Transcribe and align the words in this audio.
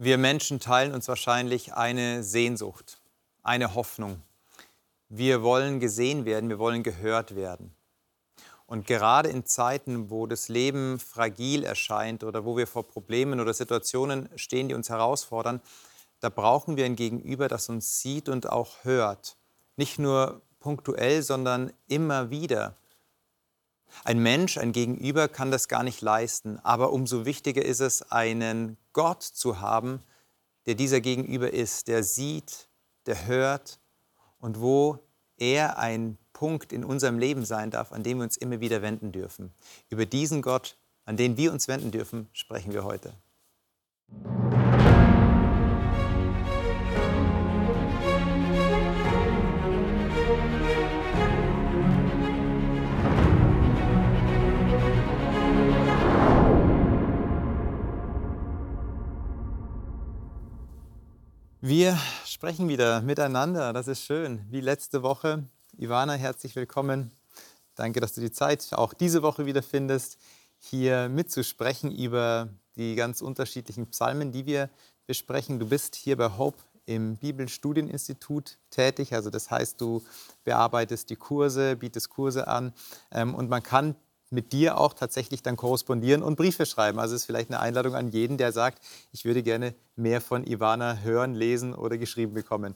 Wir 0.00 0.16
Menschen 0.16 0.60
teilen 0.60 0.94
uns 0.94 1.08
wahrscheinlich 1.08 1.74
eine 1.74 2.22
Sehnsucht, 2.22 3.00
eine 3.42 3.74
Hoffnung. 3.74 4.22
Wir 5.08 5.42
wollen 5.42 5.80
gesehen 5.80 6.24
werden, 6.24 6.48
wir 6.48 6.60
wollen 6.60 6.84
gehört 6.84 7.34
werden. 7.34 7.74
Und 8.66 8.86
gerade 8.86 9.28
in 9.28 9.44
Zeiten, 9.44 10.08
wo 10.08 10.28
das 10.28 10.48
Leben 10.48 11.00
fragil 11.00 11.64
erscheint 11.64 12.22
oder 12.22 12.44
wo 12.44 12.56
wir 12.56 12.68
vor 12.68 12.86
Problemen 12.86 13.40
oder 13.40 13.52
Situationen 13.52 14.28
stehen, 14.36 14.68
die 14.68 14.76
uns 14.76 14.88
herausfordern, 14.88 15.60
da 16.20 16.28
brauchen 16.28 16.76
wir 16.76 16.84
ein 16.84 16.94
Gegenüber, 16.94 17.48
das 17.48 17.68
uns 17.68 18.00
sieht 18.00 18.28
und 18.28 18.48
auch 18.48 18.84
hört. 18.84 19.36
Nicht 19.74 19.98
nur 19.98 20.42
punktuell, 20.60 21.24
sondern 21.24 21.72
immer 21.88 22.30
wieder. 22.30 22.76
Ein 24.04 24.20
Mensch, 24.20 24.58
ein 24.58 24.70
Gegenüber 24.70 25.26
kann 25.26 25.50
das 25.50 25.66
gar 25.66 25.82
nicht 25.82 26.02
leisten, 26.02 26.60
aber 26.62 26.92
umso 26.92 27.24
wichtiger 27.24 27.64
ist 27.64 27.80
es, 27.80 28.12
einen 28.12 28.76
Gott 28.98 29.22
zu 29.22 29.60
haben, 29.60 30.02
der 30.66 30.74
dieser 30.74 31.00
Gegenüber 31.00 31.52
ist, 31.52 31.86
der 31.86 32.02
sieht, 32.02 32.68
der 33.06 33.28
hört 33.28 33.78
und 34.40 34.60
wo 34.60 34.98
er 35.36 35.78
ein 35.78 36.18
Punkt 36.32 36.72
in 36.72 36.82
unserem 36.82 37.16
Leben 37.16 37.44
sein 37.44 37.70
darf, 37.70 37.92
an 37.92 38.02
dem 38.02 38.18
wir 38.18 38.24
uns 38.24 38.36
immer 38.36 38.58
wieder 38.58 38.82
wenden 38.82 39.12
dürfen. 39.12 39.54
Über 39.88 40.04
diesen 40.04 40.42
Gott, 40.42 40.76
an 41.04 41.16
den 41.16 41.36
wir 41.36 41.52
uns 41.52 41.68
wenden 41.68 41.92
dürfen, 41.92 42.28
sprechen 42.32 42.72
wir 42.72 42.82
heute. 42.82 43.14
Wir 61.68 61.98
sprechen 62.24 62.66
wieder 62.70 63.02
miteinander, 63.02 63.74
das 63.74 63.88
ist 63.88 64.02
schön. 64.02 64.40
Wie 64.48 64.62
letzte 64.62 65.02
Woche. 65.02 65.44
Ivana, 65.76 66.14
herzlich 66.14 66.56
willkommen. 66.56 67.12
Danke, 67.74 68.00
dass 68.00 68.14
du 68.14 68.22
die 68.22 68.32
Zeit 68.32 68.68
auch 68.72 68.94
diese 68.94 69.20
Woche 69.20 69.44
wieder 69.44 69.62
findest, 69.62 70.16
hier 70.56 71.10
mitzusprechen 71.10 71.94
über 71.94 72.48
die 72.76 72.94
ganz 72.94 73.20
unterschiedlichen 73.20 73.86
Psalmen, 73.88 74.32
die 74.32 74.46
wir 74.46 74.70
besprechen. 75.06 75.58
Du 75.58 75.68
bist 75.68 75.94
hier 75.94 76.16
bei 76.16 76.38
Hope 76.38 76.56
im 76.86 77.18
Bibelstudieninstitut 77.18 78.56
tätig, 78.70 79.12
also 79.12 79.28
das 79.28 79.50
heißt, 79.50 79.78
du 79.78 80.02
bearbeitest 80.44 81.10
die 81.10 81.16
Kurse, 81.16 81.76
bietest 81.76 82.08
Kurse 82.08 82.48
an 82.48 82.72
ähm, 83.10 83.34
und 83.34 83.50
man 83.50 83.62
kann 83.62 83.94
mit 84.30 84.52
dir 84.52 84.78
auch 84.78 84.94
tatsächlich 84.94 85.42
dann 85.42 85.56
korrespondieren 85.56 86.22
und 86.22 86.36
Briefe 86.36 86.66
schreiben. 86.66 86.98
Also 86.98 87.14
ist 87.14 87.24
vielleicht 87.24 87.50
eine 87.50 87.60
Einladung 87.60 87.94
an 87.94 88.08
jeden, 88.08 88.36
der 88.36 88.52
sagt, 88.52 88.82
ich 89.12 89.24
würde 89.24 89.42
gerne 89.42 89.74
mehr 89.96 90.20
von 90.20 90.46
Ivana 90.46 90.98
hören, 90.98 91.34
lesen 91.34 91.74
oder 91.74 91.98
geschrieben 91.98 92.34
bekommen. 92.34 92.74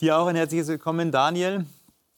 Dir 0.00 0.18
auch 0.18 0.26
ein 0.26 0.36
herzliches 0.36 0.68
Willkommen, 0.68 1.12
Daniel. 1.12 1.66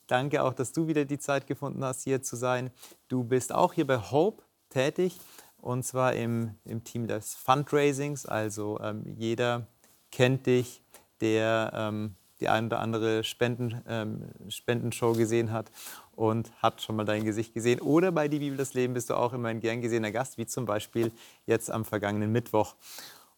Danke 0.07 0.43
auch, 0.43 0.53
dass 0.53 0.73
du 0.73 0.89
wieder 0.89 1.05
die 1.05 1.19
Zeit 1.19 1.47
gefunden 1.47 1.85
hast, 1.85 2.03
hier 2.03 2.23
zu 2.23 2.37
sein. 2.37 2.71
Du 3.09 3.25
bist 3.25 3.55
auch 3.55 3.73
hier 3.73 3.87
bei 3.87 3.99
Hope 3.99 4.43
tätig 4.69 5.19
und 5.57 5.85
zwar 5.85 6.13
im, 6.13 6.57
im 6.65 6.85
Team 6.85 7.07
des 7.07 7.35
Fundraisings. 7.35 8.27
Also 8.27 8.79
ähm, 8.81 9.05
jeder 9.17 9.67
kennt 10.11 10.47
dich, 10.47 10.83
der 11.21 11.73
ähm, 11.75 12.17
die 12.41 12.49
ein 12.49 12.67
oder 12.67 12.81
andere 12.81 13.25
Spenden, 13.25 13.81
ähm, 13.87 14.25
Spendenshow 14.49 15.13
gesehen 15.13 15.53
hat 15.53 15.71
und 16.15 16.51
hat 16.63 16.83
schon 16.83 16.97
mal 16.97 17.05
dein 17.05 17.25
Gesicht 17.25 17.55
gesehen. 17.55 17.81
Oder 17.81 18.13
bei 18.13 18.29
Die 18.29 18.39
Bibel 18.39 18.57
das 18.57 18.75
Leben 18.75 18.95
bist 18.95 19.11
du 19.11 19.15
auch 19.15 19.33
immer 19.33 19.49
ein 19.49 19.61
gern 19.61 19.81
gesehener 19.81 20.13
Gast, 20.13 20.39
wie 20.39 20.47
zum 20.47 20.67
Beispiel 20.67 21.13
jetzt 21.47 21.71
am 21.71 21.85
vergangenen 21.85 22.33
Mittwoch. 22.33 22.75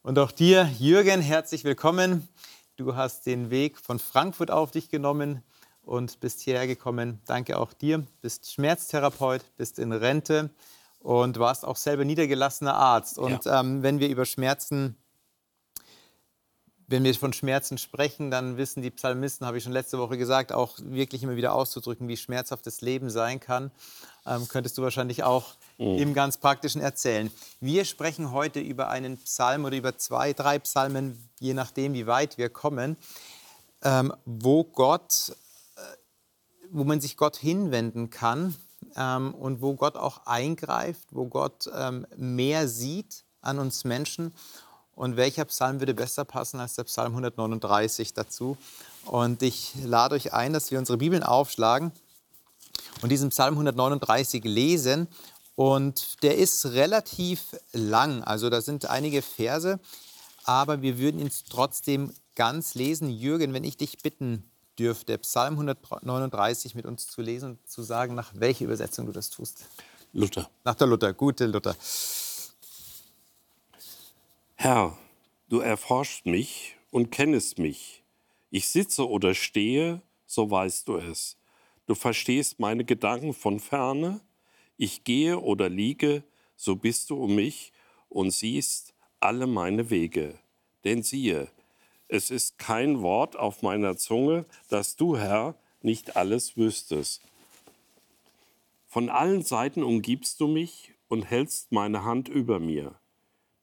Und 0.03 0.19
auch 0.19 0.33
dir, 0.33 0.69
Jürgen, 0.78 1.20
herzlich 1.20 1.64
willkommen. 1.64 2.28
Du 2.77 2.97
hast 2.97 3.27
den 3.27 3.50
Weg 3.50 3.78
von 3.78 3.98
Frankfurt 3.98 4.50
auf 4.50 4.70
dich 4.70 4.91
genommen 4.91 5.42
und 5.83 6.20
bist 6.20 6.41
hierher 6.41 6.66
gekommen. 6.66 7.20
Danke 7.27 7.58
auch 7.58 7.72
dir. 7.72 8.04
Bist 8.21 8.53
Schmerztherapeut, 8.53 9.44
bist 9.56 9.78
in 9.78 9.93
Rente 9.93 10.50
und 10.98 11.38
warst 11.38 11.65
auch 11.65 11.77
selber 11.77 12.04
niedergelassener 12.04 12.75
Arzt. 12.75 13.19
Und 13.19 13.44
ja. 13.44 13.60
ähm, 13.60 13.82
wenn 13.82 14.00
wir 14.00 14.09
über 14.09 14.25
Schmerzen 14.25 14.97
wenn 16.87 17.05
wir 17.05 17.15
von 17.15 17.33
Schmerzen 17.33 17.78
sprechen, 17.78 18.31
dann 18.31 18.56
wissen 18.56 18.83
die 18.83 18.91
Psalmisten, 18.91 19.47
habe 19.47 19.59
ich 19.59 19.65
schon 19.65 19.72
letzte 19.72 19.99
Woche 19.99 20.19
gesagt, 20.19 20.53
auch 20.53 20.78
wirklich 20.78 21.22
immer 21.22 21.37
wieder 21.37 21.55
auszudrücken, 21.55 22.09
wie 22.09 22.17
schmerzhaft 22.17 22.67
das 22.67 22.81
Leben 22.81 23.11
sein 23.11 23.41
kann. 23.41 23.71
Ähm, 24.27 24.49
könntest 24.49 24.77
du 24.77 24.83
wahrscheinlich 24.83 25.22
auch 25.22 25.55
mhm. 25.78 25.99
im 25.99 26.15
ganz 26.15 26.37
Praktischen 26.37 26.81
erzählen. 26.81 27.31
Wir 27.61 27.84
sprechen 27.84 28.33
heute 28.33 28.61
über 28.61 28.89
einen 28.89 29.17
Psalm 29.19 29.65
oder 29.65 29.77
über 29.77 29.97
zwei, 29.97 30.33
drei 30.33 30.59
Psalmen, 30.59 31.28
je 31.41 31.55
nachdem, 31.55 31.95
wie 31.95 32.06
weit 32.06 32.39
wir 32.39 32.50
kommen, 32.50 32.97
ähm, 33.83 34.12
wo 34.25 34.65
Gott, 34.65 35.33
äh, 35.77 35.81
wo 36.71 36.84
man 36.84 37.01
sich 37.01 37.16
Gott 37.16 37.37
hinwenden 37.37 38.11
kann 38.11 38.55
ähm, 38.97 39.34
und 39.34 39.62
wo 39.62 39.75
Gott 39.75 39.97
auch 39.97 40.27
eingreift, 40.27 41.05
wo 41.11 41.27
Gott 41.27 41.71
ähm, 41.75 42.06
mehr 42.16 42.69
sieht 42.69 43.25
an 43.41 43.59
uns 43.59 43.84
Menschen 43.84 44.33
und 44.97 45.16
welcher 45.16 45.44
Psalm 45.47 45.81
würde 45.81 45.94
besser 45.94 46.25
passen 46.25 46.60
als 46.60 46.75
der 46.75 46.84
Psalm 46.84 47.12
139 47.12 48.15
dazu? 48.15 48.56
Und 49.05 49.43
ich 49.43 49.72
lade 49.84 50.15
euch 50.15 50.32
ein, 50.32 50.53
dass 50.53 50.71
wir 50.71 50.78
unsere 50.78 50.99
Bibeln 50.99 51.22
aufschlagen 51.22 51.93
und 53.03 53.10
diesen 53.10 53.31
Psalm 53.31 53.54
139 53.54 54.44
lesen. 54.44 55.09
Und 55.56 56.22
der 56.22 56.37
ist 56.37 56.66
relativ 56.66 57.56
lang, 57.72 58.22
also 58.25 58.50
da 58.50 58.60
sind 58.60 58.87
einige 58.87 59.22
Verse, 59.22 59.78
aber 60.44 60.83
wir 60.83 60.99
würden 60.99 61.21
ihn 61.21 61.31
trotzdem 61.49 62.12
ganz 62.34 62.75
lesen. 62.75 63.09
Jürgen, 63.09 63.53
wenn 63.53 63.65
ich 63.65 63.77
dich 63.77 63.99
bitten 63.99 64.50
dürfte, 64.78 65.19
Psalm 65.19 65.54
139 65.54 66.75
mit 66.75 66.87
uns 66.87 67.06
zu 67.06 67.22
lesen 67.22 67.50
und 67.50 67.69
zu 67.69 67.83
sagen, 67.83 68.15
nach 68.15 68.33
welcher 68.34 68.65
Übersetzung 68.65 69.06
du 69.06 69.12
das 69.12 69.31
tust. 69.31 69.66
Luther. 70.12 70.49
Nach 70.65 70.75
der 70.75 70.87
Luther, 70.87 71.12
gute 71.12 71.47
Luther. 71.47 71.77
Herr, 74.64 74.97
du 75.50 75.58
erforschst 75.58 76.25
mich 76.25 76.76
und 76.91 77.10
kennest 77.10 77.58
mich. 77.58 78.02
Ich 78.50 78.66
sitze 78.66 79.06
oder 79.06 79.34
stehe, 79.34 80.00
so 80.25 80.50
weißt 80.50 80.88
du 80.88 80.97
es. 80.97 81.36
Du 81.86 81.94
verstehst 81.94 82.60
meine 82.60 82.82
Gedanken 82.82 83.34
von 83.34 83.60
ferne. 83.60 84.22
Ich 84.78 85.04
gehe 85.04 85.38
oder 85.38 85.69
liege, 85.69 86.24
so 86.56 86.76
bist 86.76 87.10
du 87.10 87.22
um 87.22 87.34
mich 87.34 87.74
und 88.08 88.30
siehst 88.30 88.94
alle 89.20 89.47
meine 89.47 89.91
Wege. 89.91 90.38
Denn 90.84 91.03
siehe, 91.03 91.48
es 92.08 92.30
ist 92.30 92.56
kein 92.56 93.03
Wort 93.03 93.36
auf 93.36 93.60
meiner 93.60 93.98
Zunge, 93.98 94.47
dass 94.70 94.97
du, 94.97 95.19
Herr, 95.19 95.56
nicht 95.82 96.16
alles 96.16 96.56
wüsstest. 96.56 97.20
Von 98.86 99.10
allen 99.10 99.42
Seiten 99.42 99.82
umgibst 99.82 100.41
du 100.41 100.48
mich 100.48 100.94
und 101.08 101.24
hältst 101.24 101.70
meine 101.70 102.04
Hand 102.04 102.30
über 102.30 102.60
mir. 102.60 102.98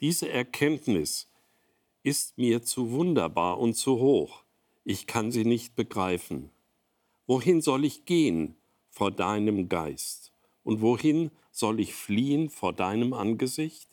Diese 0.02 0.30
Erkenntnis 0.30 1.30
ist 2.02 2.36
mir 2.36 2.64
zu 2.64 2.90
wunderbar 2.90 3.60
und 3.60 3.76
zu 3.76 4.00
hoch. 4.00 4.44
Ich 4.84 5.06
kann 5.06 5.32
sie 5.32 5.46
nicht 5.46 5.76
begreifen. 5.76 6.50
Wohin 7.28 7.62
soll 7.62 7.86
ich 7.86 8.06
gehen 8.06 8.56
vor 8.90 9.12
deinem 9.12 9.70
Geist? 9.70 10.32
Und 10.64 10.82
wohin 10.82 11.30
soll 11.52 11.80
ich 11.80 11.94
fliehen 11.94 12.50
vor 12.50 12.74
deinem 12.74 13.14
Angesicht? 13.14 13.88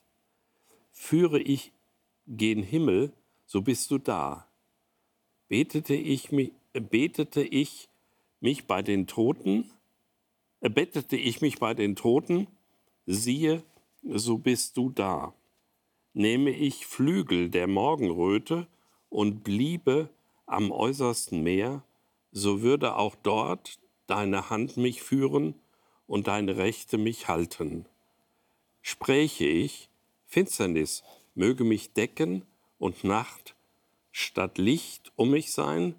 Führe 0.92 1.40
ich 1.40 1.72
gen 2.26 2.62
Himmel, 2.62 3.12
so 3.44 3.60
bist 3.60 3.90
du 3.90 3.98
da. 3.98 4.48
Betete 5.48 5.94
ich 5.94 6.32
mich, 6.32 6.52
betete 6.72 7.42
ich 7.42 7.90
mich 8.40 8.66
bei 8.66 8.80
den 8.80 9.06
Toten, 9.06 9.70
bettete 10.60 11.18
ich 11.18 11.42
mich 11.42 11.58
bei 11.58 11.74
den 11.74 11.96
Toten, 11.96 12.46
siehe, 13.04 13.62
so 14.02 14.38
bist 14.38 14.78
du 14.78 14.88
da 14.88 15.34
nähme 16.18 16.50
ich 16.50 16.84
Flügel 16.84 17.48
der 17.48 17.68
Morgenröte 17.68 18.66
und 19.08 19.44
bliebe 19.44 20.10
am 20.46 20.72
äußersten 20.72 21.44
Meer, 21.44 21.84
so 22.32 22.60
würde 22.60 22.96
auch 22.96 23.14
dort 23.14 23.78
deine 24.08 24.50
Hand 24.50 24.76
mich 24.76 25.00
führen 25.00 25.54
und 26.08 26.26
deine 26.26 26.56
Rechte 26.56 26.98
mich 26.98 27.28
halten. 27.28 27.86
Spräche 28.82 29.46
ich, 29.46 29.88
Finsternis 30.26 31.04
möge 31.36 31.62
mich 31.62 31.92
decken 31.92 32.44
und 32.78 33.04
Nacht 33.04 33.54
statt 34.10 34.58
Licht 34.58 35.12
um 35.14 35.30
mich 35.30 35.52
sein, 35.52 35.94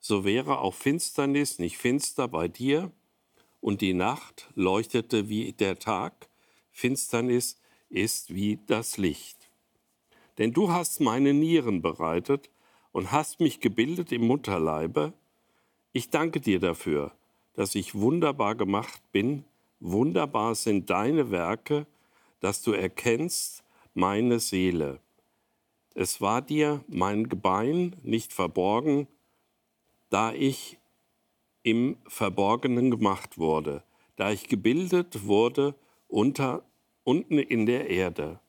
so 0.00 0.24
wäre 0.24 0.60
auch 0.60 0.74
Finsternis 0.74 1.58
nicht 1.58 1.76
finster 1.76 2.26
bei 2.26 2.48
dir, 2.48 2.90
und 3.60 3.82
die 3.82 3.92
Nacht 3.92 4.48
leuchtete 4.54 5.28
wie 5.28 5.52
der 5.52 5.78
Tag, 5.78 6.30
Finsternis 6.70 7.60
ist 7.90 8.34
wie 8.34 8.60
das 8.66 8.96
Licht. 8.96 9.37
Denn 10.38 10.52
du 10.52 10.70
hast 10.70 11.00
meine 11.00 11.34
Nieren 11.34 11.82
bereitet 11.82 12.50
und 12.92 13.12
hast 13.12 13.40
mich 13.40 13.60
gebildet 13.60 14.12
im 14.12 14.26
Mutterleibe. 14.26 15.12
Ich 15.92 16.10
danke 16.10 16.40
dir 16.40 16.60
dafür, 16.60 17.12
dass 17.54 17.74
ich 17.74 17.94
wunderbar 17.96 18.54
gemacht 18.54 19.02
bin. 19.12 19.44
Wunderbar 19.80 20.54
sind 20.54 20.90
deine 20.90 21.30
Werke, 21.30 21.86
dass 22.40 22.62
du 22.62 22.72
erkennst 22.72 23.64
meine 23.94 24.38
Seele. 24.38 25.00
Es 25.94 26.20
war 26.20 26.40
dir 26.40 26.84
mein 26.86 27.28
Gebein 27.28 27.96
nicht 28.02 28.32
verborgen, 28.32 29.08
da 30.10 30.32
ich 30.32 30.78
im 31.64 31.96
Verborgenen 32.06 32.90
gemacht 32.90 33.38
wurde, 33.38 33.82
da 34.14 34.30
ich 34.30 34.48
gebildet 34.48 35.26
wurde 35.26 35.74
unter, 36.06 36.62
unten 37.02 37.38
in 37.38 37.66
der 37.66 37.90
Erde. 37.90 38.40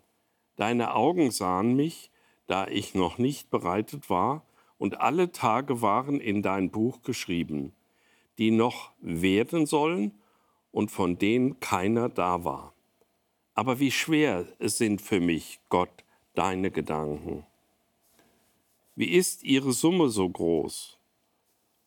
Deine 0.60 0.94
Augen 0.94 1.32
sahen 1.32 1.78
mich, 1.78 2.12
da 2.46 2.68
ich 2.68 2.94
noch 2.94 3.18
nicht 3.18 3.50
bereitet 3.50 4.10
war, 4.10 4.44
und 4.78 5.00
alle 5.00 5.32
Tage 5.32 5.82
waren 5.82 6.20
in 6.20 6.42
dein 6.42 6.70
Buch 6.70 7.02
geschrieben, 7.02 7.72
die 8.38 8.52
noch 8.52 8.92
werden 9.00 9.66
sollen 9.66 10.20
und 10.74 10.92
von 10.92 11.18
denen 11.18 11.62
keiner 11.62 12.10
da 12.10 12.44
war. 12.44 12.74
Aber 13.54 13.80
wie 13.80 13.90
schwer 13.90 14.48
sind 14.60 15.02
für 15.02 15.22
mich, 15.22 15.62
Gott, 15.70 16.04
deine 16.34 16.72
Gedanken. 16.72 17.46
Wie 18.96 19.12
ist 19.12 19.46
ihre 19.46 19.72
Summe 19.72 20.10
so 20.10 20.28
groß? 20.28 21.00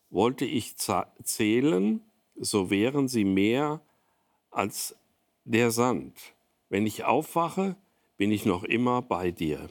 Wollte 0.09 0.47
ich 0.47 0.77
zählen, 0.79 2.01
so 2.37 2.71
wären 2.71 3.07
sie 3.07 3.25
mehr 3.27 3.83
als 4.51 4.97
der 5.45 5.71
Sand. 5.71 6.15
Wenn 6.71 6.87
ich 6.87 7.05
aufwache, 7.05 7.77
bin 8.23 8.31
ich 8.31 8.47
noch 8.47 8.63
immer 8.63 9.03
bei 9.03 9.33
dir. 9.33 9.69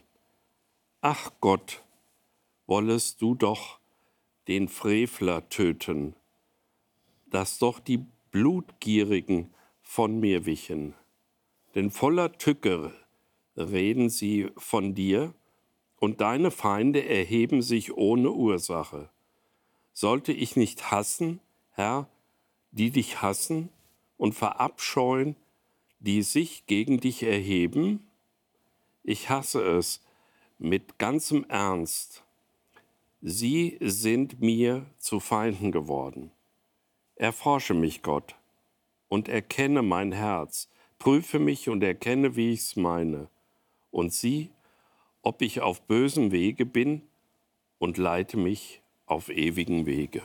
Ach 1.00 1.30
Gott, 1.40 1.82
wollest 2.66 3.22
du 3.22 3.34
doch 3.34 3.80
den 4.46 4.68
Frevler 4.68 5.48
töten, 5.48 6.14
dass 7.30 7.58
doch 7.58 7.80
die 7.80 8.04
Blutgierigen 8.30 9.54
von 9.80 10.20
mir 10.20 10.44
wichen. 10.44 10.92
Denn 11.74 11.90
voller 11.90 12.30
Tücke 12.36 12.92
reden 13.56 14.10
sie 14.10 14.50
von 14.58 14.94
dir, 14.94 15.32
und 15.96 16.20
deine 16.20 16.50
Feinde 16.50 17.06
erheben 17.08 17.62
sich 17.62 17.96
ohne 17.96 18.32
Ursache. 18.32 19.08
Sollte 19.94 20.34
ich 20.34 20.56
nicht 20.56 20.90
hassen, 20.90 21.40
Herr, 21.70 22.06
die 22.70 22.90
dich 22.90 23.22
hassen, 23.22 23.70
und 24.18 24.34
verabscheuen, 24.34 25.36
die 26.00 26.20
sich 26.20 26.66
gegen 26.66 27.00
dich 27.00 27.22
erheben? 27.22 28.06
Ich 29.02 29.30
hasse 29.30 29.62
es 29.62 30.00
mit 30.58 30.98
ganzem 30.98 31.44
Ernst. 31.48 32.22
Sie 33.20 33.78
sind 33.80 34.40
mir 34.40 34.86
zu 34.98 35.20
Feinden 35.20 35.72
geworden. 35.72 36.30
Erforsche 37.16 37.74
mich, 37.74 38.02
Gott, 38.02 38.34
und 39.08 39.28
erkenne 39.28 39.82
mein 39.82 40.12
Herz, 40.12 40.68
prüfe 40.98 41.38
mich 41.38 41.68
und 41.68 41.82
erkenne, 41.82 42.36
wie 42.36 42.52
ich's 42.52 42.76
meine, 42.76 43.28
und 43.90 44.12
sieh, 44.12 44.50
ob 45.22 45.42
ich 45.42 45.60
auf 45.60 45.82
bösem 45.82 46.32
Wege 46.32 46.66
bin, 46.66 47.02
und 47.82 47.98
leite 47.98 48.36
mich 48.36 48.80
auf 49.06 49.28
ewigen 49.28 49.86
Wege. 49.86 50.22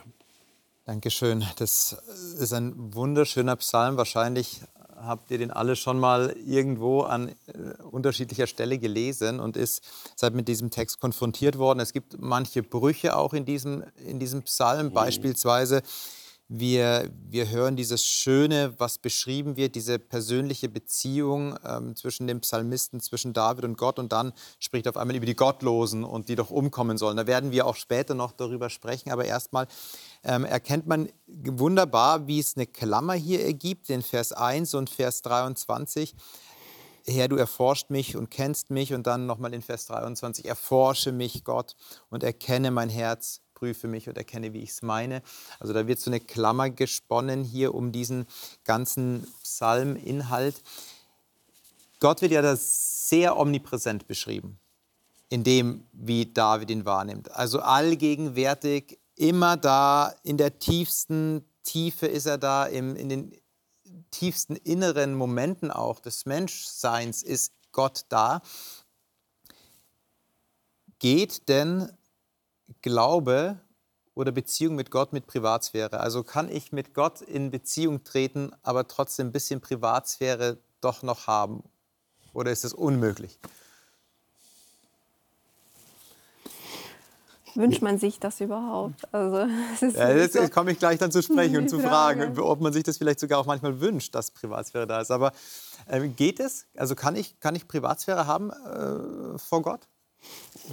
Dankeschön. 0.86 1.44
Das 1.58 1.94
ist 2.40 2.54
ein 2.54 2.94
wunderschöner 2.94 3.56
Psalm. 3.56 3.98
Wahrscheinlich 3.98 4.62
habt 5.00 5.32
ihr 5.32 5.38
den 5.38 5.52
alle 5.52 5.76
schon 5.76 6.00
mal 6.00 6.36
irgendwo 6.46 7.02
an 7.02 7.30
äh, 7.30 7.82
unterschiedlicher 7.84 8.48
Stelle 8.48 8.80
gelesen 8.80 9.40
und 9.40 9.58
ist 9.58 9.84
seid 10.16 10.34
mit 10.34 10.48
diesem 10.48 10.70
Text 10.72 11.00
konfrontiert 11.00 11.58
worden. 11.58 11.80
Es 11.80 11.94
gibt 11.94 12.20
manche 12.20 12.64
Brüche 12.64 13.16
auch 13.16 13.34
in 13.34 13.46
diesem, 13.46 13.84
in 14.06 14.20
diesem 14.20 14.44
Psalm, 14.44 14.88
mhm. 14.88 14.94
beispielsweise 14.94 15.82
wir, 16.50 17.12
wir 17.30 17.50
hören 17.50 17.76
dieses 17.76 18.06
Schöne, 18.06 18.74
was 18.78 19.00
beschrieben 19.00 19.58
wird, 19.58 19.76
diese 19.76 20.00
persönliche 20.00 20.70
Beziehung 20.70 21.58
ähm, 21.66 21.96
zwischen 21.96 22.26
dem 22.26 22.40
Psalmisten, 22.40 23.02
zwischen 23.02 23.34
David 23.34 23.66
und 23.66 23.78
Gott. 23.78 24.00
Und 24.00 24.14
dann 24.14 24.32
spricht 24.60 24.88
auf 24.88 24.96
einmal 24.96 25.18
über 25.18 25.26
die 25.26 25.36
Gottlosen 25.36 26.06
und 26.06 26.30
die 26.30 26.36
doch 26.36 26.50
umkommen 26.50 26.98
sollen. 26.98 27.18
Da 27.18 27.28
werden 27.28 27.52
wir 27.52 27.66
auch 27.66 27.76
später 27.76 28.14
noch 28.14 28.32
darüber 28.32 28.70
sprechen. 28.70 29.12
Aber 29.12 29.26
erstmal 29.26 29.68
ähm, 30.24 30.46
erkennt 30.46 30.88
man 30.88 31.10
wunderbar, 31.28 32.28
wie 32.28 32.40
es 32.40 32.56
eine 32.56 32.66
Klammer 32.66 33.14
hier 33.14 33.44
ergibt, 33.44 33.90
in 33.90 34.02
Vers 34.02 34.32
1 34.32 34.74
und 34.74 34.90
Vers 34.90 35.22
23. 35.24 36.16
Herr, 37.06 37.28
du 37.28 37.36
erforscht 37.36 37.90
mich 37.90 38.16
und 38.16 38.32
kennst 38.32 38.70
mich. 38.70 38.94
Und 38.94 39.06
dann 39.06 39.26
nochmal 39.26 39.54
in 39.54 39.62
Vers 39.62 39.88
23, 39.88 40.46
erforsche 40.46 41.12
mich, 41.12 41.44
Gott, 41.44 41.76
und 42.10 42.24
erkenne 42.24 42.72
mein 42.72 42.90
Herz 42.90 43.42
prüfe 43.57 43.88
mich 43.88 44.07
und 44.07 44.18
erkenne, 44.18 44.54
wie 44.54 44.62
ich 44.62 44.69
es 44.69 44.81
meine. 44.83 45.24
Also 45.59 45.74
da 45.74 45.88
wird 45.88 46.00
so 46.00 46.12
eine 46.12 46.19
Klammer 46.19 46.69
gesponnen 46.69 47.44
hier 47.44 47.74
um 47.74 47.92
diesen 47.92 48.27
ganzen 48.65 49.25
Psalminhalt. 49.42 50.62
Gott 52.00 52.21
wird 52.21 52.33
ja 52.33 52.44
da 52.44 52.56
sehr 52.56 53.36
omnipräsent 53.36 54.07
beschrieben, 54.07 54.59
in 55.30 55.44
dem, 55.44 55.88
wie 55.92 56.31
David 56.31 56.69
ihn 56.69 56.86
wahrnimmt. 56.86 57.31
Also 57.31 57.59
allgegenwärtig, 57.59 59.00
immer 59.15 59.57
da, 59.57 60.13
in 60.21 60.38
der 60.38 60.59
tiefsten 60.59 61.44
Tiefe 61.63 62.06
ist 62.06 62.27
er 62.27 62.38
da, 62.38 62.68
im, 62.68 62.95
in 62.95 63.09
den 63.09 63.36
tiefsten 64.12 64.56
inneren 64.56 65.15
Momenten 65.15 65.71
auch 65.71 66.00
des 66.00 66.27
Menschseins 66.27 67.24
ist 67.24 67.54
Gott 67.71 68.06
da. 68.09 68.42
Geht 71.00 71.50
denn 71.50 71.97
Glaube 72.81 73.60
oder 74.16 74.31
Beziehung 74.31 74.75
mit 74.75 74.92
Gott 74.92 75.14
mit 75.14 75.28
Privatsphäre? 75.28 76.00
Also 76.00 76.24
kann 76.24 76.50
ich 76.50 76.72
mit 76.72 76.94
Gott 76.94 77.22
in 77.22 77.52
Beziehung 77.52 78.04
treten, 78.04 78.52
aber 78.64 78.88
trotzdem 78.88 79.28
ein 79.28 79.31
bisschen 79.31 79.62
Privatsphäre 79.62 80.58
doch 80.81 81.04
noch 81.04 81.28
haben? 81.28 81.64
Oder 82.34 82.52
ist 82.52 82.66
es 82.66 82.74
unmöglich? 82.74 83.40
Wünscht 87.58 87.81
man 87.81 87.98
sich 87.98 88.19
das 88.19 88.40
überhaupt? 88.40 89.12
Also, 89.12 89.48
ja, 89.81 90.12
jetzt 90.12 90.34
so 90.34 90.48
komme 90.48 90.72
ich 90.72 90.78
gleich 90.78 91.00
dann 91.00 91.12
zu 91.12 91.24
sprechen 91.24 91.58
und 91.58 91.69
zu 91.72 91.80
fragen, 91.80 92.38
ob 92.38 92.62
man 92.62 92.72
sich 92.72 92.84
das 92.84 93.00
vielleicht 93.00 93.19
sogar 93.19 93.40
auch 93.40 93.48
manchmal 93.48 93.81
wünscht, 93.81 94.14
dass 94.14 94.30
Privatsphäre 94.30 94.86
da 94.86 95.02
ist. 95.02 95.10
Aber 95.10 95.31
äh, 95.88 96.08
geht 96.08 96.40
es? 96.40 96.68
Also 96.75 96.94
kann 96.94 97.16
ich, 97.16 97.40
kann 97.40 97.56
ich 97.56 97.68
Privatsphäre 97.68 98.28
haben 98.28 98.52
äh, 98.52 99.40
vor 99.40 99.64
Gott? 99.64 99.88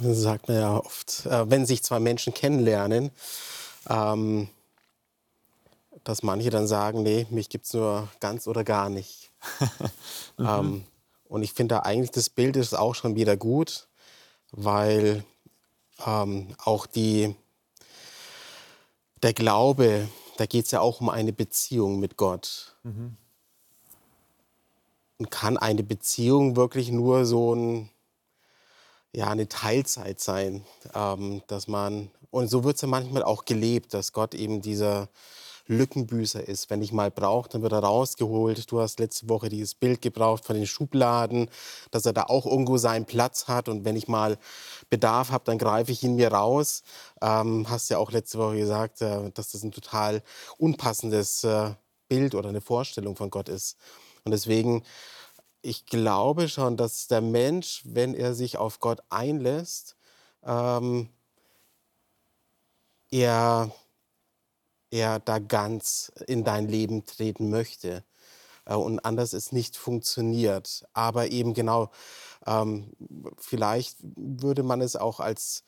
Das 0.01 0.17
sagt 0.17 0.47
man 0.47 0.57
ja 0.57 0.77
oft, 0.77 1.25
äh, 1.25 1.49
wenn 1.49 1.65
sich 1.65 1.83
zwei 1.83 1.99
Menschen 1.99 2.33
kennenlernen, 2.33 3.11
ähm, 3.89 4.49
dass 6.03 6.21
manche 6.21 6.49
dann 6.49 6.67
sagen, 6.67 7.03
nee, 7.03 7.25
mich 7.29 7.49
gibt 7.49 7.65
es 7.65 7.73
nur 7.73 8.09
ganz 8.19 8.47
oder 8.47 8.63
gar 8.63 8.89
nicht. 8.89 9.31
mhm. 10.37 10.45
ähm, 10.47 10.83
und 11.27 11.43
ich 11.43 11.53
finde 11.53 11.75
da 11.75 11.81
eigentlich, 11.81 12.11
das 12.11 12.29
Bild 12.29 12.55
ist 12.57 12.73
auch 12.73 12.93
schon 12.93 13.15
wieder 13.15 13.37
gut, 13.37 13.87
weil 14.51 15.23
ähm, 16.05 16.55
auch 16.63 16.85
die, 16.85 17.35
der 19.23 19.33
Glaube, 19.33 20.07
da 20.37 20.45
geht 20.45 20.65
es 20.65 20.71
ja 20.71 20.81
auch 20.81 21.01
um 21.01 21.09
eine 21.09 21.33
Beziehung 21.33 21.99
mit 21.99 22.17
Gott. 22.17 22.75
Mhm. 22.83 23.17
Und 25.17 25.31
kann 25.31 25.57
eine 25.57 25.83
Beziehung 25.83 26.57
wirklich 26.57 26.91
nur 26.91 27.25
so 27.25 27.55
ein 27.55 27.89
ja, 29.15 29.29
eine 29.29 29.47
Teilzeit 29.47 30.19
sein, 30.19 30.65
ähm, 30.93 31.41
dass 31.47 31.67
man, 31.67 32.11
und 32.31 32.49
so 32.49 32.65
wird 32.65 32.75
es 32.75 32.81
ja 32.81 32.87
manchmal 32.87 33.23
auch 33.23 33.45
gelebt, 33.45 33.93
dass 33.93 34.11
Gott 34.11 34.35
eben 34.35 34.61
dieser 34.61 35.07
Lückenbüßer 35.67 36.47
ist. 36.47 36.69
Wenn 36.69 36.81
ich 36.81 36.91
mal 36.91 37.09
brauche, 37.09 37.49
dann 37.49 37.61
wird 37.61 37.71
er 37.71 37.79
rausgeholt. 37.79 38.69
Du 38.71 38.81
hast 38.81 38.99
letzte 38.99 39.29
Woche 39.29 39.49
dieses 39.49 39.73
Bild 39.73 40.01
gebraucht 40.01 40.45
von 40.45 40.55
den 40.55 40.67
Schubladen, 40.67 41.49
dass 41.91 42.05
er 42.05 42.13
da 42.13 42.23
auch 42.23 42.45
irgendwo 42.45 42.77
seinen 42.77 43.05
Platz 43.05 43.47
hat. 43.47 43.69
Und 43.69 43.85
wenn 43.85 43.95
ich 43.95 44.07
mal 44.07 44.37
Bedarf 44.89 45.31
habe, 45.31 45.45
dann 45.45 45.57
greife 45.57 45.91
ich 45.91 46.03
ihn 46.03 46.17
mir 46.17 46.31
raus. 46.31 46.83
Ähm, 47.21 47.65
hast 47.69 47.89
ja 47.89 47.97
auch 47.97 48.11
letzte 48.11 48.37
Woche 48.37 48.57
gesagt, 48.57 49.01
äh, 49.01 49.31
dass 49.31 49.53
das 49.53 49.63
ein 49.63 49.71
total 49.71 50.21
unpassendes 50.57 51.43
äh, 51.45 51.71
Bild 52.09 52.35
oder 52.35 52.49
eine 52.49 52.61
Vorstellung 52.61 53.15
von 53.15 53.29
Gott 53.29 53.49
ist. 53.49 53.77
Und 54.25 54.33
deswegen 54.33 54.83
ich 55.65 55.87
glaube 55.87 56.47
schon, 56.47 56.77
dass 56.77 57.07
der 57.07 57.21
Mensch, 57.21 57.81
wenn 57.85 58.13
er 58.13 58.35
sich 58.35 58.57
auf 58.57 58.79
Gott 58.79 59.01
einlässt, 59.09 59.95
ähm, 60.43 61.09
er, 63.09 63.71
er 64.91 65.19
da 65.19 65.39
ganz 65.39 66.11
in 66.27 66.43
dein 66.43 66.67
Leben 66.67 67.05
treten 67.05 67.49
möchte. 67.49 68.03
Äh, 68.65 68.75
und 68.75 68.99
anders 69.05 69.33
es 69.33 69.51
nicht 69.51 69.75
funktioniert. 69.75 70.85
Aber 70.93 71.29
eben 71.29 71.53
genau, 71.55 71.89
ähm, 72.45 72.91
vielleicht 73.37 73.97
würde 74.01 74.63
man 74.63 74.81
es 74.81 74.95
auch 74.95 75.19
als 75.19 75.63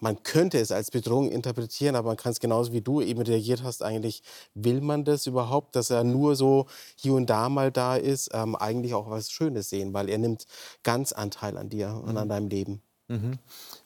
man 0.00 0.22
könnte 0.22 0.58
es 0.58 0.72
als 0.72 0.90
Bedrohung 0.90 1.30
interpretieren, 1.30 1.94
aber 1.94 2.08
man 2.08 2.16
kann 2.16 2.32
es 2.32 2.40
genauso 2.40 2.72
wie 2.72 2.80
du 2.80 3.00
eben 3.00 3.20
reagiert 3.20 3.62
hast, 3.62 3.82
eigentlich 3.82 4.22
will 4.54 4.80
man 4.80 5.04
das 5.04 5.26
überhaupt, 5.26 5.76
dass 5.76 5.90
er 5.90 6.04
nur 6.04 6.36
so 6.36 6.66
hier 6.96 7.12
und 7.14 7.28
da 7.28 7.48
mal 7.48 7.70
da 7.70 7.96
ist, 7.96 8.30
ähm, 8.32 8.56
eigentlich 8.56 8.94
auch 8.94 9.10
was 9.10 9.30
Schönes 9.30 9.68
sehen, 9.68 9.92
weil 9.92 10.08
er 10.08 10.18
nimmt 10.18 10.46
ganz 10.82 11.12
Anteil 11.12 11.56
an 11.56 11.68
dir 11.68 12.02
und 12.04 12.16
an 12.16 12.26
mhm. 12.26 12.30
deinem 12.30 12.48
Leben. 12.48 12.82
Mhm. 13.08 13.38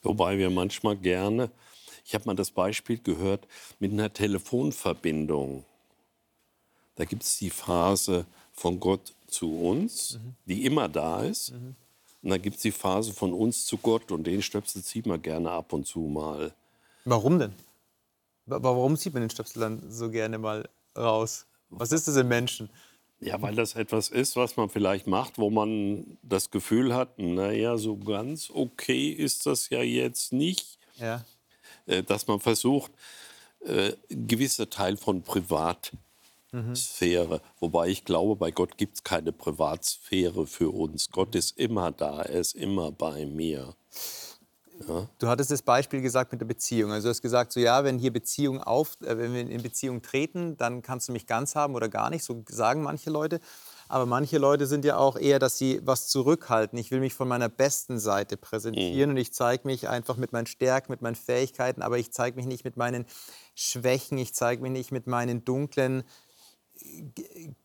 Wobei 0.03 0.39
wir 0.39 0.51
manchmal 0.51 0.97
gerne, 0.97 1.51
ich 2.05 2.15
habe 2.15 2.27
mal 2.27 2.37
das 2.37 2.51
Beispiel 2.51 2.99
gehört, 2.99 3.47
mit 3.79 3.93
einer 3.93 4.13
Telefonverbindung. 4.13 5.65
Da 6.95 7.05
gibt 7.05 7.25
es 7.25 7.39
die 7.39 7.51
Phrase 7.51 8.27
von 8.53 8.79
Gott 8.79 9.15
zu 9.27 9.59
uns, 9.59 10.21
mhm. 10.23 10.35
die 10.47 10.65
immer 10.65 10.89
da 10.89 11.23
ist. 11.23 11.53
Mhm. 11.53 11.75
Und 12.25 12.31
dann 12.31 12.41
gibt 12.41 12.57
es 12.57 12.63
die 12.63 12.73
Phase 12.73 13.13
von 13.13 13.35
uns 13.35 13.67
zu 13.67 13.77
Gott 13.77 14.11
und 14.11 14.27
den 14.27 14.41
Stöpsel 14.41 14.83
zieht 14.83 15.05
man 15.05 15.21
gerne 15.21 15.51
ab 15.51 15.75
und 15.75 15.87
zu 15.87 16.01
mal. 16.01 16.55
Warum 17.05 17.39
denn? 17.39 17.53
Warum 18.47 18.97
zieht 18.97 19.13
man 19.13 19.21
den 19.21 19.29
Stöpsel 19.29 19.61
dann 19.61 19.91
so 19.91 20.11
gerne 20.11 20.39
mal 20.39 20.67
raus? 20.97 21.45
Was 21.69 21.93
ist 21.93 22.09
das 22.09 22.17
im 22.17 22.29
Menschen? 22.29 22.71
Ja, 23.21 23.41
weil 23.43 23.55
das 23.55 23.75
etwas 23.75 24.09
ist, 24.09 24.37
was 24.37 24.57
man 24.57 24.71
vielleicht 24.71 25.07
macht, 25.07 25.37
wo 25.37 25.51
man 25.51 26.17
das 26.23 26.51
Gefühl 26.51 26.95
hat, 26.95 27.19
naja, 27.19 27.77
so 27.77 27.99
ganz 27.99 28.51
okay 28.51 29.11
ist 29.11 29.45
das 29.45 29.69
ja 29.69 29.83
jetzt 29.83 30.33
nicht. 30.33 30.79
Ja. 30.97 31.27
Äh, 31.85 32.03
dass 32.03 32.27
man 32.27 32.41
versucht, 32.41 32.91
äh, 33.61 33.93
gewisse 34.09 34.71
Teil 34.71 34.97
von 34.97 35.23
Privatsphäre, 36.63 37.37
mhm. 37.37 37.41
wobei 37.61 37.89
ich 37.89 38.05
glaube, 38.05 38.37
bei 38.37 38.51
Gott 38.51 38.77
gibt 38.77 38.97
es 38.97 39.05
keine 39.05 39.33
Privatsphäre 39.33 40.47
für 40.47 40.71
uns. 40.71 41.11
Gott 41.11 41.35
ist 41.35 41.59
immer 41.59 41.93
da, 41.93 42.23
er 42.23 42.41
ist 42.41 42.55
immer 42.55 42.93
bei 42.93 43.27
mir. 43.27 43.75
Ja. 44.89 45.09
Du 45.19 45.29
hattest 45.29 45.51
das 45.51 45.63
Beispiel 45.63 46.01
gesagt 46.01 46.33
mit 46.33 46.41
der 46.41 46.47
Beziehung. 46.47 46.91
Also 46.91 47.07
du 47.07 47.11
hast 47.11 47.23
gesagt, 47.23 47.53
so 47.53 47.61
ja, 47.61 47.85
wenn 47.85 47.99
hier 47.99 48.13
Beziehung 48.13 48.61
auf, 48.61 48.97
äh, 49.03 49.17
wenn 49.17 49.33
wir 49.33 49.41
in 49.49 49.63
Beziehung 49.63 50.03
treten, 50.03 50.57
dann 50.57 50.83
kannst 50.83 51.09
du 51.09 51.13
mich 51.13 51.27
ganz 51.27 51.55
haben 51.55 51.75
oder 51.75 51.89
gar 51.89 52.11
nicht. 52.11 52.25
So 52.25 52.43
sagen 52.49 52.83
manche 52.83 53.11
Leute. 53.11 53.41
Aber 53.89 54.07
manche 54.07 54.39
Leute 54.39 54.67
sind 54.67 54.85
ja 54.85 54.97
auch 54.97 55.17
eher, 55.17 55.39
dass 55.39 55.59
sie 55.59 55.81
was 55.85 56.09
zurückhalten. 56.09 56.79
Ich 56.79 56.91
will 56.91 57.01
mich 57.01 57.15
von 57.15 57.29
meiner 57.29 57.49
besten 57.49 57.99
Seite 57.99 58.37
präsentieren 58.37 59.11
mhm. 59.11 59.17
und 59.17 59.21
ich 59.21 59.33
zeige 59.33 59.67
mich 59.67 59.89
einfach 59.89 60.17
mit 60.17 60.33
meinen 60.33 60.47
Stärken, 60.47 60.91
mit 60.91 61.03
meinen 61.03 61.15
Fähigkeiten, 61.15 61.83
aber 61.83 61.99
ich 61.99 62.11
zeige 62.11 62.37
mich 62.37 62.47
nicht 62.47 62.65
mit 62.65 62.77
meinen 62.77 63.05
Schwächen, 63.55 64.19
ich 64.19 64.35
zeige 64.35 64.63
mich 64.63 64.73
nicht 64.73 64.91
mit 64.91 65.07
meinen 65.07 65.45
dunklen 65.45 66.03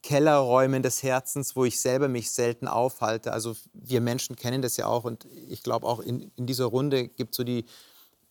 Kellerräumen 0.01 0.83
des 0.83 1.03
Herzens, 1.03 1.55
wo 1.55 1.65
ich 1.65 1.79
selber 1.79 2.07
mich 2.07 2.31
selten 2.31 2.67
aufhalte. 2.67 3.33
Also 3.33 3.55
wir 3.73 4.01
Menschen 4.01 4.35
kennen 4.35 4.61
das 4.61 4.77
ja 4.77 4.87
auch 4.87 5.03
und 5.03 5.25
ich 5.49 5.63
glaube 5.63 5.87
auch 5.87 5.99
in, 5.99 6.31
in 6.35 6.45
dieser 6.45 6.65
Runde 6.65 7.07
gibt 7.07 7.31
es 7.31 7.37
so 7.37 7.43
die, 7.43 7.65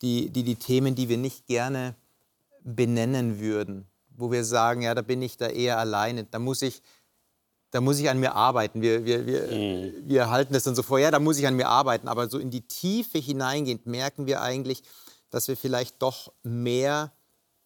die, 0.02 0.30
die, 0.30 0.44
die 0.44 0.56
Themen, 0.56 0.94
die 0.94 1.08
wir 1.08 1.18
nicht 1.18 1.46
gerne 1.46 1.94
benennen 2.62 3.40
würden, 3.40 3.86
wo 4.16 4.30
wir 4.30 4.44
sagen, 4.44 4.82
ja, 4.82 4.94
da 4.94 5.02
bin 5.02 5.22
ich 5.22 5.36
da 5.36 5.48
eher 5.48 5.78
alleine, 5.78 6.24
da 6.24 6.38
muss 6.38 6.62
ich, 6.62 6.82
da 7.70 7.80
muss 7.80 7.98
ich 7.98 8.08
an 8.08 8.20
mir 8.20 8.34
arbeiten. 8.34 8.80
Wir, 8.80 9.04
wir, 9.04 9.26
wir, 9.26 9.42
mhm. 9.46 9.92
wir 10.08 10.30
halten 10.30 10.52
das 10.52 10.64
dann 10.64 10.74
so 10.74 10.82
vor, 10.82 10.98
ja, 10.98 11.10
da 11.10 11.18
muss 11.18 11.38
ich 11.38 11.46
an 11.46 11.56
mir 11.56 11.68
arbeiten, 11.68 12.08
aber 12.08 12.28
so 12.28 12.38
in 12.38 12.50
die 12.50 12.66
Tiefe 12.66 13.18
hineingehend 13.18 13.86
merken 13.86 14.26
wir 14.26 14.42
eigentlich, 14.42 14.82
dass 15.30 15.48
wir 15.48 15.56
vielleicht 15.56 16.00
doch 16.02 16.32
mehr 16.42 17.12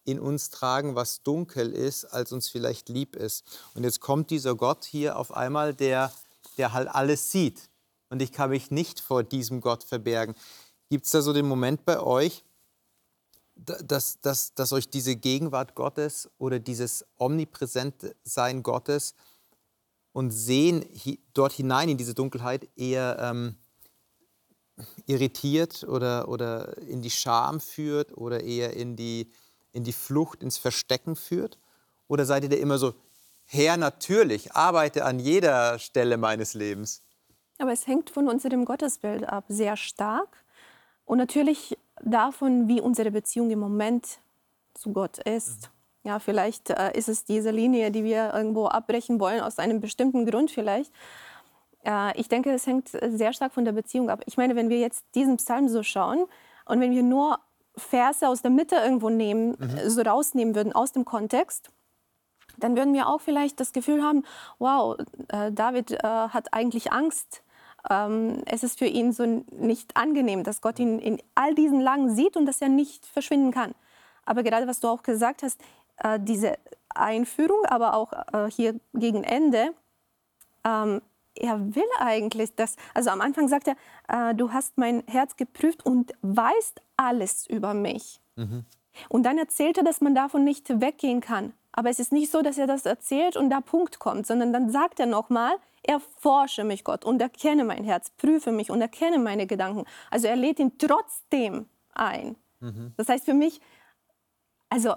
in 0.05 0.19
uns 0.19 0.51
tragen, 0.51 0.95
was 0.95 1.23
dunkel 1.23 1.73
ist, 1.73 2.05
als 2.05 2.33
uns 2.33 2.49
vielleicht 2.49 2.89
lieb 2.89 3.17
ist. 3.17 3.45
Und 3.75 3.85
jetzt 3.85 4.01
kommt 4.01 4.31
dieser 4.31 4.55
Gott 4.55 4.85
hier 4.85 5.17
auf 5.17 5.35
einmal, 5.35 5.75
der, 5.75 6.13
der 6.59 6.73
halt 6.73 6.89
alles 6.89 7.31
sieht. 7.31 7.71
Und 8.11 8.21
ich 8.21 8.33
kann 8.33 8.51
mich 8.51 8.71
nicht 8.71 9.01
vor 9.01 9.23
diesem 9.23 9.61
Gott 9.61 9.85
verbergen. 9.85 10.35
Gibt 10.91 11.07
es 11.07 11.13
da 11.13 11.23
so 11.23 11.33
den 11.33 11.47
Moment 11.47 11.85
bei 11.85 12.01
euch, 12.01 12.45
dass, 13.55 14.21
dass, 14.21 14.55
dass 14.55 14.73
euch 14.73 14.89
diese 14.89 15.17
Gegenwart 15.17 15.75
Gottes 15.75 16.29
oder 16.39 16.59
dieses 16.59 17.05
omnipräsente 17.17 18.17
Sein 18.25 18.63
Gottes 18.63 19.15
und 20.13 20.31
Sehen 20.31 20.85
dort 21.33 21.53
hinein 21.53 21.89
in 21.89 21.97
diese 21.97 22.15
Dunkelheit 22.15 22.69
eher 22.77 23.17
ähm, 23.21 23.57
irritiert 25.07 25.85
oder, 25.85 26.29
oder 26.29 26.77
in 26.79 27.03
die 27.03 27.11
Scham 27.11 27.61
führt 27.61 28.17
oder 28.17 28.43
eher 28.43 28.75
in 28.75 28.97
die, 28.97 29.31
in 29.73 29.85
die 29.85 29.93
Flucht, 29.93 30.43
ins 30.43 30.59
Verstecken 30.59 31.17
führt? 31.17 31.59
Oder 32.09 32.25
seid 32.25 32.45
ihr 32.45 32.51
da 32.51 32.57
immer 32.57 32.79
so, 32.79 32.95
Herr, 33.45 33.77
natürlich, 33.77 34.53
arbeite 34.53 35.05
an 35.05 35.19
jeder 35.19 35.79
Stelle 35.79 36.17
meines 36.17 36.55
Lebens? 36.55 37.03
Aber 37.59 37.73
es 37.73 37.87
hängt 37.87 38.11
von 38.11 38.29
unserem 38.29 38.65
Gottesbild 38.65 39.29
ab, 39.29 39.45
sehr 39.49 39.77
stark. 39.77 40.45
Und 41.05 41.19
natürlich 41.19 41.77
davon, 42.03 42.69
wie 42.69 42.81
unsere 42.81 43.11
Beziehung 43.11 43.51
im 43.51 43.59
Moment 43.59 44.19
zu 44.75 44.93
Gott 44.93 45.19
ist. 45.19 45.71
Mhm. 46.05 46.09
Ja, 46.09 46.19
vielleicht 46.19 46.71
äh, 46.71 46.97
ist 46.97 47.09
es 47.09 47.25
diese 47.25 47.51
Linie, 47.51 47.91
die 47.91 48.05
wir 48.05 48.33
irgendwo 48.35 48.67
abbrechen 48.67 49.21
wollen, 49.21 49.41
aus 49.41 49.59
einem 49.59 49.81
bestimmten 49.81 50.27
Grund 50.27 50.51
vielleicht. 50.51 50.93
Äh, 51.85 52.19
ich 52.19 52.29
denke, 52.29 52.51
es 52.51 52.67
hängt 52.67 52.89
sehr 52.89 53.33
stark 53.33 53.53
von 53.53 53.65
der 53.65 53.73
Beziehung 53.73 54.11
ab. 54.11 54.23
Ich 54.27 54.37
meine, 54.37 54.57
wenn 54.57 54.69
wir 54.69 54.81
jetzt 54.81 55.05
diesen 55.15 55.37
Psalm 55.37 55.69
so 55.69 55.83
schauen 55.83 56.25
und 56.65 56.81
wenn 56.81 56.93
wir 56.93 57.03
nur 57.03 57.39
Verse 57.77 58.27
aus 58.29 58.43
der 58.43 58.51
Mitte 58.51 58.77
irgendwo 58.77 59.11
nehmen, 59.11 59.57
mhm. 59.59 59.89
so 59.89 60.03
rausnehmen 60.03 60.55
würden 60.55 60.73
aus 60.73 60.93
dem 60.93 61.05
Kontext, 61.05 61.71
dann 62.59 62.77
würden 62.77 62.95
wir 62.95 63.09
auch 63.09 63.21
vielleicht 63.21 63.61
das 63.61 63.73
Gefühl 63.73 64.03
haben, 64.03 64.25
wow, 64.59 64.97
äh, 65.29 65.51
David 65.53 65.93
äh, 65.93 65.99
hat 66.03 66.53
eigentlich 66.53 66.93
Angst. 66.93 67.43
Ähm, 67.91 68.43
es 68.47 68.63
ist 68.63 68.79
für 68.79 68.87
ihn 68.87 69.13
so 69.13 69.25
nicht 69.51 69.97
angenehm, 69.97 70.45
dass 70.45 70.61
Gott 70.61 70.79
ihn 70.79 70.99
in 70.99 71.21
all 71.35 71.55
diesen 71.55 71.81
Lagen 71.81 72.15
sieht 72.15 72.37
und 72.37 72.47
dass 72.47 72.61
er 72.61 72.69
nicht 72.69 73.07
verschwinden 73.07 73.51
kann. 73.51 73.75
Aber 74.25 74.43
gerade 74.43 74.69
was 74.69 74.81
du 74.81 74.89
auch 74.89 75.03
gesagt 75.03 75.43
hast, 75.43 75.61
äh, 75.99 76.21
diese 76.21 76.59
Einführung, 76.95 77.65
aber 77.65 77.95
auch 77.95 78.13
äh, 78.33 78.51
hier 78.51 78.79
gegen 78.93 79.25
Ende, 79.25 79.75
ähm, 80.65 81.03
er 81.35 81.75
will 81.75 81.89
eigentlich 81.99 82.55
das. 82.55 82.77
Also 82.95 83.11
am 83.11 83.21
Anfang 83.21 83.49
sagt 83.49 83.69
er, 83.69 83.77
äh, 84.09 84.35
du 84.35 84.53
hast 84.53 84.79
mein 84.79 85.03
Herz 85.07 85.37
geprüft 85.37 85.85
und 85.85 86.13
weißt 86.23 86.81
alles 86.97 87.47
über 87.47 87.75
mich. 87.75 88.21
Mhm. 88.37 88.65
Und 89.09 89.25
dann 89.25 89.39
erzählt 89.39 89.79
er, 89.79 89.85
dass 89.85 90.01
man 90.01 90.15
davon 90.15 90.45
nicht 90.45 90.81
weggehen 90.81 91.21
kann. 91.21 91.53
Aber 91.73 91.89
es 91.89 91.99
ist 91.99 92.13
nicht 92.13 92.31
so, 92.31 92.43
dass 92.43 92.59
er 92.59 92.67
das 92.67 92.85
erzählt 92.85 93.37
und 93.37 93.49
da 93.49 93.61
Punkt 93.61 93.99
kommt, 93.99 94.27
sondern 94.27 94.53
dann 94.53 94.71
sagt 94.71 95.01
er 95.01 95.07
nochmal, 95.07 95.55
erforsche 95.83 96.65
mich 96.65 96.85
Gott 96.85 97.05
und 97.05 97.21
erkenne 97.21 97.65
mein 97.65 97.85
Herz, 97.85 98.11
prüfe 98.11 98.53
mich 98.53 98.71
und 98.71 98.81
erkenne 98.81 99.19
meine 99.19 99.47
Gedanken. 99.47 99.85
Also 100.11 100.29
er 100.29 100.37
lädt 100.37 100.59
ihn 100.59 100.77
trotzdem 100.77 101.67
ein. 101.95 102.37
Mhm. 102.61 102.93
Das 102.97 103.09
heißt 103.09 103.25
für 103.25 103.35
mich, 103.35 103.61
also 104.69 104.95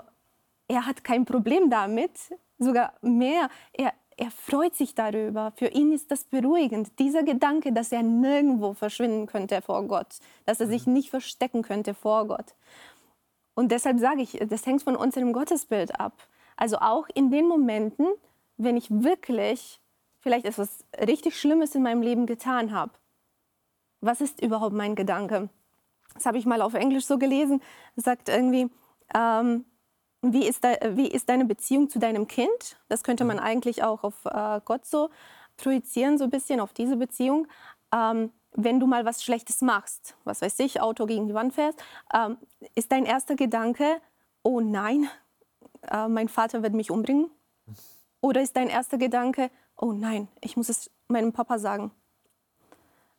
er 0.68 0.86
hat 0.86 1.04
kein 1.04 1.25
Problem 1.25 1.70
damit, 1.70 2.12
sogar 2.60 2.94
mehr. 3.01 3.50
Er, 3.74 3.94
er 4.17 4.31
freut 4.31 4.75
sich 4.75 4.95
darüber. 4.95 5.51
Für 5.55 5.67
ihn 5.67 5.91
ist 5.91 6.10
das 6.12 6.24
beruhigend. 6.24 6.98
Dieser 7.00 7.24
Gedanke, 7.24 7.74
dass 7.74 7.91
er 7.91 8.03
nirgendwo 8.03 8.74
verschwinden 8.74 9.25
könnte 9.27 9.62
vor 9.62 9.84
Gott, 9.84 10.19
dass 10.45 10.60
er 10.60 10.67
sich 10.67 10.88
mhm. 10.88 10.93
nicht 10.93 11.10
verstecken 11.10 11.62
könnte 11.63 11.93
vor 11.93 12.27
Gott. 12.27 12.55
Und 13.55 13.72
deshalb 13.72 14.00
sage 14.00 14.22
ich, 14.22 14.39
das 14.50 14.65
hängt 14.65 14.84
von 14.84 14.95
unserem 14.95 15.34
Gottesbild 15.34 16.00
ab. 16.00 16.27
Also 16.57 16.77
auch 16.77 17.07
in 17.13 17.31
den 17.31 17.48
Momenten, 17.48 18.07
wenn 18.57 18.77
ich 18.77 18.89
wirklich 18.89 19.79
vielleicht 20.19 20.45
etwas 20.45 20.86
richtig 21.00 21.38
Schlimmes 21.38 21.75
in 21.75 21.84
meinem 21.84 22.01
Leben 22.01 22.25
getan 22.25 22.72
habe. 22.72 22.91
Was 24.01 24.22
ist 24.22 24.41
überhaupt 24.41 24.75
mein 24.75 24.95
Gedanke? 24.95 25.50
Das 26.13 26.25
habe 26.25 26.38
ich 26.38 26.45
mal 26.45 26.62
auf 26.62 26.74
Englisch 26.74 27.05
so 27.05 27.17
gelesen. 27.17 27.62
Sagt 27.95 28.29
irgendwie, 28.29 28.69
ähm, 29.13 29.65
wie 30.22 30.48
ist, 30.48 30.63
de, 30.63 30.95
wie 30.95 31.07
ist 31.07 31.29
deine 31.29 31.45
Beziehung 31.45 31.89
zu 31.89 32.00
deinem 32.00 32.27
Kind? 32.27 32.77
Das 32.88 33.03
könnte 33.03 33.25
man 33.25 33.38
mhm. 33.38 33.43
eigentlich 33.43 33.84
auch 33.84 34.03
auf 34.03 34.25
äh, 34.25 34.60
Gott 34.65 34.86
so 34.86 35.10
projizieren, 35.57 36.17
so 36.17 36.25
ein 36.25 36.29
bisschen 36.29 36.60
auf 36.60 36.74
diese 36.74 36.98
Beziehung. 36.98 37.48
Ähm, 37.93 38.31
wenn 38.51 38.79
du 38.79 38.88
mal 38.88 39.05
was 39.05 39.24
Schlechtes 39.24 39.62
machst, 39.62 40.15
was 40.24 40.41
weiß 40.41 40.60
ich, 40.60 40.81
Auto 40.81 41.05
gegen 41.05 41.27
die 41.27 41.34
Wand 41.34 41.53
fährst, 41.53 41.81
ähm, 42.13 42.38
ist 42.74 42.91
dein 42.91 43.05
erster 43.05 43.36
Gedanke, 43.36 44.01
oh 44.43 44.62
nein, 44.62 45.10
äh, 45.91 46.07
mein 46.07 46.29
Vater 46.29 46.63
wird 46.63 46.74
mich 46.74 46.91
umbringen? 46.91 47.29
Oder 48.22 48.41
ist 48.41 48.55
dein 48.55 48.69
erster 48.69 48.98
Gedanke, 48.98 49.51
oh 49.77 49.91
nein, 49.91 50.27
ich 50.41 50.57
muss 50.57 50.69
es 50.69 50.89
meinem 51.07 51.34
Papa 51.34 51.60
sagen? 51.60 51.91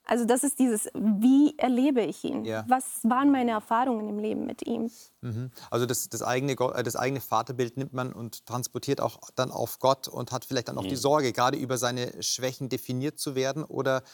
Also 0.06 0.24
das 0.24 0.44
ist 0.44 0.60
dieses, 0.60 0.88
wie 0.94 1.58
erlebe 1.58 2.00
ich 2.00 2.22
ihn? 2.22 2.44
Ja. 2.44 2.64
Was 2.68 2.84
waren 3.02 3.32
meine 3.32 3.50
Erfahrungen 3.50 4.08
im 4.08 4.18
Leben 4.20 4.46
mit 4.46 4.64
ihm? 4.64 4.90
Mhm. 5.20 5.50
Also 5.68 5.84
das, 5.84 6.08
das, 6.08 6.22
eigene, 6.22 6.52
äh, 6.52 6.82
das 6.84 6.94
eigene 6.94 7.20
Vaterbild 7.20 7.76
nimmt 7.76 7.92
man 7.92 8.12
und 8.12 8.46
transportiert 8.46 9.00
auch 9.00 9.18
dann 9.34 9.50
auf 9.50 9.80
Gott 9.80 10.06
und 10.06 10.30
hat 10.30 10.44
vielleicht 10.44 10.68
dann 10.68 10.78
auch 10.78 10.84
mhm. 10.84 10.90
die 10.90 10.96
Sorge, 10.96 11.32
gerade 11.32 11.58
über 11.58 11.76
seine 11.76 12.22
Schwächen 12.22 12.68
definiert 12.68 13.18
zu 13.18 13.34
werden 13.34 13.64
oder, 13.64 14.04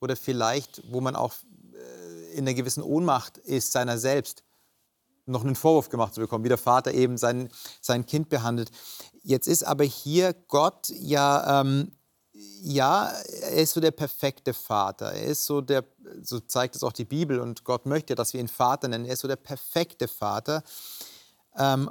oder 0.00 0.14
vielleicht, 0.14 0.82
wo 0.92 1.00
man 1.00 1.16
auch 1.16 1.34
äh, 1.72 2.32
in 2.32 2.46
einer 2.46 2.54
gewissen 2.54 2.84
Ohnmacht 2.84 3.36
ist 3.38 3.72
seiner 3.72 3.98
selbst, 3.98 4.44
noch 5.26 5.44
einen 5.44 5.56
Vorwurf 5.56 5.88
gemacht 5.88 6.14
zu 6.14 6.20
bekommen, 6.20 6.44
wie 6.44 6.48
der 6.48 6.58
Vater 6.58 6.94
eben 6.94 7.16
sein, 7.16 7.50
sein 7.80 8.06
Kind 8.06 8.28
behandelt. 8.28 8.70
Jetzt 9.22 9.48
ist 9.48 9.64
aber 9.64 9.84
hier 9.84 10.32
Gott 10.32 10.88
ja 10.90 11.60
ähm, 11.60 11.90
ja, 12.62 13.06
er 13.06 13.62
ist 13.62 13.72
so 13.72 13.80
der 13.80 13.90
perfekte 13.90 14.54
Vater. 14.54 15.12
Er 15.12 15.24
ist 15.24 15.44
so 15.44 15.60
der, 15.60 15.84
so 16.22 16.40
zeigt 16.40 16.76
es 16.76 16.82
auch 16.82 16.92
die 16.92 17.04
Bibel 17.04 17.40
und 17.40 17.64
Gott 17.64 17.86
möchte, 17.86 18.14
dass 18.14 18.32
wir 18.32 18.40
ihn 18.40 18.48
Vater 18.48 18.88
nennen. 18.88 19.04
Er 19.04 19.14
ist 19.14 19.20
so 19.20 19.28
der 19.28 19.36
perfekte 19.36 20.08
Vater. 20.08 20.62
Ähm, 21.56 21.90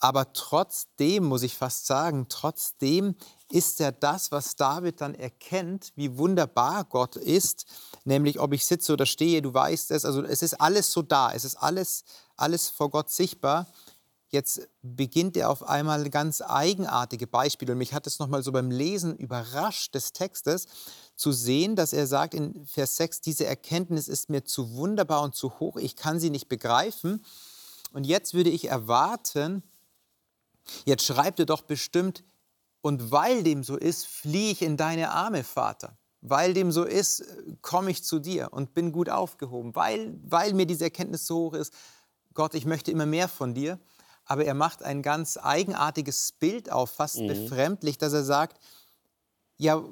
aber 0.00 0.32
trotzdem, 0.32 1.24
muss 1.24 1.42
ich 1.42 1.56
fast 1.56 1.86
sagen, 1.86 2.26
trotzdem 2.28 3.14
ist 3.50 3.80
er 3.80 3.92
das, 3.92 4.32
was 4.32 4.56
David 4.56 5.00
dann 5.00 5.14
erkennt, 5.14 5.92
wie 5.96 6.18
wunderbar 6.18 6.84
Gott 6.84 7.16
ist, 7.16 7.64
nämlich 8.04 8.38
ob 8.38 8.52
ich 8.52 8.66
sitze 8.66 8.92
oder 8.92 9.06
stehe, 9.06 9.40
du 9.40 9.54
weißt 9.54 9.92
es, 9.92 10.04
also 10.04 10.22
es 10.22 10.42
ist 10.42 10.60
alles 10.60 10.92
so 10.92 11.00
da, 11.00 11.32
es 11.32 11.44
ist 11.44 11.56
alles, 11.56 12.04
alles 12.36 12.68
vor 12.68 12.90
Gott 12.90 13.10
sichtbar. 13.10 13.66
Jetzt 14.34 14.68
beginnt 14.82 15.36
er 15.36 15.48
auf 15.48 15.62
einmal 15.62 16.10
ganz 16.10 16.42
eigenartige 16.42 17.28
Beispiele. 17.28 17.70
Und 17.70 17.78
mich 17.78 17.94
hat 17.94 18.08
es 18.08 18.18
nochmal 18.18 18.42
so 18.42 18.50
beim 18.50 18.68
Lesen 18.68 19.16
überrascht 19.16 19.94
des 19.94 20.12
Textes, 20.12 20.66
zu 21.14 21.30
sehen, 21.30 21.76
dass 21.76 21.92
er 21.92 22.08
sagt 22.08 22.34
in 22.34 22.66
Vers 22.66 22.96
6, 22.96 23.20
diese 23.20 23.46
Erkenntnis 23.46 24.08
ist 24.08 24.30
mir 24.30 24.44
zu 24.44 24.74
wunderbar 24.74 25.22
und 25.22 25.36
zu 25.36 25.60
hoch, 25.60 25.76
ich 25.76 25.94
kann 25.94 26.18
sie 26.18 26.30
nicht 26.30 26.48
begreifen. 26.48 27.24
Und 27.92 28.08
jetzt 28.08 28.34
würde 28.34 28.50
ich 28.50 28.64
erwarten, 28.64 29.62
jetzt 30.84 31.04
schreibt 31.04 31.38
er 31.38 31.46
doch 31.46 31.62
bestimmt, 31.62 32.24
und 32.80 33.12
weil 33.12 33.44
dem 33.44 33.62
so 33.62 33.76
ist, 33.76 34.04
fliehe 34.04 34.50
ich 34.50 34.62
in 34.62 34.76
deine 34.76 35.12
Arme, 35.12 35.44
Vater. 35.44 35.96
Weil 36.22 36.54
dem 36.54 36.72
so 36.72 36.82
ist, 36.82 37.24
komme 37.62 37.92
ich 37.92 38.02
zu 38.02 38.18
dir 38.18 38.48
und 38.50 38.74
bin 38.74 38.90
gut 38.90 39.08
aufgehoben. 39.08 39.76
Weil, 39.76 40.18
weil 40.24 40.54
mir 40.54 40.66
diese 40.66 40.82
Erkenntnis 40.82 41.24
so 41.24 41.36
hoch 41.36 41.54
ist, 41.54 41.72
Gott, 42.34 42.54
ich 42.54 42.66
möchte 42.66 42.90
immer 42.90 43.06
mehr 43.06 43.28
von 43.28 43.54
dir. 43.54 43.78
Aber 44.26 44.44
er 44.44 44.54
macht 44.54 44.82
ein 44.82 45.02
ganz 45.02 45.36
eigenartiges 45.36 46.32
Bild 46.32 46.70
auf, 46.70 46.90
fast 46.90 47.20
mhm. 47.20 47.28
befremdlich, 47.28 47.98
dass 47.98 48.12
er 48.12 48.24
sagt, 48.24 48.58
ja, 49.58 49.82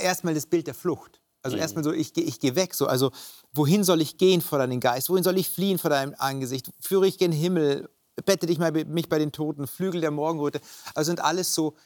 erstmal 0.00 0.34
das 0.34 0.46
Bild 0.46 0.66
der 0.66 0.74
Flucht. 0.74 1.20
Also 1.42 1.56
mhm. 1.56 1.62
erstmal 1.62 1.84
so, 1.84 1.92
ich, 1.92 2.16
ich 2.16 2.40
gehe 2.40 2.56
weg. 2.56 2.74
So, 2.74 2.86
also 2.86 3.12
wohin 3.52 3.84
soll 3.84 4.00
ich 4.00 4.18
gehen 4.18 4.40
vor 4.40 4.58
deinem 4.58 4.80
Geist? 4.80 5.10
Wohin 5.10 5.22
soll 5.22 5.38
ich 5.38 5.48
fliehen 5.48 5.78
vor 5.78 5.90
deinem 5.90 6.14
Angesicht? 6.18 6.70
Führe 6.80 7.06
ich 7.06 7.18
gen 7.18 7.32
Himmel? 7.32 7.88
Bette 8.24 8.46
dich 8.46 8.58
mal 8.58 8.72
mich 8.72 9.08
bei 9.08 9.18
den 9.18 9.30
Toten? 9.30 9.66
Flügel 9.66 10.00
der 10.00 10.10
Morgenröte? 10.10 10.60
Also 10.94 11.10
sind 11.10 11.20
alles 11.20 11.54
so 11.54 11.76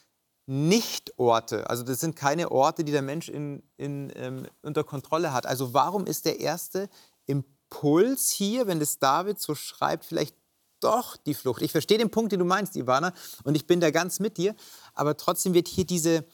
nicht-Orte. 0.47 1.69
Also 1.69 1.83
das 1.83 2.01
sind 2.01 2.17
keine 2.17 2.51
Orte, 2.51 2.85
die 2.85 2.93
der 2.93 3.03
Mensch 3.03 3.29
in, 3.29 3.63
in, 3.77 4.13
ähm, 4.17 4.47
unter 4.63 4.83
Kontrolle 4.83 5.33
hat. 5.33 5.47
Also 5.47 5.75
warum 5.75 6.07
ist 6.07 6.25
der 6.25 6.41
erste 6.41 6.89
Impuls 7.27 8.31
hier, 8.31 8.67
wenn 8.67 8.81
das 8.81 8.99
David 8.99 9.41
so 9.41 9.55
schreibt, 9.55 10.05
vielleicht 10.05 10.35
doch 10.81 11.17
die 11.17 11.35
Flucht? 11.35 11.63
Ich 11.63 11.73
verstehe 11.73 11.99
den 11.99 12.11
Punkt, 12.11 12.33
den 12.33 12.39
du 12.39 12.45
meinst, 12.45 12.77
Ivana, 12.77 13.13
und 13.45 13.55
ich 13.55 13.67
bin 13.67 13.81
da 13.81 13.91
ganz 13.91 14.21
mit 14.21 14.37
dir. 14.37 14.55
Aber 14.95 15.17
trotzdem 15.17 15.55
wird 15.55 15.69
hier 15.69 15.85
diese, 15.85 16.25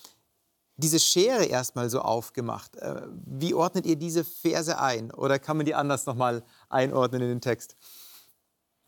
diese 0.76 0.98
Schere 0.98 1.44
erstmal 1.44 1.90
so 1.90 2.00
aufgemacht. 2.00 2.76
Äh, 2.76 3.02
wie 3.26 3.54
ordnet 3.54 3.86
ihr 3.86 3.96
diese 3.96 4.24
Verse 4.24 4.78
ein? 4.78 5.10
Oder 5.10 5.38
kann 5.38 5.56
man 5.56 5.66
die 5.66 5.74
anders 5.74 6.06
nochmal 6.06 6.42
einordnen 6.68 7.22
in 7.22 7.28
den 7.28 7.40
Text? 7.40 7.76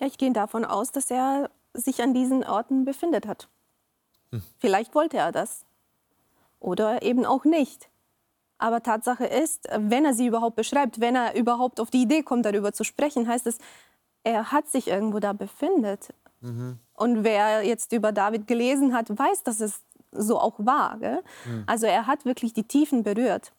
Ja, 0.00 0.07
ich 0.07 0.19
gehe 0.19 0.33
davon 0.33 0.65
aus, 0.65 0.93
dass 0.93 1.11
er 1.11 1.50
sich 1.75 2.03
an 2.03 2.15
diesen 2.15 2.45
Orten 2.45 2.85
befindet 2.85 3.27
hat. 3.27 3.49
Vielleicht 4.59 4.95
wollte 4.95 5.17
er 5.17 5.33
das 5.33 5.65
oder 6.61 7.03
eben 7.03 7.25
auch 7.25 7.45
nicht. 7.45 7.88
Aber 8.59 8.83
Tatsache 8.83 9.25
ist, 9.25 9.69
wenn 9.73 10.05
er 10.05 10.15
sie 10.15 10.27
überhaupt 10.27 10.57
beschreibt, 10.57 11.00
wenn 11.00 11.15
er 11.15 11.37
überhaupt 11.37 11.79
auf 11.81 11.91
die 11.91 12.03
Idee 12.03 12.23
kommt, 12.23 12.45
darüber 12.45 12.73
zu 12.73 12.83
sprechen, 12.83 13.29
heißt 13.29 13.47
es, 13.47 13.59
er 14.25 14.52
hat 14.52 14.68
sich 14.68 14.88
irgendwo 14.88 15.18
da 15.18 15.32
befindet. 15.32 16.14
Mhm. 16.40 16.78
Und 16.94 17.25
wer 17.25 17.64
jetzt 17.64 17.92
über 17.92 18.12
David 18.12 18.46
gelesen 18.46 18.94
hat, 18.94 19.16
weiß, 19.16 19.42
dass 19.42 19.60
es 19.60 19.82
so 20.12 20.38
auch 20.38 20.58
war. 20.58 20.96
Mhm. 20.96 21.64
Also 21.66 21.87
er 21.87 22.06
hat 22.06 22.25
wirklich 22.25 22.52
die 22.52 22.64
Tiefen 22.64 23.02
berührt. 23.02 23.52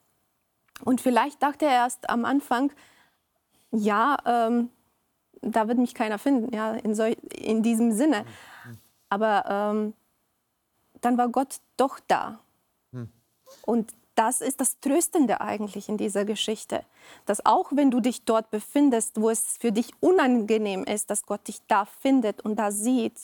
Und 0.84 1.02
vielleicht 1.02 1.42
dachte 1.44 1.66
er 1.66 1.72
erst 1.72 2.10
am 2.10 2.26
Anfang, 2.26 2.72
ja, 3.72 4.18
ähm, 4.26 4.70
da 5.42 5.68
wird 5.68 5.78
mich 5.78 5.94
keiner 5.94 6.18
finden, 6.18 6.54
ja, 6.54 6.74
in, 6.74 6.96
so, 6.96 7.04
in 7.04 7.64
diesem 7.64 7.92
Sinne. 7.92 8.24
Mhm. 8.66 8.78
Aber 9.10 9.46
ähm, 9.48 9.94
dann 11.02 11.18
war 11.18 11.30
Gott 11.30 11.60
doch 11.78 12.00
da. 12.08 12.40
Hm. 12.92 13.10
Und 13.66 13.94
das 14.20 14.42
ist 14.42 14.60
das 14.60 14.82
Tröstende 14.82 15.40
eigentlich 15.40 15.88
in 15.88 15.96
dieser 15.96 16.26
Geschichte, 16.26 16.84
dass 17.26 17.46
auch 17.46 17.72
wenn 17.74 17.90
du 17.90 18.02
dich 18.02 18.26
dort 18.26 18.52
befindest, 18.52 19.22
wo 19.22 19.30
es 19.30 19.56
für 19.58 19.72
dich 19.72 19.92
unangenehm 20.02 20.84
ist, 20.84 21.10
dass 21.10 21.26
Gott 21.26 21.48
dich 21.48 21.62
da 21.70 21.86
findet 21.86 22.42
und 22.42 22.58
da 22.58 22.70
sieht, 22.70 23.18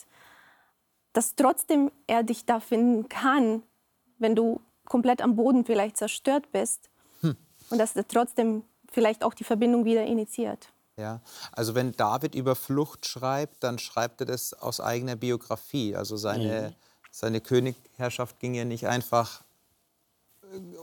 dass 1.12 1.34
trotzdem 1.36 1.92
er 2.06 2.22
dich 2.22 2.46
da 2.46 2.60
finden 2.60 3.10
kann, 3.10 3.62
wenn 4.16 4.34
du 4.34 4.62
komplett 4.86 5.20
am 5.20 5.36
Boden 5.36 5.66
vielleicht 5.66 5.98
zerstört 5.98 6.50
bist 6.50 6.88
hm. 7.20 7.36
und 7.68 7.76
dass 7.76 7.94
er 7.94 8.08
trotzdem 8.08 8.62
vielleicht 8.90 9.22
auch 9.22 9.34
die 9.34 9.44
Verbindung 9.44 9.84
wieder 9.84 10.06
initiiert. 10.06 10.72
Ja, 10.96 11.20
also 11.52 11.74
wenn 11.74 11.92
David 11.92 12.34
über 12.34 12.56
Flucht 12.56 13.04
schreibt, 13.04 13.62
dann 13.62 13.78
schreibt 13.78 14.22
er 14.22 14.26
das 14.26 14.54
aus 14.54 14.80
eigener 14.80 15.16
Biografie, 15.16 15.94
also 15.94 16.16
seine 16.16 16.70
mhm 16.70 16.86
seine 17.16 17.40
Königherrschaft 17.40 18.38
ging 18.40 18.54
ja 18.54 18.66
nicht 18.66 18.86
einfach 18.86 19.42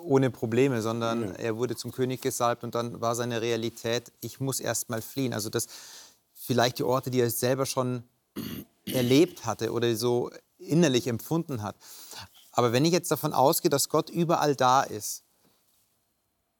ohne 0.03 0.29
Probleme, 0.29 0.81
sondern 0.81 1.29
ja. 1.29 1.31
er 1.35 1.57
wurde 1.57 1.75
zum 1.75 1.91
König 1.91 2.21
gesalbt 2.21 2.63
und 2.63 2.75
dann 2.75 3.01
war 3.01 3.15
seine 3.15 3.41
Realität, 3.41 4.11
ich 4.21 4.39
muss 4.39 4.59
erst 4.59 4.89
mal 4.89 5.01
fliehen. 5.01 5.33
Also 5.33 5.49
das 5.49 5.67
vielleicht 6.33 6.79
die 6.79 6.83
Orte, 6.83 7.11
die 7.11 7.21
er 7.21 7.29
selber 7.29 7.65
schon 7.65 8.03
erlebt 8.85 9.45
hatte 9.45 9.71
oder 9.71 9.95
so 9.95 10.31
innerlich 10.57 11.07
empfunden 11.07 11.61
hat. 11.61 11.75
Aber 12.51 12.71
wenn 12.71 12.85
ich 12.85 12.91
jetzt 12.91 13.11
davon 13.11 13.33
ausgehe, 13.33 13.69
dass 13.69 13.89
Gott 13.89 14.09
überall 14.09 14.55
da 14.55 14.83
ist, 14.83 15.23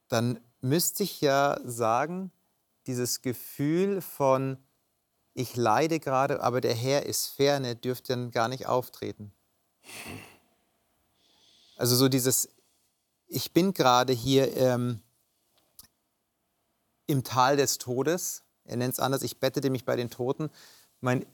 dann 0.08 0.39
müsste 0.62 1.04
ich 1.04 1.22
ja 1.22 1.60
sagen, 1.66 2.32
dieses 2.88 3.22
Gefühl 3.22 4.02
von 4.02 4.58
ich 5.36 5.56
leide 5.56 6.00
gerade, 6.00 6.42
aber 6.42 6.62
der 6.62 6.76
Herr 6.76 7.06
ist 7.06 7.28
ferne, 7.28 7.76
dürfte 7.76 8.13
dann 8.13 8.32
gar 8.32 8.48
nicht 8.48 8.68
auftreten. 8.68 9.34
Also 11.76 11.96
so 11.96 12.08
dieses, 12.08 12.50
ich 13.34 13.52
bin 13.52 13.74
gerade 13.74 14.13
hier 14.13 14.56
ähm, 14.56 15.02
im 17.08 17.24
Tal 17.24 17.58
des 17.58 17.80
Todes. 17.80 18.43
Er 18.63 18.78
nennt 18.78 18.93
es 18.93 19.00
anders, 19.00 19.24
ich 19.24 19.39
bettete 19.39 19.69
mich 19.69 19.86
bei 19.86 19.96
den 19.96 20.10
Toten. 20.10 20.50
Mein, 21.02 21.26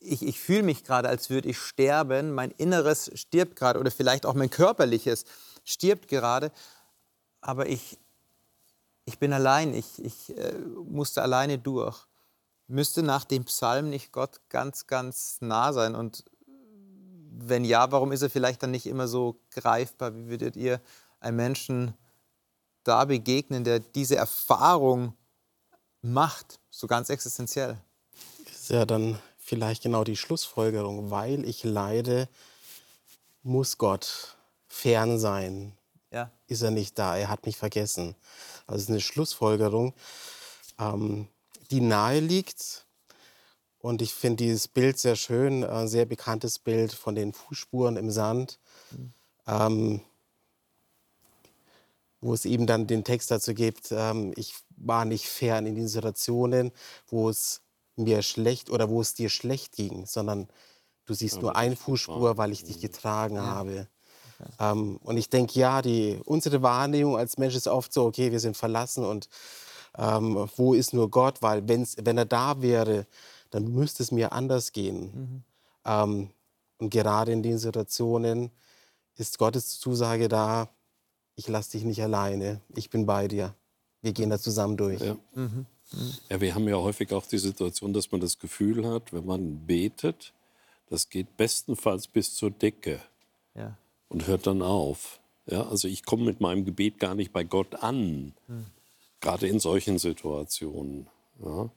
ich, 0.00 0.22
ich 0.22 0.40
fühle 0.40 0.62
mich 0.62 0.82
gerade, 0.82 1.08
als 1.08 1.30
würde 1.30 1.48
ich 1.48 1.58
sterben. 1.58 2.32
Mein 2.32 2.50
Inneres 2.52 3.10
stirbt 3.14 3.56
gerade 3.56 3.78
oder 3.78 3.90
vielleicht 3.90 4.26
auch 4.26 4.34
mein 4.34 4.50
Körperliches 4.50 5.24
stirbt 5.64 6.08
gerade. 6.08 6.50
Aber 7.40 7.66
ich, 7.66 7.98
ich 9.04 9.18
bin 9.18 9.32
allein, 9.32 9.74
ich, 9.74 10.02
ich 10.02 10.36
äh, 10.36 10.58
musste 10.84 11.22
alleine 11.22 11.58
durch. 11.58 12.06
Müsste 12.66 13.02
nach 13.02 13.24
dem 13.24 13.44
Psalm 13.44 13.90
nicht 13.90 14.10
Gott 14.10 14.40
ganz, 14.48 14.86
ganz 14.86 15.38
nah 15.40 15.72
sein 15.72 15.94
und 15.94 16.24
wenn 17.38 17.64
ja, 17.64 17.92
warum 17.92 18.12
ist 18.12 18.22
er 18.22 18.30
vielleicht 18.30 18.62
dann 18.62 18.70
nicht 18.70 18.86
immer 18.86 19.06
so 19.06 19.38
greifbar? 19.50 20.16
Wie 20.16 20.28
würdet 20.28 20.56
ihr 20.56 20.80
einem 21.26 21.36
Menschen 21.36 21.94
da 22.84 23.04
begegnen, 23.04 23.64
der 23.64 23.80
diese 23.80 24.16
Erfahrung 24.16 25.14
macht, 26.02 26.60
so 26.70 26.86
ganz 26.86 27.10
existenziell? 27.10 27.78
Ist 28.50 28.70
ja 28.70 28.86
dann 28.86 29.18
vielleicht 29.36 29.82
genau 29.82 30.04
die 30.04 30.16
Schlussfolgerung. 30.16 31.10
Weil 31.10 31.44
ich 31.44 31.64
leide, 31.64 32.28
muss 33.42 33.78
Gott 33.78 34.36
fern 34.66 35.18
sein. 35.18 35.76
Ja. 36.10 36.30
Ist 36.46 36.62
er 36.62 36.70
nicht 36.70 36.98
da? 36.98 37.16
Er 37.16 37.28
hat 37.28 37.46
mich 37.46 37.56
vergessen. 37.56 38.14
Also 38.66 38.76
es 38.76 38.82
ist 38.84 38.90
eine 38.90 39.00
Schlussfolgerung, 39.00 39.94
ähm, 40.78 41.28
die 41.70 41.80
nahe 41.80 42.20
liegt, 42.20 42.86
und 43.78 44.02
ich 44.02 44.12
finde 44.12 44.42
dieses 44.42 44.66
Bild 44.66 44.98
sehr 44.98 45.14
schön, 45.14 45.62
ein 45.62 45.86
sehr 45.86 46.06
bekanntes 46.06 46.58
Bild 46.58 46.92
von 46.92 47.14
den 47.14 47.32
Fußspuren 47.32 47.96
im 47.96 48.10
Sand, 48.10 48.58
mhm. 48.90 49.12
ähm, 49.46 50.00
wo 52.26 52.34
es 52.34 52.44
eben 52.44 52.66
dann 52.66 52.86
den 52.86 53.04
Text 53.04 53.30
dazu 53.30 53.54
gibt, 53.54 53.88
ähm, 53.90 54.32
ich 54.36 54.54
war 54.76 55.04
nicht 55.04 55.26
fern 55.26 55.66
in 55.66 55.74
den 55.74 55.88
Situationen, 55.88 56.72
wo 57.06 57.28
es 57.28 57.62
mir 57.96 58.22
schlecht 58.22 58.70
oder 58.70 58.90
wo 58.90 59.00
es 59.00 59.14
dir 59.14 59.28
schlecht 59.28 59.74
ging, 59.74 60.06
sondern 60.06 60.48
du 61.06 61.14
siehst 61.14 61.36
ja, 61.36 61.42
nur 61.42 61.56
eine 61.56 61.76
Fußspur, 61.76 62.36
weil 62.36 62.52
ich 62.52 62.64
dich 62.64 62.80
getragen 62.80 63.36
ja. 63.36 63.46
habe. 63.46 63.88
Okay. 64.38 64.50
Ähm, 64.60 64.98
und 65.02 65.16
ich 65.16 65.30
denke, 65.30 65.58
ja, 65.58 65.80
die, 65.80 66.20
unsere 66.26 66.62
Wahrnehmung 66.62 67.16
als 67.16 67.38
Mensch 67.38 67.54
ist 67.54 67.68
oft 67.68 67.92
so, 67.92 68.04
okay, 68.04 68.32
wir 68.32 68.40
sind 68.40 68.56
verlassen 68.56 69.04
und 69.04 69.28
ähm, 69.96 70.48
wo 70.56 70.74
ist 70.74 70.92
nur 70.92 71.10
Gott? 71.10 71.40
Weil 71.40 71.66
wenn's, 71.68 71.96
wenn 71.98 72.18
er 72.18 72.26
da 72.26 72.60
wäre, 72.60 73.06
dann 73.50 73.72
müsste 73.72 74.02
es 74.02 74.12
mir 74.12 74.32
anders 74.32 74.72
gehen. 74.72 75.00
Mhm. 75.14 75.44
Ähm, 75.86 76.30
und 76.78 76.90
gerade 76.90 77.32
in 77.32 77.42
den 77.42 77.58
Situationen 77.58 78.50
ist 79.16 79.38
Gottes 79.38 79.80
Zusage 79.80 80.28
da, 80.28 80.68
ich 81.36 81.48
lasse 81.48 81.72
dich 81.72 81.84
nicht 81.84 82.02
alleine, 82.02 82.60
ich 82.74 82.90
bin 82.90 83.06
bei 83.06 83.28
dir. 83.28 83.54
Wir 84.02 84.12
gehen 84.12 84.30
da 84.30 84.38
zusammen 84.38 84.76
durch. 84.76 85.00
Ja. 85.00 85.16
Mhm. 85.34 85.66
Mhm. 85.92 86.14
ja, 86.28 86.40
wir 86.40 86.54
haben 86.54 86.68
ja 86.68 86.76
häufig 86.76 87.12
auch 87.12 87.26
die 87.26 87.38
Situation, 87.38 87.92
dass 87.92 88.10
man 88.10 88.20
das 88.20 88.38
Gefühl 88.38 88.86
hat, 88.86 89.12
wenn 89.12 89.24
man 89.24 89.66
betet, 89.66 90.32
das 90.88 91.08
geht 91.08 91.36
bestenfalls 91.36 92.08
bis 92.08 92.34
zur 92.34 92.50
Decke 92.50 93.00
ja. 93.54 93.76
und 94.08 94.26
hört 94.26 94.46
dann 94.46 94.62
auf. 94.62 95.20
Ja, 95.46 95.68
also 95.68 95.86
ich 95.86 96.04
komme 96.04 96.24
mit 96.24 96.40
meinem 96.40 96.64
Gebet 96.64 96.98
gar 96.98 97.14
nicht 97.14 97.32
bei 97.32 97.44
Gott 97.44 97.76
an, 97.76 98.34
mhm. 98.48 98.66
gerade 99.20 99.46
in 99.46 99.60
solchen 99.60 99.98
Situationen. 99.98 101.08
Ja. 101.44 101.70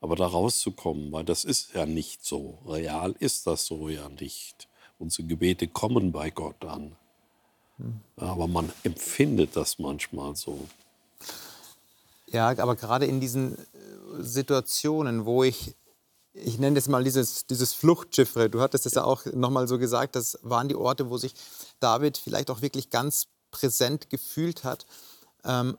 Aber 0.00 0.16
da 0.16 0.26
rauszukommen, 0.26 1.12
weil 1.12 1.24
das 1.24 1.44
ist 1.44 1.74
ja 1.74 1.86
nicht 1.86 2.24
so. 2.24 2.58
Real 2.66 3.14
ist 3.20 3.46
das 3.46 3.66
so 3.66 3.88
ja 3.88 4.08
nicht. 4.08 4.68
Unsere 4.98 5.28
Gebete 5.28 5.68
kommen 5.68 6.10
bei 6.10 6.30
Gott 6.30 6.64
an. 6.64 6.96
Aber 8.16 8.46
man 8.46 8.72
empfindet 8.82 9.56
das 9.56 9.78
manchmal 9.78 10.36
so. 10.36 10.68
Ja, 12.28 12.48
aber 12.48 12.76
gerade 12.76 13.06
in 13.06 13.20
diesen 13.20 13.58
äh, 13.58 13.62
Situationen, 14.20 15.26
wo 15.26 15.44
ich, 15.44 15.74
ich 16.32 16.58
nenne 16.58 16.76
das 16.76 16.88
mal 16.88 17.04
dieses, 17.04 17.46
dieses 17.46 17.74
Fluchtschiffre, 17.74 18.48
du 18.48 18.60
hattest 18.60 18.86
es 18.86 18.94
ja 18.94 19.04
auch 19.04 19.26
nochmal 19.26 19.68
so 19.68 19.78
gesagt, 19.78 20.16
das 20.16 20.38
waren 20.42 20.68
die 20.68 20.76
Orte, 20.76 21.10
wo 21.10 21.18
sich 21.18 21.34
David 21.80 22.16
vielleicht 22.16 22.50
auch 22.50 22.62
wirklich 22.62 22.90
ganz 22.90 23.26
präsent 23.50 24.08
gefühlt 24.08 24.64
hat, 24.64 24.86
ähm, 25.44 25.76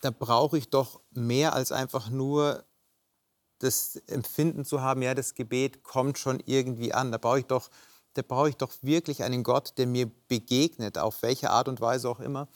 da 0.00 0.10
brauche 0.10 0.58
ich 0.58 0.68
doch 0.68 1.00
mehr 1.10 1.54
als 1.54 1.72
einfach 1.72 2.10
nur 2.10 2.64
das 3.58 3.96
Empfinden 4.06 4.64
zu 4.64 4.82
haben, 4.82 5.02
ja, 5.02 5.14
das 5.14 5.34
Gebet 5.34 5.82
kommt 5.82 6.18
schon 6.18 6.40
irgendwie 6.46 6.92
an. 6.92 7.10
Da 7.10 7.18
brauche 7.18 7.40
ich 7.40 7.46
doch, 7.46 7.70
da 8.18 8.22
brauche 8.22 8.48
ich 8.48 8.56
doch 8.56 8.72
wirklich 8.82 9.22
einen 9.22 9.44
Gott, 9.44 9.74
der 9.78 9.86
mir 9.86 10.10
begegnet, 10.26 10.98
auf 10.98 11.22
welche 11.22 11.50
Art 11.50 11.68
und 11.68 11.80
Weise 11.80 12.08
auch 12.08 12.18
immer. 12.18 12.48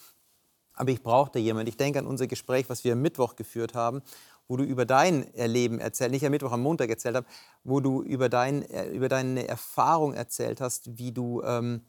Aber 0.74 0.90
ich 0.90 1.02
brauche 1.02 1.30
da 1.30 1.38
jemanden. 1.38 1.68
Ich 1.68 1.76
denke 1.76 2.00
an 2.00 2.06
unser 2.06 2.26
Gespräch, 2.26 2.68
was 2.68 2.82
wir 2.82 2.94
am 2.94 3.00
Mittwoch 3.00 3.36
geführt 3.36 3.74
haben, 3.74 4.02
wo 4.48 4.56
du 4.56 4.64
über 4.64 4.84
dein 4.86 5.32
Erleben 5.34 5.78
erzählt, 5.78 6.10
nicht 6.10 6.26
am 6.26 6.32
Mittwoch, 6.32 6.50
am 6.50 6.62
Montag 6.62 6.90
erzählt 6.90 7.14
hast, 7.14 7.26
wo 7.62 7.78
du 7.78 8.02
über, 8.02 8.28
dein, 8.28 8.68
äh, 8.70 8.88
über 8.88 9.08
deine 9.08 9.46
Erfahrung 9.46 10.14
erzählt 10.14 10.60
hast, 10.60 10.98
wie 10.98 11.12
du, 11.12 11.42
ähm, 11.42 11.82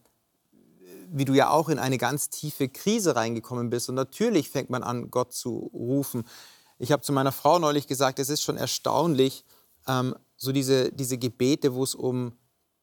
wie 1.10 1.26
du 1.26 1.34
ja 1.34 1.50
auch 1.50 1.70
in 1.70 1.80
eine 1.80 1.98
ganz 1.98 2.30
tiefe 2.30 2.70
Krise 2.70 3.16
reingekommen 3.16 3.72
bist. 3.72 3.90
Und 3.90 3.96
natürlich 3.96 4.50
fängt 4.50 4.70
man 4.70 4.84
an, 4.84 5.10
Gott 5.10 5.34
zu 5.34 5.72
rufen. 5.74 6.26
Ich 6.78 6.92
habe 6.92 7.02
zu 7.02 7.12
meiner 7.12 7.32
Frau 7.32 7.58
neulich 7.58 7.88
gesagt, 7.88 8.20
es 8.20 8.30
ist 8.30 8.44
schon 8.44 8.58
erstaunlich, 8.58 9.46
ähm, 9.88 10.16
so 10.38 10.52
diese, 10.52 10.92
diese 10.92 11.18
Gebete, 11.18 11.74
wo 11.74 11.84
es 11.84 11.96
um 11.96 12.34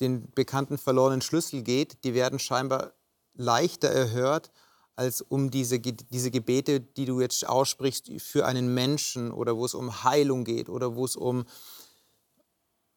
den 0.01 0.31
bekannten 0.33 0.79
verlorenen 0.79 1.21
Schlüssel 1.21 1.63
geht, 1.63 2.05
die 2.05 2.15
werden 2.15 2.39
scheinbar 2.39 2.93
leichter 3.35 3.89
erhört 3.89 4.51
als 4.97 5.23
um 5.23 5.51
diese, 5.51 5.81
diese 5.81 6.31
Gebete, 6.31 6.81
die 6.81 7.07
du 7.07 7.23
jetzt 7.23 7.49
aussprichst 7.49 8.11
für 8.19 8.45
einen 8.45 8.75
Menschen 8.75 9.31
oder 9.31 9.57
wo 9.57 9.65
es 9.65 9.73
um 9.73 10.05
Heilung 10.05 10.45
geht 10.45 10.69
oder 10.69 10.95
wo 10.95 11.07
es 11.07 11.17
um, 11.17 11.47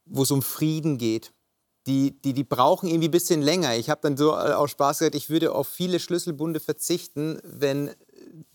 wo 0.06 0.24
es 0.24 0.32
um 0.32 0.42
Frieden 0.42 0.98
geht. 0.98 1.32
Die, 1.88 2.12
die, 2.22 2.34
die 2.34 2.44
brauchen 2.44 2.88
irgendwie 2.88 3.08
ein 3.08 3.12
bisschen 3.12 3.42
länger. 3.42 3.76
Ich 3.76 3.90
habe 3.90 4.02
dann 4.02 4.18
so 4.18 4.34
aus 4.34 4.72
Spaß 4.72 5.00
gesagt, 5.00 5.16
ich 5.16 5.30
würde 5.30 5.54
auf 5.54 5.68
viele 5.68 6.00
Schlüsselbunde 6.00 6.60
verzichten, 6.60 7.40
wenn 7.44 7.92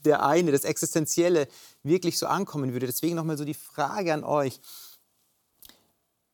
der 0.05 0.25
eine, 0.25 0.53
das 0.53 0.65
Existenzielle, 0.65 1.49
wirklich 1.83 2.19
so 2.19 2.27
ankommen 2.27 2.73
würde. 2.73 2.87
Deswegen 2.87 3.17
nochmal 3.17 3.39
so 3.39 3.45
die 3.45 3.55
Frage 3.55 4.13
an 4.13 4.25
euch. 4.25 4.61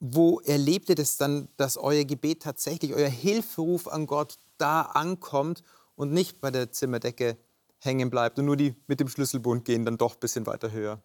Wo 0.07 0.41
erlebt 0.41 0.91
ihr 0.91 0.97
das 0.97 1.17
dann, 1.17 1.49
dass 1.57 1.79
euer 1.79 2.05
Gebet 2.05 2.43
tatsächlich, 2.43 2.93
euer 2.93 3.09
Hilferuf 3.09 3.89
an 3.89 4.07
Gott 4.07 4.37
da 4.59 4.83
ankommt 4.83 5.63
und 5.97 6.13
nicht 6.13 6.43
bei 6.43 6.51
der 6.51 6.71
Zimmerdecke 6.71 7.39
hängen 7.79 8.11
bleibt 8.11 8.39
und 8.39 8.45
nur 8.45 8.59
die 8.59 8.75
mit 8.87 9.01
dem 9.01 9.09
Schlüsselbund 9.09 9.65
gehen 9.65 9.87
dann 9.87 9.97
doch 9.97 10.15
ein 10.15 10.21
bisschen 10.21 10.45
weiter 10.47 10.73
höher. 10.73 11.03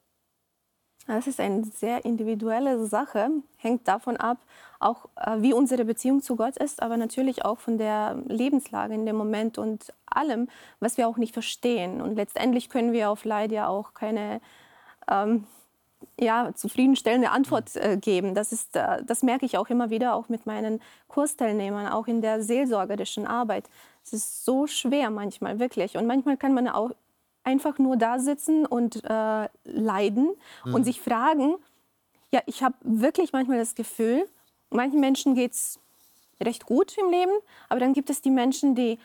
Das 1.07 1.27
ist 1.27 1.39
eine 1.39 1.63
sehr 1.63 2.03
individuelle 2.03 2.85
Sache, 2.85 3.29
hängt 3.55 3.87
davon 3.87 4.17
ab, 4.17 4.37
auch 4.79 5.05
äh, 5.15 5.41
wie 5.41 5.53
unsere 5.53 5.85
Beziehung 5.85 6.21
zu 6.21 6.35
Gott 6.35 6.57
ist, 6.57 6.81
aber 6.81 6.97
natürlich 6.97 7.45
auch 7.45 7.57
von 7.57 7.77
der 7.77 8.21
Lebenslage 8.27 8.95
in 8.95 9.05
dem 9.05 9.15
Moment 9.15 9.57
und 9.57 9.93
allem, 10.07 10.49
was 10.81 10.97
wir 10.97 11.07
auch 11.07 11.15
nicht 11.15 11.33
verstehen. 11.33 12.01
Und 12.01 12.15
letztendlich 12.15 12.69
können 12.69 12.91
wir 12.91 13.09
auf 13.09 13.23
Leid 13.23 13.53
ja 13.53 13.69
auch 13.69 13.93
keine 13.93 14.41
ähm, 15.09 15.45
ja, 16.19 16.51
zufriedenstellende 16.53 17.31
Antwort 17.31 17.75
äh, 17.75 17.97
geben. 17.97 18.35
Das, 18.35 18.51
ist, 18.51 18.75
äh, 18.75 19.03
das 19.03 19.23
merke 19.23 19.45
ich 19.45 19.57
auch 19.57 19.69
immer 19.69 19.89
wieder, 19.89 20.15
auch 20.15 20.29
mit 20.29 20.45
meinen 20.45 20.81
Kursteilnehmern, 21.07 21.87
auch 21.87 22.07
in 22.07 22.21
der 22.21 22.41
seelsorgerischen 22.41 23.25
Arbeit. 23.25 23.69
Es 24.03 24.13
ist 24.13 24.45
so 24.45 24.67
schwer 24.67 25.09
manchmal, 25.09 25.59
wirklich. 25.59 25.97
Und 25.97 26.07
manchmal 26.07 26.37
kann 26.37 26.53
man 26.53 26.67
auch 26.67 26.91
einfach 27.43 27.79
nur 27.79 27.97
da 27.97 28.19
sitzen 28.19 28.65
und 28.65 29.03
äh, 29.03 29.49
leiden 29.63 30.29
mhm. 30.65 30.73
und 30.73 30.83
sich 30.83 31.01
fragen, 31.01 31.55
ja, 32.31 32.41
ich 32.45 32.61
habe 32.63 32.75
wirklich 32.81 33.33
manchmal 33.33 33.57
das 33.57 33.75
Gefühl, 33.75 34.27
manchen 34.69 34.99
Menschen 34.99 35.35
geht 35.35 35.53
es 35.53 35.79
recht 36.41 36.65
gut 36.65 36.97
im 36.97 37.09
Leben, 37.09 37.31
aber 37.69 37.79
dann 37.79 37.93
gibt 37.93 38.09
es 38.09 38.21
die 38.21 38.29
Menschen, 38.29 38.75
die 38.75 38.99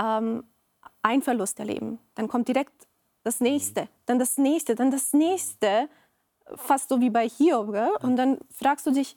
ähm, 0.00 0.44
einen 1.02 1.22
Verlust 1.22 1.58
erleben. 1.58 1.98
Dann 2.14 2.28
kommt 2.28 2.48
direkt 2.48 2.72
das 3.22 3.40
nächste, 3.40 3.88
dann 4.06 4.18
das 4.18 4.38
nächste, 4.38 4.74
dann 4.74 4.90
das 4.90 5.12
nächste, 5.12 5.88
fast 6.56 6.88
so 6.88 7.00
wie 7.00 7.10
bei 7.10 7.28
Hiob. 7.28 7.72
Gell? 7.72 7.90
Und 8.02 8.16
dann 8.16 8.38
fragst 8.50 8.86
du 8.86 8.90
dich, 8.90 9.16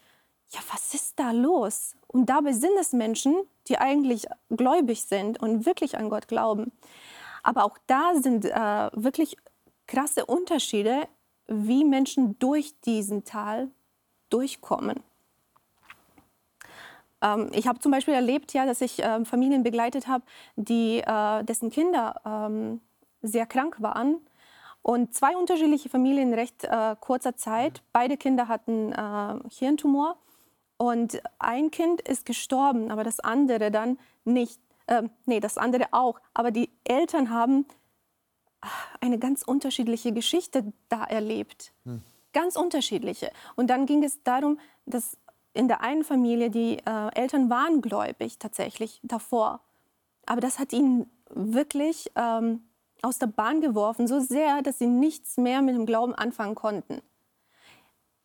ja, 0.50 0.60
was 0.72 0.94
ist 0.94 1.20
da 1.20 1.32
los? 1.32 1.96
Und 2.08 2.28
dabei 2.28 2.54
sind 2.54 2.78
es 2.80 2.94
Menschen, 2.94 3.36
die 3.68 3.78
eigentlich 3.78 4.28
gläubig 4.50 5.04
sind 5.04 5.42
und 5.42 5.66
wirklich 5.66 5.98
an 5.98 6.10
Gott 6.10 6.28
glauben. 6.28 6.72
Aber 7.42 7.66
auch 7.66 7.78
da 7.88 8.14
sind 8.16 8.46
äh, 8.46 8.90
wirklich 8.94 9.38
krasse 9.88 10.26
Unterschiede, 10.26 11.08
wie 11.48 11.84
Menschen 11.84 12.38
durch 12.40 12.80
diesen 12.82 13.26
Tal 13.26 13.70
durchkommen. 14.30 15.04
Ähm, 17.22 17.50
ich 17.54 17.68
habe 17.68 17.80
zum 17.80 17.92
Beispiel 17.92 18.14
erlebt, 18.14 18.54
ja, 18.54 18.66
dass 18.66 18.82
ich 18.82 19.04
äh, 19.04 19.26
Familien 19.26 19.64
begleitet 19.64 20.08
habe, 20.08 20.24
die, 20.56 21.00
äh, 21.00 21.44
dessen 21.44 21.70
Kinder 21.70 22.22
ähm, 22.26 22.82
sehr 23.22 23.46
krank 23.46 23.78
waren. 23.82 24.18
Und 24.84 25.16
zwei 25.16 25.36
unterschiedliche 25.38 25.90
Familien 25.90 26.30
in 26.30 26.34
recht 26.34 26.66
äh, 26.66 26.96
kurzer 27.00 27.36
Zeit. 27.38 27.82
Beide 27.94 28.18
Kinder 28.18 28.50
hatten 28.50 28.92
äh, 28.92 29.40
Hirntumor. 29.50 30.18
Und 30.78 31.22
ein 31.40 31.72
Kind 31.72 32.02
ist 32.02 32.26
gestorben, 32.26 32.92
aber 32.92 33.06
das 33.06 33.22
andere 33.22 33.72
dann 33.72 33.98
nicht. 34.26 34.60
Äh, 34.88 35.04
nee, 35.26 35.40
das 35.40 35.58
andere 35.58 35.86
auch. 35.92 36.20
Aber 36.34 36.52
die 36.52 36.70
Eltern 36.84 37.30
haben 37.30 37.66
ah, 38.62 38.68
eine 39.00 39.18
ganz 39.18 39.44
unterschiedliche 39.44 40.12
Geschichte 40.12 40.74
da 40.90 41.06
erlebt. 41.06 41.72
Hm. 41.86 42.02
Ganz 42.34 42.58
unterschiedliche. 42.58 43.32
Und 43.56 43.68
dann 43.68 43.86
ging 43.86 44.04
es 44.04 44.22
darum, 44.24 44.60
dass 44.86 45.18
in 45.54 45.70
der 45.70 45.80
einen 45.80 46.04
Familie 46.04 46.50
die 46.50 46.80
äh, 46.80 47.16
Eltern 47.16 47.50
waren 47.50 47.82
gläubig 47.82 48.38
tatsächlich 48.38 49.00
davor. 49.04 49.62
Aber 50.26 50.42
das 50.42 50.60
hat 50.60 50.74
ihnen 50.74 51.10
wirklich 51.30 52.12
ähm, 52.16 52.64
aus 53.04 53.20
der 53.20 53.28
Bahn 53.28 53.62
geworfen, 53.62 54.08
so 54.08 54.20
sehr, 54.20 54.62
dass 54.62 54.80
sie 54.80 54.88
nichts 54.88 55.38
mehr 55.38 55.62
mit 55.62 55.76
dem 55.76 55.86
Glauben 55.86 56.16
anfangen 56.16 56.56
konnten. 56.56 57.02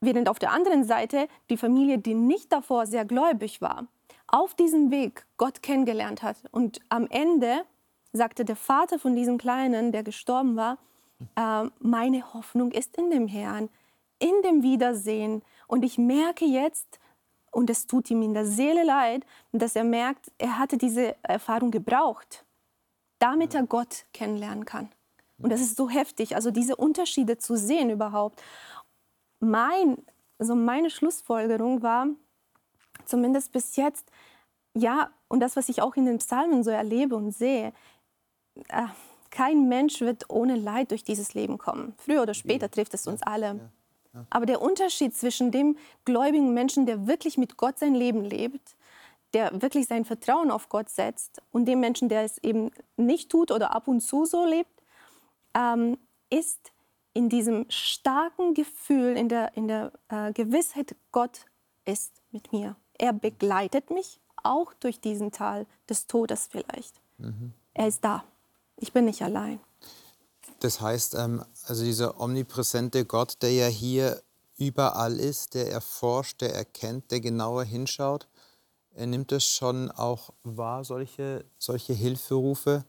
Während 0.00 0.28
auf 0.28 0.38
der 0.38 0.52
anderen 0.52 0.84
Seite 0.84 1.28
die 1.50 1.56
Familie, 1.56 1.98
die 1.98 2.14
nicht 2.14 2.52
davor 2.52 2.86
sehr 2.86 3.04
gläubig 3.04 3.60
war, 3.60 3.88
auf 4.28 4.54
diesem 4.54 4.90
Weg 4.90 5.26
Gott 5.36 5.62
kennengelernt 5.62 6.22
hat. 6.22 6.36
Und 6.52 6.80
am 6.88 7.06
Ende 7.08 7.64
sagte 8.12 8.44
der 8.44 8.56
Vater 8.56 8.98
von 8.98 9.16
diesem 9.16 9.38
Kleinen, 9.38 9.90
der 9.90 10.04
gestorben 10.04 10.56
war, 10.56 10.78
äh, 11.34 11.68
meine 11.80 12.32
Hoffnung 12.32 12.70
ist 12.70 12.96
in 12.96 13.10
dem 13.10 13.26
Herrn, 13.26 13.68
in 14.20 14.42
dem 14.44 14.62
Wiedersehen. 14.62 15.42
Und 15.66 15.84
ich 15.84 15.98
merke 15.98 16.44
jetzt, 16.44 17.00
und 17.50 17.70
es 17.70 17.86
tut 17.86 18.10
ihm 18.10 18.22
in 18.22 18.34
der 18.34 18.44
Seele 18.44 18.84
leid, 18.84 19.24
dass 19.52 19.74
er 19.74 19.84
merkt, 19.84 20.30
er 20.38 20.58
hatte 20.58 20.76
diese 20.76 21.16
Erfahrung 21.22 21.70
gebraucht, 21.70 22.44
damit 23.18 23.54
er 23.54 23.64
Gott 23.64 24.04
kennenlernen 24.12 24.64
kann. 24.64 24.90
Und 25.38 25.50
das 25.50 25.60
ist 25.60 25.76
so 25.76 25.88
heftig, 25.88 26.34
also 26.34 26.50
diese 26.50 26.76
Unterschiede 26.76 27.38
zu 27.38 27.56
sehen 27.56 27.90
überhaupt 27.90 28.42
mein, 29.40 29.98
also 30.38 30.54
meine 30.54 30.90
Schlussfolgerung 30.90 31.82
war, 31.82 32.08
zumindest 33.04 33.52
bis 33.52 33.76
jetzt, 33.76 34.10
ja, 34.74 35.10
und 35.28 35.40
das, 35.40 35.56
was 35.56 35.68
ich 35.68 35.82
auch 35.82 35.96
in 35.96 36.06
den 36.06 36.18
Psalmen 36.18 36.64
so 36.64 36.70
erlebe 36.70 37.16
und 37.16 37.32
sehe, 37.32 37.72
äh, 38.68 38.86
kein 39.30 39.68
Mensch 39.68 40.00
wird 40.00 40.30
ohne 40.30 40.56
Leid 40.56 40.90
durch 40.90 41.04
dieses 41.04 41.34
Leben 41.34 41.58
kommen. 41.58 41.94
Früher 41.98 42.22
oder 42.22 42.34
später 42.34 42.70
trifft 42.70 42.94
es 42.94 43.06
uns 43.06 43.22
alle. 43.22 43.70
Aber 44.30 44.46
der 44.46 44.62
Unterschied 44.62 45.14
zwischen 45.14 45.50
dem 45.50 45.76
gläubigen 46.04 46.54
Menschen, 46.54 46.86
der 46.86 47.06
wirklich 47.06 47.36
mit 47.36 47.56
Gott 47.56 47.78
sein 47.78 47.94
Leben 47.94 48.24
lebt, 48.24 48.74
der 49.34 49.62
wirklich 49.62 49.86
sein 49.86 50.04
Vertrauen 50.04 50.50
auf 50.50 50.68
Gott 50.68 50.88
setzt, 50.88 51.42
und 51.52 51.66
dem 51.66 51.80
Menschen, 51.80 52.08
der 52.08 52.22
es 52.22 52.38
eben 52.38 52.70
nicht 52.96 53.30
tut 53.30 53.50
oder 53.50 53.74
ab 53.74 53.88
und 53.88 54.00
zu 54.00 54.24
so 54.24 54.44
lebt, 54.44 54.82
ähm, 55.54 55.98
ist, 56.30 56.72
in 57.14 57.28
diesem 57.28 57.66
starken 57.68 58.54
Gefühl, 58.54 59.16
in 59.16 59.28
der, 59.28 59.56
in 59.56 59.66
der 59.66 59.92
äh, 60.08 60.32
Gewissheit, 60.32 60.94
Gott 61.10 61.46
ist 61.84 62.12
mit 62.30 62.52
mir. 62.52 62.76
Er 62.96 63.12
begleitet 63.12 63.90
mich 63.90 64.20
auch 64.42 64.72
durch 64.74 65.00
diesen 65.00 65.32
Tal 65.32 65.66
des 65.88 66.06
Todes 66.06 66.48
vielleicht. 66.50 67.00
Mhm. 67.18 67.52
Er 67.74 67.88
ist 67.88 68.04
da. 68.04 68.24
Ich 68.76 68.92
bin 68.92 69.06
nicht 69.06 69.22
allein. 69.22 69.58
Das 70.60 70.80
heißt, 70.80 71.14
ähm, 71.14 71.44
also 71.66 71.84
dieser 71.84 72.20
omnipräsente 72.20 73.04
Gott, 73.04 73.42
der 73.42 73.52
ja 73.52 73.66
hier 73.66 74.22
überall 74.56 75.18
ist, 75.18 75.54
der 75.54 75.70
erforscht, 75.70 76.40
der 76.40 76.54
erkennt, 76.54 77.10
der 77.10 77.20
genauer 77.20 77.64
hinschaut, 77.64 78.28
er 78.98 79.06
nimmt 79.06 79.30
es 79.30 79.44
schon 79.44 79.90
auch 79.92 80.30
wahr, 80.42 80.84
solche, 80.84 81.44
solche 81.56 81.92
Hilferufe. 81.92 82.84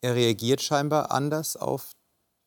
Er 0.00 0.14
reagiert 0.14 0.62
scheinbar 0.62 1.10
anders 1.10 1.56
auf 1.56 1.92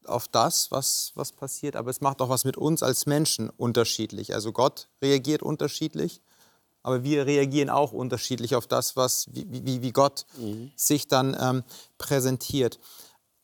auf 0.06 0.28
das, 0.28 0.72
was, 0.72 1.12
was 1.14 1.34
passiert, 1.34 1.76
aber 1.76 1.92
es 1.92 2.02
macht 2.02 2.22
auch 2.22 2.30
was 2.30 2.44
mit 2.44 2.58
uns 2.58 2.82
als 2.82 3.06
Menschen 3.06 3.50
unterschiedlich. 3.50 4.34
Also 4.34 4.52
Gott 4.52 4.88
reagiert 5.04 5.44
unterschiedlich, 5.44 6.22
aber 6.82 7.04
wir 7.04 7.28
reagieren 7.28 7.70
auch 7.70 7.92
unterschiedlich 7.92 8.56
auf 8.56 8.66
das, 8.66 8.96
was, 8.96 9.28
wie, 9.32 9.46
wie, 9.66 9.82
wie 9.84 9.92
Gott 9.92 10.26
mhm. 10.38 10.72
sich 10.76 11.08
dann 11.08 11.38
ähm, 11.40 11.64
präsentiert. 12.00 12.80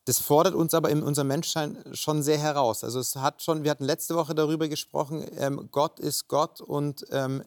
Das 0.06 0.20
fordert 0.20 0.54
uns 0.54 0.76
aber 0.76 0.91
in 0.91 1.02
unserem 1.02 1.30
Menschsein 1.30 1.84
schon 1.94 2.22
sehr 2.22 2.38
heraus. 2.38 2.84
Also 2.84 3.00
es 3.00 3.15
hat 3.15 3.41
schon, 3.41 3.63
wir 3.63 3.72
hatten 3.72 3.86
letzte 3.86 4.15
Woche 4.15 4.36
darüber 4.36 4.68
gesprochen, 4.68 5.26
ähm, 5.38 5.68
Gott 5.72 6.00
ist 6.00 6.28
Gott 6.28 6.62
und 6.62 7.06
ähm, 7.10 7.44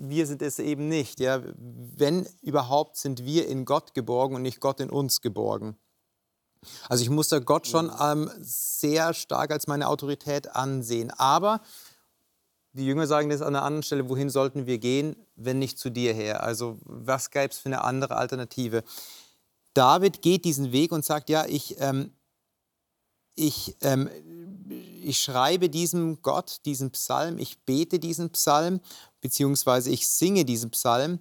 wir 0.00 0.26
sind 0.26 0.42
es 0.42 0.58
eben 0.58 0.88
nicht. 0.88 1.20
Ja? 1.20 1.40
Wenn 1.56 2.26
überhaupt, 2.42 2.96
sind 2.96 3.24
wir 3.24 3.46
in 3.46 3.64
Gott 3.64 3.94
geborgen 3.94 4.34
und 4.34 4.42
nicht 4.42 4.60
Gott 4.60 4.80
in 4.80 4.90
uns 4.90 5.20
geborgen. 5.20 5.76
Also 6.88 7.02
ich 7.02 7.10
muss 7.10 7.28
da 7.28 7.38
Gott 7.38 7.68
schon 7.68 7.92
ähm, 8.00 8.28
sehr 8.40 9.14
stark 9.14 9.52
als 9.52 9.68
meine 9.68 9.86
Autorität 9.86 10.56
ansehen. 10.56 11.12
Aber 11.12 11.60
die 12.72 12.86
Jünger 12.86 13.06
sagen 13.06 13.30
das 13.30 13.40
an 13.40 13.54
einer 13.54 13.64
anderen 13.64 13.84
Stelle, 13.84 14.08
wohin 14.08 14.30
sollten 14.30 14.66
wir 14.66 14.78
gehen, 14.78 15.14
wenn 15.36 15.60
nicht 15.60 15.78
zu 15.78 15.90
dir 15.90 16.12
her? 16.12 16.42
Also 16.42 16.78
was 16.82 17.30
gäbe 17.30 17.50
es 17.50 17.58
für 17.58 17.66
eine 17.66 17.84
andere 17.84 18.16
Alternative? 18.16 18.82
David 19.78 20.22
geht 20.22 20.44
diesen 20.44 20.72
Weg 20.72 20.90
und 20.90 21.04
sagt, 21.04 21.30
ja, 21.30 21.46
ich, 21.46 21.76
ähm, 21.78 22.10
ich, 23.36 23.76
ähm, 23.80 24.10
ich 25.04 25.22
schreibe 25.22 25.70
diesem 25.70 26.20
Gott 26.20 26.62
diesen 26.64 26.90
Psalm, 26.90 27.38
ich 27.38 27.60
bete 27.60 28.00
diesen 28.00 28.30
Psalm, 28.30 28.80
beziehungsweise 29.20 29.90
ich 29.90 30.08
singe 30.08 30.44
diesen 30.44 30.70
Psalm 30.70 31.20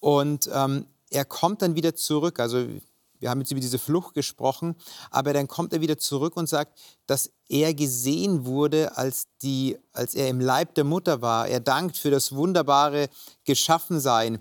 und 0.00 0.48
ähm, 0.50 0.86
er 1.10 1.26
kommt 1.26 1.60
dann 1.60 1.74
wieder 1.74 1.94
zurück. 1.94 2.40
Also 2.40 2.66
wir 3.20 3.28
haben 3.28 3.40
jetzt 3.40 3.50
über 3.50 3.60
diese 3.60 3.78
Flucht 3.78 4.14
gesprochen, 4.14 4.74
aber 5.10 5.34
dann 5.34 5.46
kommt 5.46 5.74
er 5.74 5.82
wieder 5.82 5.98
zurück 5.98 6.34
und 6.38 6.48
sagt, 6.48 6.80
dass 7.06 7.30
er 7.50 7.74
gesehen 7.74 8.46
wurde, 8.46 8.96
als, 8.96 9.26
die, 9.42 9.76
als 9.92 10.14
er 10.14 10.28
im 10.28 10.40
Leib 10.40 10.74
der 10.76 10.84
Mutter 10.84 11.20
war. 11.20 11.46
Er 11.46 11.60
dankt 11.60 11.98
für 11.98 12.10
das 12.10 12.34
wunderbare 12.34 13.10
Geschaffensein. 13.44 14.38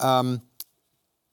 Ähm, 0.00 0.42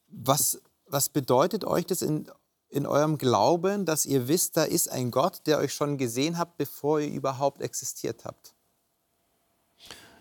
was, 0.08 0.62
was 0.94 1.10
bedeutet 1.10 1.66
euch 1.66 1.86
das 1.86 2.02
in, 2.02 2.28
in 2.70 2.86
eurem 2.86 3.18
Glauben, 3.18 3.86
dass 3.86 4.06
ihr 4.06 4.28
wisst, 4.28 4.56
da 4.56 4.64
ist 4.64 4.90
ein 4.90 5.12
Gott, 5.12 5.42
der 5.48 5.58
euch 5.58 5.74
schon 5.74 5.98
gesehen 5.98 6.38
hat, 6.38 6.56
bevor 6.56 7.02
ihr 7.02 7.10
überhaupt 7.10 7.62
existiert 7.62 8.24
habt? 8.24 8.54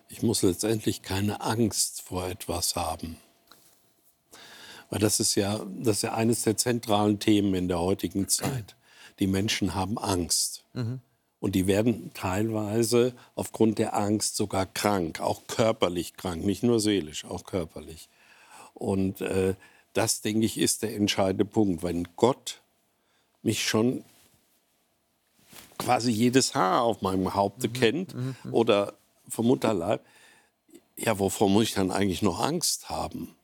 Ich 0.09 0.23
muss 0.23 0.43
letztendlich 0.43 1.03
keine 1.03 1.43
Angst 1.43 2.03
vor 2.03 2.27
etwas 2.27 2.75
haben. 2.75 3.19
Weil 4.91 4.99
das 4.99 5.21
ist 5.21 5.37
ja, 5.37 5.65
das 5.79 5.99
ist 5.99 6.03
ja 6.03 6.15
eines 6.15 6.43
der 6.43 6.57
zentralen 6.57 7.19
Themen 7.19 7.55
in 7.55 7.69
der 7.69 7.79
heutigen 7.79 8.29
Zeit. 8.29 8.77
Die 9.21 9.27
Menschen 9.27 9.75
haben 9.75 9.99
Angst. 9.99 10.65
Mhm. 10.73 11.01
Und 11.39 11.55
die 11.55 11.67
werden 11.67 12.13
teilweise 12.15 13.15
aufgrund 13.35 13.79
der 13.79 13.97
Angst 13.97 14.37
sogar 14.37 14.65
krank, 14.65 15.21
auch 15.21 15.47
körperlich 15.49 16.15
krank, 16.15 16.45
nicht 16.45 16.63
nur 16.63 16.79
seelisch, 16.79 17.25
auch 17.25 17.45
körperlich. 17.45 18.09
Und 18.75 19.21
äh, 19.23 19.55
das, 19.93 20.21
denke 20.21 20.47
ich, 20.47 20.59
ist 20.59 20.83
der 20.83 20.95
entscheidende 20.95 21.45
Punkt. 21.45 21.83
Wenn 21.83 22.09
Gott 22.17 22.61
mich 23.43 23.63
schon 23.63 24.05
quasi 25.79 26.11
jedes 26.11 26.55
Haar 26.55 26.83
auf 26.83 27.03
meinem 27.03 27.35
Haupte 27.35 27.69
mhm. 27.69 27.73
kennt 27.73 28.15
mhm. 28.15 28.37
mhm. 28.45 28.55
oder 28.55 28.95
vom 29.29 29.47
Mutterleib, 29.47 30.05
ja, 30.97 31.19
wovor 31.19 31.49
muss 31.49 31.65
ich 31.65 31.75
dann 31.75 31.91
eigentlich 31.91 32.23
noch 32.23 32.41
Angst 32.41 32.89
haben? 32.89 33.35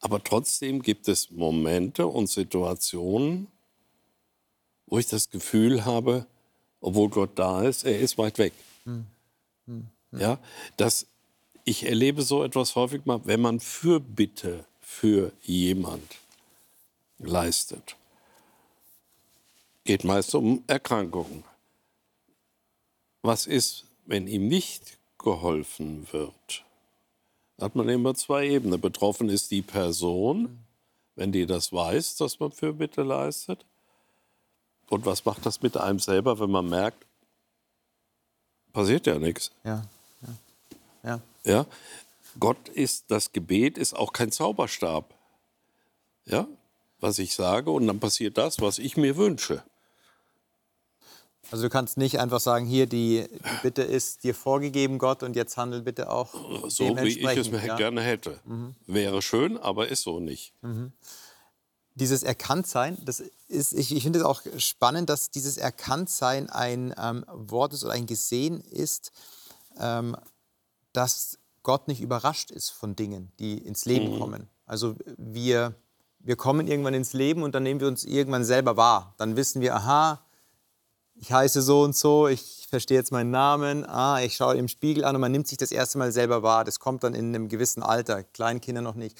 Aber 0.00 0.22
trotzdem 0.22 0.82
gibt 0.82 1.08
es 1.08 1.30
Momente 1.30 2.06
und 2.06 2.28
Situationen, 2.28 3.48
wo 4.86 4.98
ich 4.98 5.06
das 5.06 5.30
Gefühl 5.30 5.84
habe, 5.84 6.26
obwohl 6.80 7.10
Gott 7.10 7.30
da 7.34 7.62
ist, 7.62 7.84
er 7.84 7.98
ist 7.98 8.16
weit 8.16 8.38
weg. 8.38 8.52
Hm. 8.84 9.06
Hm. 9.66 9.86
Hm. 10.10 10.20
Ja, 10.20 10.38
dass 10.76 11.06
ich 11.64 11.86
erlebe 11.86 12.22
so 12.22 12.42
etwas 12.42 12.74
häufig 12.74 13.04
mal, 13.04 13.20
wenn 13.24 13.40
man 13.40 13.60
Fürbitte 13.60 14.64
für 14.90 15.32
jemand 15.42 16.16
leistet. 17.18 17.96
Geht 19.84 20.04
meist 20.04 20.34
um 20.34 20.64
Erkrankungen. 20.66 21.44
Was 23.22 23.46
ist, 23.46 23.84
wenn 24.06 24.26
ihm 24.26 24.48
nicht 24.48 24.98
geholfen 25.18 26.06
wird? 26.12 26.64
hat 27.60 27.76
man 27.76 27.88
immer 27.88 28.14
zwei 28.14 28.48
Ebenen. 28.48 28.80
Betroffen 28.80 29.28
ist 29.28 29.50
die 29.50 29.62
Person, 29.62 30.64
wenn 31.14 31.30
die 31.30 31.46
das 31.46 31.72
weiß, 31.72 32.16
dass 32.16 32.40
man 32.40 32.52
Fürbitte 32.52 33.02
leistet. 33.02 33.64
Und 34.88 35.04
was 35.06 35.24
macht 35.24 35.44
das 35.46 35.62
mit 35.62 35.76
einem 35.76 35.98
selber, 35.98 36.40
wenn 36.40 36.50
man 36.50 36.68
merkt, 36.68 37.06
passiert 38.72 39.06
ja 39.06 39.18
nichts. 39.18 39.52
Ja, 39.62 39.84
ja, 40.22 40.34
ja. 41.02 41.20
ja? 41.44 41.66
Gott 42.38 42.68
ist, 42.68 43.10
das 43.10 43.32
Gebet 43.32 43.78
ist 43.78 43.94
auch 43.94 44.12
kein 44.12 44.30
Zauberstab. 44.30 45.14
Ja, 46.24 46.46
was 47.00 47.18
ich 47.18 47.34
sage, 47.34 47.70
und 47.70 47.86
dann 47.86 47.98
passiert 47.98 48.38
das, 48.38 48.60
was 48.60 48.78
ich 48.78 48.96
mir 48.96 49.16
wünsche. 49.16 49.64
Also 51.50 51.64
du 51.64 51.70
kannst 51.70 51.96
nicht 51.96 52.20
einfach 52.20 52.38
sagen, 52.38 52.66
hier 52.66 52.86
die, 52.86 53.26
die 53.28 53.62
Bitte 53.62 53.82
ist 53.82 54.22
dir 54.22 54.34
vorgegeben, 54.34 54.98
Gott, 54.98 55.22
und 55.22 55.34
jetzt 55.34 55.56
handel 55.56 55.82
bitte 55.82 56.10
auch 56.10 56.32
so, 56.68 56.96
wie 56.98 57.18
ich 57.18 57.24
es 57.24 57.50
mir 57.50 57.64
ja? 57.64 57.76
gerne 57.76 58.02
hätte. 58.02 58.38
Mhm. 58.44 58.76
Wäre 58.86 59.20
schön, 59.20 59.56
aber 59.58 59.88
ist 59.88 60.02
so 60.02 60.20
nicht. 60.20 60.52
Mhm. 60.62 60.92
Dieses 61.94 62.22
Erkanntsein, 62.22 62.98
das 63.04 63.20
ist, 63.48 63.72
ich, 63.72 63.94
ich 63.94 64.02
finde 64.04 64.20
es 64.20 64.24
auch 64.24 64.42
spannend, 64.58 65.10
dass 65.10 65.30
dieses 65.30 65.56
Erkanntsein 65.56 66.48
ein 66.48 66.94
ähm, 66.96 67.24
Wort 67.28 67.72
ist 67.72 67.84
oder 67.84 67.94
ein 67.94 68.06
Gesehen 68.06 68.60
ist, 68.60 69.10
ähm, 69.78 70.16
dass 70.92 71.39
Gott 71.62 71.88
nicht 71.88 72.00
überrascht 72.00 72.50
ist 72.50 72.70
von 72.70 72.96
Dingen, 72.96 73.32
die 73.38 73.58
ins 73.58 73.84
Leben 73.84 74.14
mhm. 74.14 74.18
kommen. 74.18 74.48
Also 74.66 74.94
wir, 75.16 75.74
wir 76.18 76.36
kommen 76.36 76.68
irgendwann 76.68 76.94
ins 76.94 77.12
Leben 77.12 77.42
und 77.42 77.54
dann 77.54 77.62
nehmen 77.62 77.80
wir 77.80 77.88
uns 77.88 78.04
irgendwann 78.04 78.44
selber 78.44 78.76
wahr. 78.76 79.14
Dann 79.18 79.36
wissen 79.36 79.60
wir, 79.60 79.74
aha, 79.74 80.24
ich 81.14 81.32
heiße 81.32 81.60
so 81.60 81.82
und 81.82 81.94
so, 81.94 82.28
ich 82.28 82.66
verstehe 82.68 82.96
jetzt 82.96 83.12
meinen 83.12 83.30
Namen, 83.30 83.84
ah, 83.84 84.22
ich 84.22 84.36
schaue 84.36 84.56
im 84.56 84.68
Spiegel 84.68 85.04
an 85.04 85.14
und 85.16 85.20
man 85.20 85.32
nimmt 85.32 85.48
sich 85.48 85.58
das 85.58 85.70
erste 85.70 85.98
Mal 85.98 86.12
selber 86.12 86.42
wahr. 86.42 86.64
Das 86.64 86.80
kommt 86.80 87.04
dann 87.04 87.14
in 87.14 87.34
einem 87.34 87.48
gewissen 87.48 87.82
Alter, 87.82 88.22
Kleinkinder 88.22 88.80
noch 88.80 88.94
nicht 88.94 89.18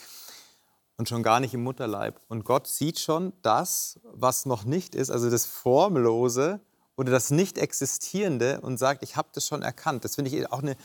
und 1.01 1.09
schon 1.09 1.23
gar 1.23 1.41
nicht 1.41 1.55
im 1.55 1.63
Mutterleib. 1.63 2.21
Und 2.29 2.45
Gott 2.45 2.67
sieht 2.67 3.01
schon 3.01 3.33
das, 3.41 3.99
was 4.05 4.45
noch 4.45 4.65
nicht 4.65 4.95
ist, 4.95 5.11
also 5.11 5.31
das 5.31 5.47
Formlose 5.47 6.61
oder 6.95 7.11
das 7.11 7.31
Nicht-Existierende 7.31 8.61
und 8.61 8.79
sagt, 8.79 9.03
ich 9.03 9.17
habe 9.17 9.31
das 9.33 9.47
schon 9.47 9.63
erkannt. 9.63 10.05
Das 10.05 10.17
finde 10.17 10.31
ich 10.31 10.53
auch 10.53 10.59
eine 10.59 10.77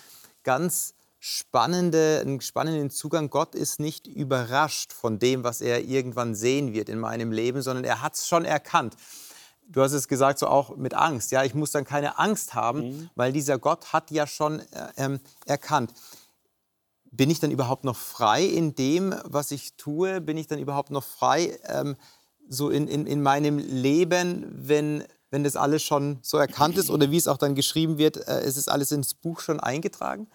ganz 0.44 0.94
spannende, 1.28 2.20
einen 2.22 2.40
spannenden 2.40 2.92
Zugang. 2.92 3.32
Gott 3.32 3.56
ist 3.56 3.80
nicht 3.80 4.06
überrascht 4.06 4.94
von 4.94 5.18
dem, 5.18 5.44
was 5.44 5.60
er 5.60 5.84
irgendwann 5.84 6.36
sehen 6.36 6.74
wird 6.74 6.88
in 6.88 7.00
meinem 7.00 7.32
Leben, 7.32 7.64
sondern 7.64 7.84
er 7.84 8.04
hat 8.04 8.14
es 8.14 8.28
schon 8.28 8.46
erkannt 8.46 8.96
du 9.68 9.82
hast 9.82 9.94
es 9.94 10.08
gesagt, 10.08 10.40
so 10.40 10.48
auch 10.48 10.76
mit 10.78 10.94
Angst. 10.94 11.32
Ja, 11.32 11.44
ich 11.44 11.56
muss 11.56 11.72
dann 11.72 11.86
keine 11.86 12.20
Angst 12.20 12.54
haben, 12.54 12.82
mhm. 12.82 13.10
weil 13.16 13.32
dieser 13.32 13.58
Gott 13.58 13.94
hat 13.94 14.12
ja 14.12 14.28
schon 14.28 14.60
äh, 14.60 14.64
ähm, 14.98 15.20
erkannt. 15.46 15.92
Bin 17.12 17.30
ich 17.30 17.40
dann 17.40 17.52
überhaupt 17.52 17.84
noch 17.84 17.96
frei 17.96 18.44
in 18.44 18.76
dem, 18.76 19.16
was 19.24 19.52
ich 19.52 19.76
tue? 19.76 20.22
Bin 20.22 20.38
ich 20.38 20.48
dann 20.48 20.60
überhaupt 20.60 20.92
noch 20.92 21.04
frei 21.04 21.58
ähm, 21.68 21.96
so 22.48 22.70
in, 22.70 22.88
in, 22.88 23.08
in 23.08 23.24
meinem 23.24 23.58
Leben, 23.58 24.46
wenn, 24.52 25.04
wenn 25.32 25.44
das 25.44 25.56
alles 25.56 25.82
schon 25.82 26.20
so 26.22 26.38
erkannt 26.38 26.78
ist 26.78 26.92
oder 26.92 27.10
wie 27.10 27.18
es 27.18 27.28
auch 27.28 27.38
dann 27.38 27.56
geschrieben 27.56 27.98
wird, 27.98 28.18
äh, 28.28 28.42
es 28.42 28.58
ist 28.58 28.70
alles 28.70 28.92
ins 28.92 29.16
Buch 29.16 29.40
schon 29.40 29.60
eingetragen? 29.60 30.28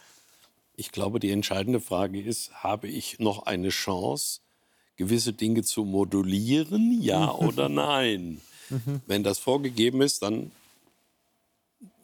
Ich 0.77 0.93
glaube, 0.93 1.21
die 1.21 1.31
entscheidende 1.31 1.81
Frage 1.81 2.21
ist, 2.21 2.53
habe 2.63 2.89
ich 2.89 3.19
noch 3.19 3.45
eine 3.45 3.69
Chance, 3.69 4.41
gewisse 4.97 5.33
Dinge 5.33 5.63
zu 5.63 5.85
modulieren, 5.85 7.01
ja 7.03 7.33
oder 7.33 7.69
nein? 7.69 8.41
Mhm. 8.71 9.01
Wenn 9.07 9.23
das 9.23 9.39
vorgegeben 9.39 10.01
ist, 10.01 10.23
dann, 10.23 10.53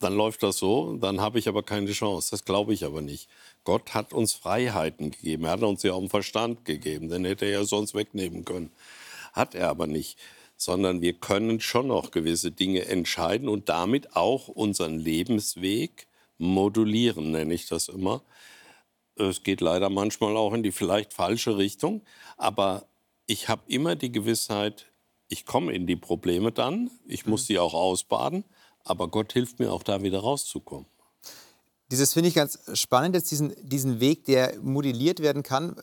dann 0.00 0.14
läuft 0.14 0.42
das 0.42 0.58
so, 0.58 0.96
dann 0.96 1.20
habe 1.20 1.38
ich 1.38 1.48
aber 1.48 1.62
keine 1.62 1.92
Chance. 1.92 2.30
Das 2.30 2.44
glaube 2.44 2.74
ich 2.74 2.84
aber 2.84 3.02
nicht. 3.02 3.28
Gott 3.64 3.94
hat 3.94 4.12
uns 4.12 4.32
Freiheiten 4.32 5.10
gegeben. 5.10 5.44
Er 5.44 5.52
hat 5.52 5.62
uns 5.62 5.82
ja 5.82 5.92
auch 5.92 5.98
einen 5.98 6.08
Verstand 6.08 6.64
gegeben. 6.64 7.08
Den 7.08 7.24
hätte 7.24 7.44
er 7.46 7.50
ja 7.52 7.64
sonst 7.64 7.94
wegnehmen 7.94 8.44
können. 8.44 8.70
Hat 9.32 9.54
er 9.54 9.68
aber 9.68 9.86
nicht. 9.86 10.18
Sondern 10.56 11.02
wir 11.02 11.12
können 11.12 11.60
schon 11.60 11.88
noch 11.88 12.12
gewisse 12.12 12.50
Dinge 12.50 12.86
entscheiden 12.86 13.48
und 13.48 13.68
damit 13.68 14.16
auch 14.16 14.48
unseren 14.48 14.98
Lebensweg 14.98 16.06
modulieren, 16.38 17.32
nenne 17.32 17.52
ich 17.52 17.66
das 17.66 17.88
immer. 17.88 18.22
Es 19.16 19.42
geht 19.42 19.60
leider 19.60 19.90
manchmal 19.90 20.36
auch 20.36 20.52
in 20.52 20.62
die 20.62 20.72
vielleicht 20.72 21.12
falsche 21.12 21.56
Richtung, 21.56 22.02
aber 22.36 22.86
ich 23.26 23.48
habe 23.48 23.62
immer 23.66 23.96
die 23.96 24.12
Gewissheit, 24.12 24.86
ich 25.28 25.46
komme 25.46 25.72
in 25.72 25.86
die 25.86 25.96
Probleme 25.96 26.52
dann, 26.52 26.90
ich 27.06 27.26
muss 27.26 27.44
mhm. 27.44 27.46
die 27.46 27.58
auch 27.58 27.74
ausbaden, 27.74 28.44
aber 28.84 29.08
Gott 29.08 29.32
hilft 29.32 29.58
mir 29.58 29.72
auch 29.72 29.82
da 29.82 30.02
wieder 30.02 30.20
rauszukommen. 30.20 30.86
Dieses 31.90 32.12
finde 32.12 32.28
ich 32.28 32.34
ganz 32.34 32.58
spannend, 32.74 33.14
jetzt 33.14 33.30
diesen, 33.30 33.54
diesen 33.62 34.00
Weg, 34.00 34.24
der 34.24 34.56
modelliert 34.60 35.20
werden 35.20 35.42
kann. 35.42 35.76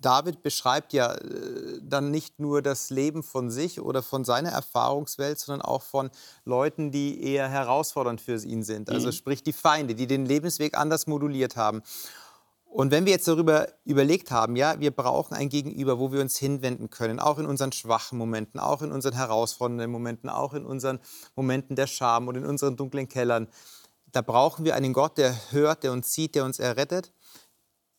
David 0.00 0.42
beschreibt 0.42 0.92
ja 0.92 1.14
äh, 1.14 1.80
dann 1.82 2.10
nicht 2.10 2.38
nur 2.38 2.62
das 2.62 2.90
Leben 2.90 3.22
von 3.22 3.50
sich 3.50 3.80
oder 3.80 4.02
von 4.02 4.24
seiner 4.24 4.50
Erfahrungswelt, 4.50 5.38
sondern 5.38 5.62
auch 5.62 5.82
von 5.82 6.10
Leuten, 6.44 6.90
die 6.90 7.22
eher 7.22 7.48
herausfordernd 7.48 8.20
für 8.20 8.42
ihn 8.44 8.62
sind. 8.62 8.90
Also 8.90 9.08
mhm. 9.08 9.12
sprich 9.12 9.42
die 9.42 9.52
Feinde, 9.52 9.94
die 9.94 10.06
den 10.06 10.26
Lebensweg 10.26 10.76
anders 10.76 11.06
moduliert 11.06 11.56
haben. 11.56 11.82
Und 12.72 12.90
wenn 12.90 13.04
wir 13.04 13.12
jetzt 13.12 13.28
darüber 13.28 13.68
überlegt 13.84 14.30
haben, 14.30 14.56
ja, 14.56 14.80
wir 14.80 14.92
brauchen 14.92 15.34
ein 15.34 15.50
Gegenüber, 15.50 15.98
wo 15.98 16.10
wir 16.10 16.22
uns 16.22 16.38
hinwenden 16.38 16.88
können, 16.88 17.20
auch 17.20 17.38
in 17.38 17.44
unseren 17.44 17.70
schwachen 17.70 18.16
Momenten, 18.16 18.58
auch 18.58 18.80
in 18.80 18.92
unseren 18.92 19.12
herausfordernden 19.12 19.90
Momenten, 19.90 20.30
auch 20.30 20.54
in 20.54 20.64
unseren 20.64 20.98
Momenten 21.36 21.76
der 21.76 21.86
Scham 21.86 22.28
und 22.28 22.36
in 22.36 22.46
unseren 22.46 22.76
dunklen 22.76 23.08
Kellern, 23.08 23.48
da 24.10 24.22
brauchen 24.22 24.64
wir 24.64 24.74
einen 24.74 24.94
Gott, 24.94 25.18
der 25.18 25.34
hört, 25.50 25.82
der 25.82 25.92
uns 25.92 26.12
sieht, 26.12 26.34
der 26.34 26.46
uns 26.46 26.58
errettet. 26.58 27.12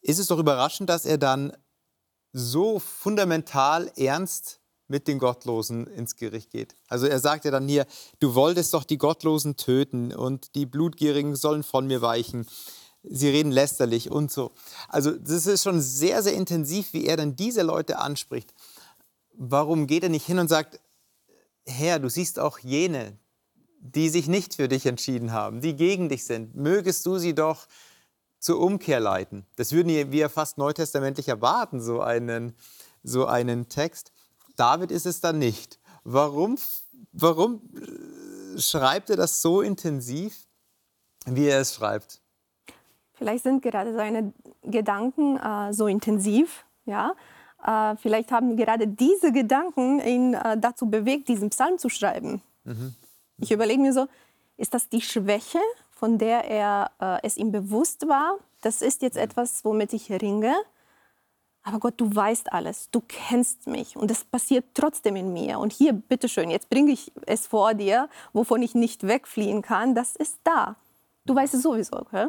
Ist 0.01 0.19
es 0.19 0.27
doch 0.27 0.39
überraschend, 0.39 0.89
dass 0.89 1.05
er 1.05 1.19
dann 1.19 1.53
so 2.33 2.79
fundamental 2.79 3.91
ernst 3.95 4.59
mit 4.87 5.07
den 5.07 5.19
Gottlosen 5.19 5.87
ins 5.87 6.15
Gericht 6.15 6.51
geht. 6.51 6.75
Also 6.87 7.07
er 7.07 7.19
sagt 7.19 7.45
ja 7.45 7.51
dann 7.51 7.67
hier, 7.67 7.85
du 8.19 8.35
wolltest 8.35 8.73
doch 8.73 8.83
die 8.83 8.97
Gottlosen 8.97 9.55
töten 9.55 10.13
und 10.13 10.55
die 10.55 10.65
Blutgierigen 10.65 11.35
sollen 11.35 11.63
von 11.63 11.87
mir 11.87 12.01
weichen. 12.01 12.45
Sie 13.03 13.29
reden 13.29 13.51
lästerlich 13.51 14.11
und 14.11 14.31
so. 14.31 14.51
Also 14.87 15.11
das 15.11 15.45
ist 15.45 15.63
schon 15.63 15.81
sehr, 15.81 16.23
sehr 16.23 16.33
intensiv, 16.33 16.93
wie 16.93 17.05
er 17.05 17.17
dann 17.17 17.35
diese 17.35 17.61
Leute 17.61 17.99
anspricht. 17.99 18.53
Warum 19.33 19.87
geht 19.87 20.03
er 20.03 20.09
nicht 20.09 20.25
hin 20.25 20.39
und 20.39 20.47
sagt, 20.47 20.79
Herr, 21.65 21.99
du 21.99 22.09
siehst 22.09 22.39
auch 22.39 22.59
jene, 22.59 23.17
die 23.79 24.09
sich 24.09 24.27
nicht 24.27 24.55
für 24.55 24.67
dich 24.67 24.85
entschieden 24.85 25.31
haben, 25.31 25.59
die 25.59 25.75
gegen 25.75 26.07
dich 26.07 26.25
sind. 26.25 26.55
Mögest 26.55 27.05
du 27.05 27.17
sie 27.17 27.35
doch 27.35 27.67
zur 28.43 28.59
Umkehr 28.59 28.99
leiten. 28.99 29.45
Das 29.55 29.71
würden 29.71 30.11
wir 30.11 30.29
fast 30.29 30.57
neutestamentlich 30.57 31.29
erwarten, 31.29 31.79
so 31.79 32.01
einen, 32.01 32.53
so 33.01 33.25
einen 33.25 33.69
Text. 33.69 34.11
David 34.57 34.91
ist 34.91 35.05
es 35.05 35.21
dann 35.21 35.39
nicht. 35.39 35.79
Warum, 36.03 36.57
warum 37.13 37.61
äh, 37.73 38.59
schreibt 38.59 39.09
er 39.09 39.15
das 39.15 39.41
so 39.41 39.61
intensiv, 39.61 40.35
wie 41.25 41.45
er 41.45 41.61
es 41.61 41.75
schreibt? 41.75 42.19
Vielleicht 43.13 43.43
sind 43.43 43.61
gerade 43.61 43.93
seine 43.93 44.33
Gedanken 44.61 45.37
äh, 45.37 45.71
so 45.71 45.87
intensiv, 45.87 46.65
ja. 46.83 47.15
Äh, 47.65 47.95
vielleicht 47.95 48.33
haben 48.33 48.57
gerade 48.57 48.89
diese 48.89 49.31
Gedanken 49.31 50.01
ihn 50.01 50.33
äh, 50.33 50.57
dazu 50.57 50.87
bewegt, 50.87 51.29
diesen 51.29 51.49
Psalm 51.49 51.77
zu 51.77 51.87
schreiben. 51.87 52.41
Mhm. 52.65 52.93
Ich 53.37 53.53
überlege 53.53 53.81
mir 53.81 53.93
so, 53.93 54.07
ist 54.57 54.73
das 54.73 54.89
die 54.89 55.01
Schwäche, 55.01 55.59
von 55.95 56.17
der 56.17 56.49
er 56.49 56.91
äh, 56.99 57.19
es 57.23 57.37
ihm 57.37 57.51
bewusst 57.51 58.07
war? 58.07 58.37
Das 58.61 58.81
ist 58.81 59.01
jetzt 59.01 59.17
etwas, 59.17 59.63
womit 59.65 59.93
ich 59.93 60.11
ringe. 60.11 60.55
Aber 61.63 61.79
Gott, 61.79 61.93
du 61.97 62.13
weißt 62.13 62.51
alles, 62.51 62.89
du 62.91 63.01
kennst 63.07 63.67
mich 63.67 63.95
und 63.95 64.11
es 64.11 64.25
passiert 64.25 64.65
trotzdem 64.73 65.15
in 65.15 65.31
mir. 65.31 65.59
Und 65.59 65.71
hier, 65.71 65.93
bitteschön, 65.93 66.51
jetzt 66.51 66.69
bringe 66.69 66.91
ich 66.91 67.11
es 67.25 67.47
vor 67.47 67.73
dir, 67.73 68.09
wovon 68.33 68.61
ich 68.61 68.75
nicht 68.75 69.07
wegfliehen 69.07 69.61
kann. 69.61 69.95
Das 69.95 70.17
ist 70.17 70.39
da. 70.43 70.75
Du 71.25 71.33
weißt 71.33 71.53
es 71.53 71.61
sowieso. 71.61 71.97
Okay? 71.97 72.27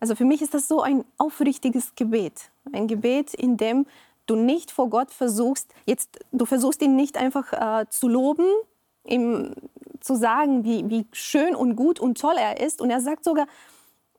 Also 0.00 0.14
für 0.14 0.26
mich 0.26 0.42
ist 0.42 0.52
das 0.52 0.68
so 0.68 0.82
ein 0.82 1.04
aufrichtiges 1.16 1.94
Gebet. 1.94 2.50
Ein 2.72 2.86
Gebet, 2.86 3.32
in 3.32 3.56
dem 3.56 3.86
du 4.26 4.36
nicht 4.36 4.70
vor 4.70 4.90
Gott 4.90 5.10
versuchst, 5.10 5.72
jetzt, 5.86 6.18
du 6.30 6.44
versuchst 6.44 6.82
ihn 6.82 6.94
nicht 6.94 7.16
einfach 7.16 7.52
äh, 7.52 7.86
zu 7.88 8.08
loben, 8.08 8.46
ihm 9.04 9.54
zu 10.00 10.14
sagen, 10.14 10.64
wie, 10.64 10.88
wie 10.90 11.06
schön 11.12 11.54
und 11.54 11.76
gut 11.76 12.00
und 12.00 12.18
toll 12.18 12.36
er 12.38 12.60
ist. 12.60 12.80
Und 12.80 12.90
er 12.90 13.00
sagt 13.00 13.24
sogar, 13.24 13.46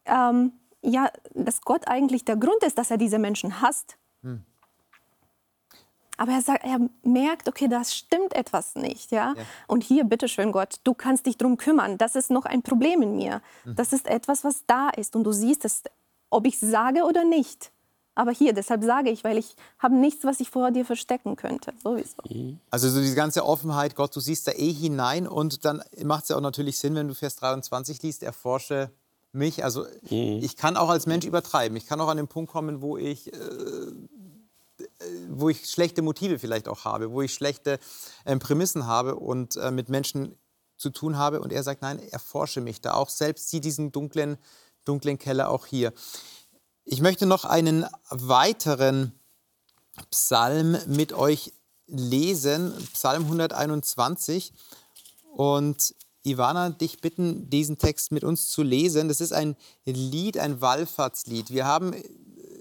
ähm, 0.05 0.53
ja, 0.81 1.09
dass 1.33 1.61
Gott 1.61 1.87
eigentlich 1.87 2.25
der 2.25 2.37
Grund 2.37 2.63
ist, 2.63 2.77
dass 2.77 2.91
er 2.91 2.97
diese 2.97 3.19
Menschen 3.19 3.61
hasst. 3.61 3.97
Hm. 4.23 4.43
Aber 6.17 6.31
er, 6.31 6.41
sagt, 6.41 6.63
er 6.63 6.79
merkt, 7.03 7.47
okay, 7.47 7.67
das 7.67 7.93
stimmt 7.93 8.33
etwas 8.35 8.75
nicht. 8.75 9.11
Ja? 9.11 9.33
ja. 9.35 9.43
Und 9.67 9.83
hier, 9.83 10.05
bitteschön, 10.05 10.51
Gott, 10.51 10.79
du 10.83 10.93
kannst 10.93 11.25
dich 11.25 11.37
darum 11.37 11.57
kümmern. 11.57 11.97
Das 11.97 12.15
ist 12.15 12.31
noch 12.31 12.45
ein 12.45 12.61
Problem 12.61 13.01
in 13.01 13.15
mir. 13.15 13.41
Mhm. 13.65 13.75
Das 13.75 13.91
ist 13.91 14.07
etwas, 14.07 14.43
was 14.43 14.65
da 14.65 14.89
ist. 14.89 15.15
Und 15.15 15.25
du 15.25 15.33
siehst 15.33 15.65
es, 15.65 15.83
ob 16.29 16.47
ich 16.47 16.55
es 16.55 16.61
sage 16.61 17.03
oder 17.03 17.25
nicht. 17.25 17.71
Aber 18.15 18.31
hier, 18.31 18.53
deshalb 18.53 18.83
sage 18.83 19.09
ich, 19.09 19.23
weil 19.23 19.37
ich 19.37 19.55
habe 19.77 19.95
nichts, 19.95 20.23
was 20.23 20.39
ich 20.39 20.49
vor 20.49 20.71
dir 20.71 20.85
verstecken 20.85 21.35
könnte. 21.35 21.73
Sowieso. 21.83 22.15
Also 22.71 22.89
so 22.89 23.01
diese 23.01 23.15
ganze 23.15 23.45
Offenheit, 23.45 23.95
Gott, 23.95 24.15
du 24.15 24.21
siehst 24.21 24.47
da 24.47 24.53
eh 24.53 24.71
hinein. 24.71 25.27
Und 25.27 25.65
dann 25.65 25.83
macht 26.03 26.23
es 26.23 26.29
ja 26.29 26.37
auch 26.37 26.41
natürlich 26.41 26.79
Sinn, 26.79 26.95
wenn 26.95 27.09
du 27.09 27.13
Vers 27.13 27.35
23 27.35 28.01
liest, 28.01 28.23
erforsche 28.23 28.89
mich. 29.33 29.63
Also 29.65 29.85
mhm. 30.09 30.39
ich 30.41 30.55
kann 30.55 30.77
auch 30.77 30.89
als 30.89 31.07
Mensch 31.07 31.25
übertreiben. 31.25 31.77
Ich 31.77 31.85
kann 31.85 31.99
auch 31.99 32.07
an 32.07 32.17
den 32.17 32.27
Punkt 32.27 32.51
kommen, 32.51 32.81
wo 32.81 32.97
ich... 32.97 33.31
Äh, 33.33 33.37
wo 35.29 35.49
ich 35.49 35.69
schlechte 35.69 36.01
Motive 36.01 36.39
vielleicht 36.39 36.67
auch 36.67 36.85
habe, 36.85 37.11
wo 37.11 37.21
ich 37.21 37.33
schlechte 37.33 37.79
äh, 38.25 38.35
Prämissen 38.37 38.87
habe 38.87 39.15
und 39.15 39.55
äh, 39.57 39.71
mit 39.71 39.89
Menschen 39.89 40.35
zu 40.77 40.89
tun 40.89 41.17
habe. 41.17 41.41
Und 41.41 41.53
er 41.53 41.63
sagt, 41.63 41.81
nein, 41.81 41.99
erforsche 42.11 42.61
mich 42.61 42.81
da 42.81 42.93
auch. 42.93 43.09
Selbst 43.09 43.49
sieh 43.49 43.61
diesen 43.61 43.91
dunklen, 43.91 44.37
dunklen 44.83 45.17
Keller 45.17 45.49
auch 45.49 45.65
hier. 45.65 45.93
Ich 46.87 47.01
möchte 47.01 47.25
noch 47.25 47.45
einen 47.45 47.87
weiteren 48.11 49.11
Psalm 50.11 50.77
mit 50.85 51.13
euch 51.13 51.51
lesen, 51.87 52.75
Psalm 52.93 53.23
121. 53.23 54.53
Und 55.33 55.95
Ivana, 56.21 56.69
dich 56.69 57.01
bitten, 57.01 57.49
diesen 57.49 57.79
Text 57.79 58.11
mit 58.11 58.23
uns 58.23 58.49
zu 58.49 58.61
lesen. 58.61 59.07
Das 59.07 59.19
ist 59.19 59.33
ein 59.33 59.55
Lied, 59.85 60.37
ein 60.37 60.61
Wallfahrtslied. 60.61 61.49
Wir 61.49 61.65
haben 61.65 61.95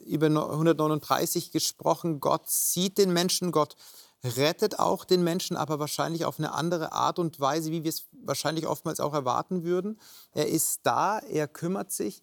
über 0.06 0.26
139 0.28 1.50
gesprochen. 1.50 2.18
Gott 2.18 2.48
sieht 2.48 2.96
den 2.96 3.12
Menschen, 3.12 3.52
Gott 3.52 3.76
rettet 4.24 4.78
auch 4.78 5.04
den 5.04 5.22
Menschen, 5.22 5.54
aber 5.54 5.78
wahrscheinlich 5.80 6.24
auf 6.24 6.38
eine 6.38 6.52
andere 6.54 6.92
Art 6.92 7.18
und 7.18 7.40
Weise, 7.40 7.70
wie 7.70 7.84
wir 7.84 7.90
es 7.90 8.06
wahrscheinlich 8.10 8.66
oftmals 8.66 9.00
auch 9.00 9.12
erwarten 9.12 9.64
würden. 9.64 10.00
Er 10.32 10.48
ist 10.48 10.80
da, 10.84 11.18
er 11.18 11.46
kümmert 11.46 11.92
sich, 11.92 12.22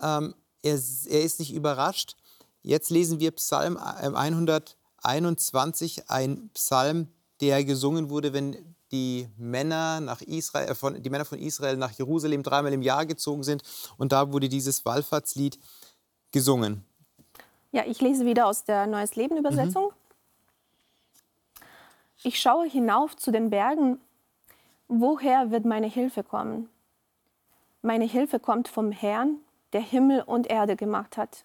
ähm, 0.00 0.36
er, 0.64 0.80
er 1.08 1.22
ist 1.22 1.38
nicht 1.38 1.52
überrascht. 1.52 2.16
Jetzt 2.62 2.90
lesen 2.90 3.20
wir 3.20 3.30
Psalm 3.32 3.76
121, 3.76 5.98
äh, 5.98 6.02
ein 6.08 6.48
Psalm, 6.54 7.08
der 7.40 7.62
gesungen 7.64 8.10
wurde, 8.10 8.32
wenn 8.32 8.74
die 8.90 9.28
Männer, 9.36 10.00
nach 10.00 10.22
Israel, 10.22 10.70
äh, 10.70 10.74
von, 10.74 11.00
die 11.02 11.10
Männer 11.10 11.26
von 11.26 11.38
Israel 11.38 11.76
nach 11.76 11.92
Jerusalem 11.92 12.42
dreimal 12.42 12.72
im 12.72 12.82
Jahr 12.82 13.04
gezogen 13.04 13.42
sind. 13.42 13.62
Und 13.98 14.12
da 14.12 14.32
wurde 14.32 14.48
dieses 14.48 14.82
Wallfahrtslied 14.84 15.58
gesungen. 16.32 16.84
Ja, 17.72 17.84
ich 17.86 18.00
lese 18.00 18.24
wieder 18.24 18.46
aus 18.46 18.64
der 18.64 18.86
Neues 18.86 19.16
Leben 19.16 19.36
Übersetzung. 19.36 19.86
Mhm. 19.86 19.90
Ich 22.22 22.40
schaue 22.40 22.66
hinauf 22.66 23.16
zu 23.16 23.32
den 23.32 23.50
Bergen. 23.50 24.00
Woher 24.88 25.50
wird 25.50 25.66
meine 25.66 25.88
Hilfe 25.88 26.22
kommen? 26.22 26.70
Meine 27.82 28.06
Hilfe 28.06 28.40
kommt 28.40 28.68
vom 28.68 28.92
Herrn, 28.92 29.40
der 29.74 29.82
Himmel 29.82 30.22
und 30.22 30.46
Erde 30.46 30.76
gemacht 30.76 31.18
hat. 31.18 31.44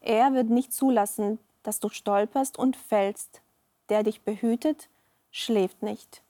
Er 0.00 0.34
wird 0.34 0.50
nicht 0.50 0.72
zulassen, 0.72 1.38
dass 1.62 1.80
du 1.80 1.88
stolperst 1.88 2.58
und 2.58 2.76
fällst. 2.76 3.40
Der 3.88 4.02
dich 4.02 4.22
behütet, 4.22 4.88
schläft 5.30 5.82
nicht. 5.82 6.22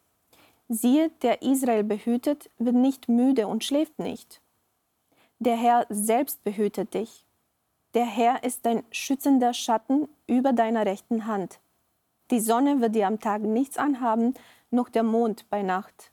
Siehe, 0.69 1.11
der 1.23 1.43
Israel 1.43 1.85
behütet, 1.85 2.51
wird 2.59 2.77
nicht 2.77 3.09
müde 3.09 3.49
und 3.49 3.65
schläft 3.65 3.99
nicht. 3.99 4.41
Der 5.39 5.57
Herr 5.57 5.87
selbst 5.89 6.45
behütet 6.45 6.95
dich. 6.95 7.25
Der 7.95 8.05
Herr 8.05 8.45
ist 8.45 8.67
dein 8.67 8.83
schützender 8.91 9.55
Schatten 9.55 10.09
über 10.27 10.53
deiner 10.53 10.85
rechten 10.85 11.27
Hand. 11.27 11.61
Die 12.31 12.41
Sonne 12.41 12.81
wird 12.81 12.95
dir 12.95 13.07
am 13.07 13.21
Tag 13.21 13.43
nichts 13.43 13.79
anhaben, 13.79 14.35
noch 14.71 14.89
der 14.89 15.03
Mond 15.03 15.49
bei 15.49 15.63
Nacht. 15.63 16.11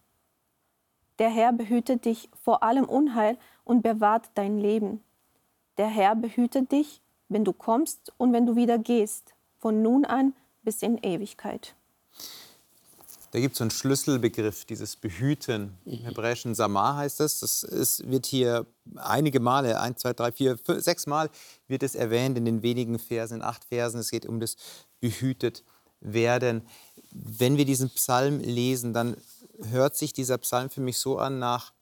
Der 1.19 1.29
Herr 1.29 1.53
behütet 1.53 2.05
dich 2.05 2.29
vor 2.41 2.63
allem 2.63 2.85
Unheil 2.85 3.37
und 3.63 3.81
bewahrt 3.81 4.29
dein 4.35 4.57
Leben. 4.57 5.01
Der 5.77 5.87
Herr 5.87 6.15
behütet 6.15 6.71
dich, 6.71 7.01
wenn 7.29 7.45
du 7.45 7.53
kommst 7.53 8.11
und 8.17 8.33
wenn 8.33 8.45
du 8.45 8.55
wieder 8.55 8.77
gehst, 8.77 9.33
von 9.59 9.81
nun 9.81 10.05
an 10.05 10.33
bis 10.63 10.81
in 10.81 10.97
Ewigkeit. 10.97 11.75
Da 13.31 13.39
gibt 13.39 13.53
es 13.53 13.57
so 13.57 13.63
einen 13.63 13.71
Schlüsselbegriff, 13.71 14.65
dieses 14.65 14.95
Behüten. 14.95 15.75
Im 15.85 16.01
mhm. 16.01 16.05
hebräischen 16.05 16.53
Samar 16.53 16.97
heißt 16.97 17.19
das. 17.19 17.39
Das 17.39 17.63
ist, 17.63 18.07
wird 18.07 18.27
hier 18.27 18.67
einige 18.95 19.39
Male, 19.39 19.81
ein, 19.81 19.97
zwei, 19.97 20.13
drei, 20.13 20.31
vier, 20.31 20.55
fünf, 20.55 20.83
sechs 20.83 21.07
Mal 21.07 21.31
wird 21.67 21.81
es 21.81 21.95
erwähnt 21.95 22.37
in 22.37 22.45
den 22.45 22.61
wenigen 22.61 22.99
Versen, 22.99 23.37
in 23.37 23.41
acht 23.41 23.65
Versen. 23.65 23.99
Es 23.99 24.11
geht 24.11 24.27
um 24.27 24.39
das 24.39 24.55
behütet 24.99 25.63
werden. 25.99 26.61
Wenn 27.11 27.57
wir 27.57 27.65
diesen 27.65 27.89
Psalm 27.89 28.39
lesen, 28.39 28.93
dann 28.93 29.17
hört 29.61 29.95
sich 29.95 30.13
dieser 30.13 30.37
Psalm 30.39 30.69
für 30.69 30.81
mich 30.81 30.97
so 30.97 31.17
an 31.17 31.39
nach, 31.39 31.73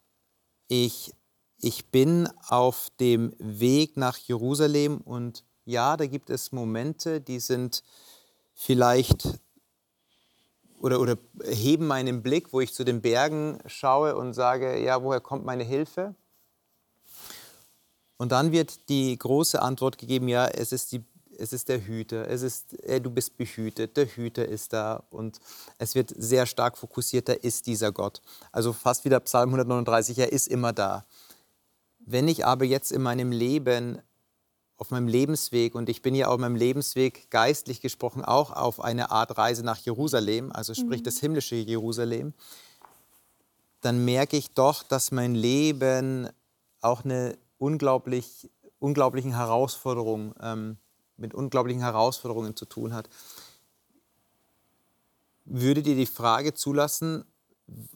ich, 0.67 1.13
ich 1.57 1.87
bin 1.87 2.29
auf 2.47 2.89
dem 2.99 3.33
Weg 3.37 3.97
nach 3.97 4.17
Jerusalem 4.17 5.01
und 5.01 5.43
ja, 5.65 5.97
da 5.97 6.07
gibt 6.07 6.29
es 6.29 6.51
Momente, 6.51 7.21
die 7.21 7.39
sind 7.39 7.83
vielleicht 8.53 9.39
oder, 10.79 10.99
oder 10.99 11.17
heben 11.43 11.85
meinen 11.85 12.23
Blick, 12.23 12.53
wo 12.53 12.59
ich 12.59 12.73
zu 12.73 12.83
den 12.83 13.01
Bergen 13.01 13.59
schaue 13.67 14.15
und 14.15 14.33
sage, 14.33 14.83
ja, 14.83 15.03
woher 15.03 15.21
kommt 15.21 15.45
meine 15.45 15.63
Hilfe? 15.63 16.15
Und 18.17 18.31
dann 18.31 18.51
wird 18.51 18.89
die 18.89 19.17
große 19.17 19.61
Antwort 19.61 19.97
gegeben, 19.97 20.27
ja, 20.27 20.47
es 20.47 20.71
ist, 20.71 20.91
die, 20.91 21.03
es 21.37 21.53
ist 21.53 21.69
der 21.69 21.85
Hüter, 21.85 22.27
es 22.27 22.41
ist, 22.41 22.73
äh, 22.83 22.99
du 23.01 23.09
bist 23.09 23.37
behütet, 23.37 23.97
der 23.97 24.05
Hüter 24.05 24.45
ist 24.45 24.73
da 24.73 25.03
und 25.09 25.39
es 25.77 25.95
wird 25.95 26.13
sehr 26.17 26.45
stark 26.45 26.77
fokussiert, 26.77 27.29
da 27.29 27.33
ist 27.33 27.67
dieser 27.67 27.91
Gott. 27.91 28.21
Also 28.51 28.73
fast 28.73 29.05
wieder 29.05 29.19
Psalm 29.21 29.49
139, 29.49 30.19
er 30.19 30.31
ist 30.31 30.47
immer 30.47 30.73
da. 30.73 31.05
Wenn 31.99 32.27
ich 32.27 32.45
aber 32.45 32.65
jetzt 32.65 32.91
in 32.91 33.01
meinem 33.01 33.31
Leben 33.31 34.01
auf 34.81 34.89
meinem 34.89 35.07
Lebensweg, 35.07 35.75
und 35.75 35.89
ich 35.89 36.01
bin 36.01 36.15
ja 36.15 36.27
auf 36.27 36.39
meinem 36.39 36.55
Lebensweg 36.55 37.29
geistlich 37.29 37.81
gesprochen 37.81 38.25
auch 38.25 38.49
auf 38.49 38.83
eine 38.83 39.11
Art 39.11 39.37
Reise 39.37 39.63
nach 39.63 39.77
Jerusalem, 39.77 40.51
also 40.51 40.73
sprich 40.73 41.01
mhm. 41.01 41.03
das 41.03 41.19
himmlische 41.19 41.55
Jerusalem, 41.55 42.33
dann 43.81 44.03
merke 44.03 44.37
ich 44.37 44.55
doch, 44.55 44.81
dass 44.81 45.11
mein 45.11 45.35
Leben 45.35 46.29
auch 46.81 47.05
eine 47.05 47.37
unglaublich, 47.59 48.49
unglaublichen 48.79 49.35
Herausforderung, 49.35 50.33
ähm, 50.41 50.77
mit 51.21 51.33
unglaublichen 51.33 51.81
Herausforderungen 51.81 52.55
zu 52.55 52.65
tun 52.65 52.93
hat. 52.93 53.09
würdet 55.45 55.87
ihr 55.87 55.95
die 55.95 56.05
Frage 56.05 56.53
zulassen 56.53 57.25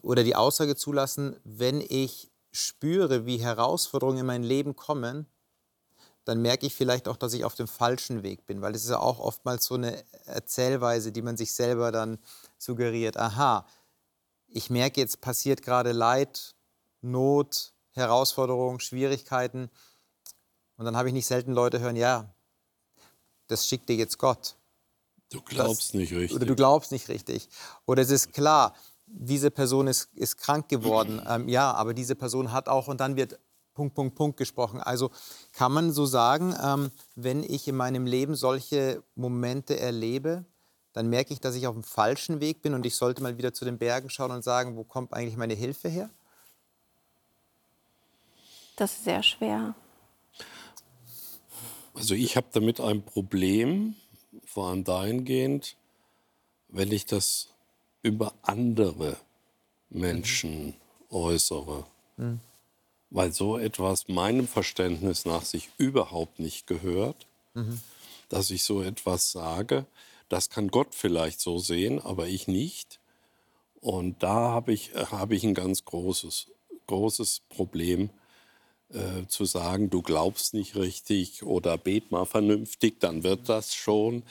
oder 0.02 0.24
die 0.24 0.36
Aussage 0.36 0.76
zulassen, 0.76 1.36
wenn 1.44 1.80
ich 1.80 2.30
spüre, 2.50 3.26
wie 3.26 3.38
Herausforderungen 3.38 4.20
in 4.20 4.26
mein 4.26 4.42
Leben 4.42 4.74
kommen, 4.76 5.26
dann 6.24 6.42
merke 6.42 6.66
ich 6.66 6.74
vielleicht 6.74 7.06
auch, 7.06 7.16
dass 7.16 7.34
ich 7.34 7.44
auf 7.44 7.54
dem 7.54 7.68
falschen 7.68 8.22
Weg 8.22 8.46
bin, 8.46 8.60
weil 8.60 8.74
es 8.74 8.82
ist 8.82 8.90
ja 8.90 8.98
auch 8.98 9.20
oftmals 9.20 9.64
so 9.64 9.74
eine 9.74 10.02
Erzählweise, 10.24 11.12
die 11.12 11.22
man 11.22 11.36
sich 11.36 11.52
selber 11.52 11.92
dann 11.92 12.18
suggeriert. 12.58 13.16
Aha, 13.16 13.64
ich 14.48 14.68
merke, 14.68 15.00
jetzt 15.00 15.20
passiert 15.20 15.62
gerade 15.62 15.92
Leid, 15.92 16.54
Not, 17.00 17.72
Herausforderungen, 17.92 18.80
Schwierigkeiten. 18.80 19.70
Und 20.76 20.84
dann 20.84 20.96
habe 20.96 21.08
ich 21.08 21.14
nicht 21.14 21.26
selten 21.26 21.52
Leute 21.52 21.78
hören, 21.78 21.96
ja, 21.96 22.34
das 23.48 23.66
schickt 23.66 23.88
dir 23.88 23.96
jetzt 23.96 24.18
Gott. 24.18 24.56
Du 25.30 25.40
glaubst 25.42 25.88
das, 25.88 25.94
nicht 25.94 26.12
richtig. 26.12 26.36
Oder 26.36 26.46
du 26.46 26.54
glaubst 26.54 26.92
nicht 26.92 27.08
richtig. 27.08 27.48
Oder 27.84 28.02
es 28.02 28.10
ist 28.10 28.32
klar, 28.32 28.74
diese 29.06 29.50
Person 29.50 29.86
ist, 29.86 30.08
ist 30.14 30.36
krank 30.36 30.68
geworden. 30.68 31.20
Ähm, 31.28 31.48
ja, 31.48 31.72
aber 31.72 31.94
diese 31.94 32.14
Person 32.14 32.52
hat 32.52 32.68
auch, 32.68 32.86
und 32.88 33.00
dann 33.00 33.16
wird 33.16 33.38
Punkt, 33.74 33.94
Punkt, 33.94 34.14
Punkt 34.14 34.36
gesprochen. 34.36 34.80
Also 34.80 35.10
kann 35.52 35.72
man 35.72 35.92
so 35.92 36.06
sagen, 36.06 36.54
ähm, 36.62 36.90
wenn 37.14 37.42
ich 37.42 37.66
in 37.68 37.76
meinem 37.76 38.06
Leben 38.06 38.34
solche 38.34 39.02
Momente 39.16 39.78
erlebe, 39.78 40.44
dann 40.92 41.08
merke 41.08 41.34
ich, 41.34 41.40
dass 41.40 41.54
ich 41.54 41.66
auf 41.66 41.74
dem 41.74 41.82
falschen 41.82 42.40
Weg 42.40 42.62
bin 42.62 42.72
und 42.72 42.86
ich 42.86 42.94
sollte 42.94 43.22
mal 43.22 43.36
wieder 43.36 43.52
zu 43.52 43.64
den 43.64 43.76
Bergen 43.76 44.08
schauen 44.08 44.30
und 44.30 44.42
sagen, 44.42 44.76
wo 44.76 44.84
kommt 44.84 45.12
eigentlich 45.12 45.36
meine 45.36 45.54
Hilfe 45.54 45.88
her? 45.88 46.08
Das 48.76 48.92
ist 48.92 49.04
sehr 49.04 49.22
schwer. 49.22 49.74
Also 51.96 52.14
ich 52.14 52.36
habe 52.36 52.48
damit 52.52 52.78
ein 52.78 53.02
Problem, 53.02 53.96
vor 54.44 54.68
allem 54.68 54.84
dahingehend, 54.84 55.76
wenn 56.68 56.92
ich 56.92 57.06
das 57.06 57.48
über 58.02 58.34
andere 58.42 59.16
Menschen 59.88 60.66
mhm. 60.66 60.74
äußere. 61.08 61.86
Mhm. 62.18 62.40
Weil 63.08 63.32
so 63.32 63.56
etwas 63.56 64.08
meinem 64.08 64.46
Verständnis 64.46 65.24
nach 65.24 65.42
sich 65.42 65.70
überhaupt 65.78 66.38
nicht 66.38 66.66
gehört, 66.66 67.26
mhm. 67.54 67.80
dass 68.28 68.50
ich 68.50 68.64
so 68.64 68.82
etwas 68.82 69.32
sage. 69.32 69.86
Das 70.28 70.50
kann 70.50 70.68
Gott 70.68 70.94
vielleicht 70.94 71.40
so 71.40 71.58
sehen, 71.58 71.98
aber 72.00 72.26
ich 72.26 72.46
nicht. 72.46 73.00
Und 73.80 74.22
da 74.22 74.50
habe 74.50 74.74
ich, 74.74 74.92
hab 74.94 75.30
ich 75.32 75.44
ein 75.44 75.54
ganz 75.54 75.86
großes, 75.86 76.48
großes 76.88 77.40
Problem, 77.48 78.10
äh, 78.92 79.26
zu 79.26 79.44
sagen, 79.44 79.90
du 79.90 80.02
glaubst 80.02 80.54
nicht 80.54 80.76
richtig 80.76 81.42
oder 81.42 81.76
bet 81.76 82.10
mal 82.10 82.24
vernünftig, 82.24 83.00
dann 83.00 83.24
wird 83.24 83.48
das 83.48 83.74
schon. 83.74 84.22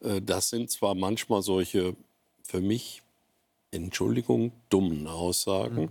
Äh, 0.00 0.22
das 0.22 0.50
sind 0.50 0.70
zwar 0.70 0.94
manchmal 0.94 1.42
solche 1.42 1.94
für 2.42 2.60
mich, 2.60 3.02
Entschuldigung, 3.70 4.52
dummen 4.70 5.06
Aussagen, 5.06 5.82
mhm. 5.82 5.88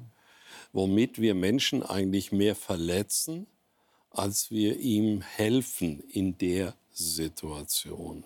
womit 0.73 1.21
wir 1.21 1.35
Menschen 1.35 1.83
eigentlich 1.83 2.31
mehr 2.31 2.55
verletzen, 2.55 3.45
als 4.09 4.49
wir 4.49 4.79
ihm 4.79 5.21
helfen 5.21 6.01
in 6.09 6.37
der 6.39 6.73
Situation. 6.91 8.23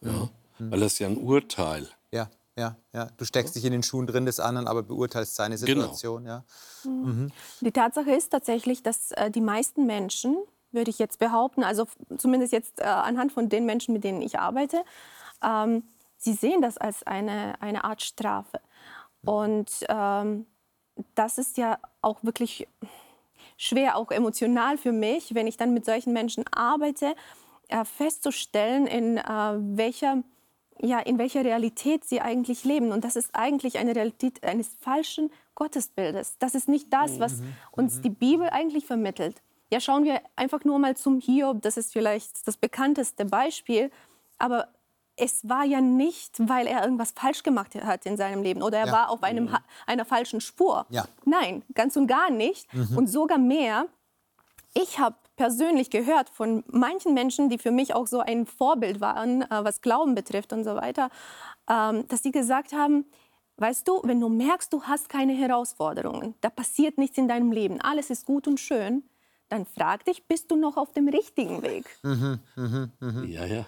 Ja? 0.00 0.28
Mhm. 0.58 0.70
Weil 0.72 0.80
das 0.80 0.94
ist 0.94 0.98
ja 0.98 1.06
ein 1.06 1.18
Urteil. 1.18 1.88
Ja 2.10 2.28
ja, 2.56 2.76
ja. 2.92 3.08
Du 3.16 3.24
steckst 3.24 3.54
dich 3.54 3.64
in 3.64 3.72
den 3.72 3.82
Schuhen 3.82 4.06
drin 4.06 4.26
des 4.26 4.40
anderen, 4.40 4.68
aber 4.68 4.82
beurteilst 4.82 5.34
seine 5.34 5.56
genau. 5.56 5.82
Situation. 5.82 6.24
Genau. 6.24 6.44
Ja. 6.84 6.90
Mhm. 6.90 7.30
Die 7.60 7.72
Tatsache 7.72 8.10
ist 8.10 8.30
tatsächlich, 8.30 8.82
dass 8.82 9.12
äh, 9.12 9.30
die 9.30 9.40
meisten 9.40 9.86
Menschen, 9.86 10.36
würde 10.72 10.90
ich 10.90 10.98
jetzt 10.98 11.18
behaupten, 11.18 11.64
also 11.64 11.86
zumindest 12.16 12.52
jetzt 12.52 12.80
äh, 12.80 12.84
anhand 12.84 13.32
von 13.32 13.48
den 13.48 13.66
Menschen, 13.66 13.92
mit 13.92 14.04
denen 14.04 14.22
ich 14.22 14.38
arbeite, 14.38 14.84
ähm, 15.42 15.82
sie 16.16 16.32
sehen 16.32 16.62
das 16.62 16.78
als 16.78 17.02
eine, 17.02 17.60
eine 17.60 17.84
Art 17.84 18.02
Strafe. 18.02 18.60
Und 19.24 19.70
ähm, 19.88 20.46
das 21.14 21.38
ist 21.38 21.56
ja 21.56 21.78
auch 22.02 22.22
wirklich 22.22 22.68
schwer, 23.56 23.96
auch 23.96 24.10
emotional 24.10 24.78
für 24.78 24.92
mich, 24.92 25.34
wenn 25.34 25.46
ich 25.46 25.56
dann 25.56 25.74
mit 25.74 25.84
solchen 25.84 26.12
Menschen 26.12 26.44
arbeite, 26.52 27.14
äh, 27.68 27.84
festzustellen, 27.84 28.86
in 28.86 29.18
äh, 29.18 29.22
welcher 29.24 30.22
ja, 30.82 30.98
in 31.00 31.18
welcher 31.18 31.44
Realität 31.44 32.04
sie 32.04 32.20
eigentlich 32.20 32.64
leben. 32.64 32.92
Und 32.92 33.04
das 33.04 33.16
ist 33.16 33.30
eigentlich 33.34 33.78
eine 33.78 33.94
Realität 33.94 34.42
eines 34.44 34.68
falschen 34.80 35.30
Gottesbildes. 35.54 36.36
Das 36.38 36.54
ist 36.54 36.68
nicht 36.68 36.92
das, 36.92 37.20
was 37.20 37.38
mhm. 37.38 37.54
uns 37.72 37.96
mhm. 37.96 38.02
die 38.02 38.10
Bibel 38.10 38.48
eigentlich 38.50 38.86
vermittelt. 38.86 39.42
Ja, 39.72 39.80
schauen 39.80 40.04
wir 40.04 40.20
einfach 40.36 40.64
nur 40.64 40.78
mal 40.78 40.96
zum 40.96 41.20
Hiob. 41.20 41.62
Das 41.62 41.76
ist 41.76 41.92
vielleicht 41.92 42.46
das 42.46 42.56
bekannteste 42.56 43.24
Beispiel. 43.24 43.90
Aber 44.38 44.68
es 45.16 45.48
war 45.48 45.64
ja 45.64 45.80
nicht, 45.80 46.36
weil 46.48 46.66
er 46.66 46.82
irgendwas 46.82 47.12
falsch 47.12 47.42
gemacht 47.42 47.74
hat 47.74 48.06
in 48.06 48.16
seinem 48.16 48.42
Leben 48.42 48.62
oder 48.62 48.78
er 48.78 48.86
ja. 48.86 48.92
war 48.92 49.10
auf 49.10 49.22
einem, 49.22 49.44
mhm. 49.44 49.58
einer 49.86 50.04
falschen 50.04 50.40
Spur. 50.40 50.86
Ja. 50.88 51.04
Nein, 51.24 51.62
ganz 51.74 51.96
und 51.96 52.06
gar 52.06 52.30
nicht. 52.30 52.72
Mhm. 52.72 52.96
Und 52.96 53.06
sogar 53.08 53.38
mehr. 53.38 53.86
Ich 54.72 54.98
habe 54.98 55.16
persönlich 55.40 55.88
gehört 55.88 56.28
von 56.28 56.62
manchen 56.70 57.14
Menschen, 57.14 57.48
die 57.48 57.56
für 57.56 57.70
mich 57.70 57.94
auch 57.94 58.06
so 58.06 58.20
ein 58.20 58.44
Vorbild 58.44 59.00
waren, 59.00 59.40
äh, 59.40 59.46
was 59.64 59.80
Glauben 59.80 60.14
betrifft 60.14 60.52
und 60.52 60.64
so 60.64 60.74
weiter, 60.74 61.08
ähm, 61.66 62.06
dass 62.08 62.22
sie 62.22 62.30
gesagt 62.30 62.74
haben, 62.74 63.06
weißt 63.56 63.88
du, 63.88 64.02
wenn 64.04 64.20
du 64.20 64.28
merkst, 64.28 64.70
du 64.70 64.82
hast 64.82 65.08
keine 65.08 65.32
Herausforderungen, 65.32 66.34
da 66.42 66.50
passiert 66.50 66.98
nichts 66.98 67.16
in 67.16 67.26
deinem 67.26 67.52
Leben, 67.52 67.80
alles 67.80 68.10
ist 68.10 68.26
gut 68.26 68.46
und 68.48 68.60
schön, 68.60 69.02
dann 69.48 69.64
frag 69.64 70.04
dich, 70.04 70.28
bist 70.28 70.50
du 70.50 70.56
noch 70.56 70.76
auf 70.76 70.92
dem 70.92 71.08
richtigen 71.08 71.62
Weg? 71.62 71.86
Mhm, 72.02 72.38
mh, 72.56 72.88
mh. 73.00 73.24
Ja, 73.24 73.46
ja. 73.46 73.64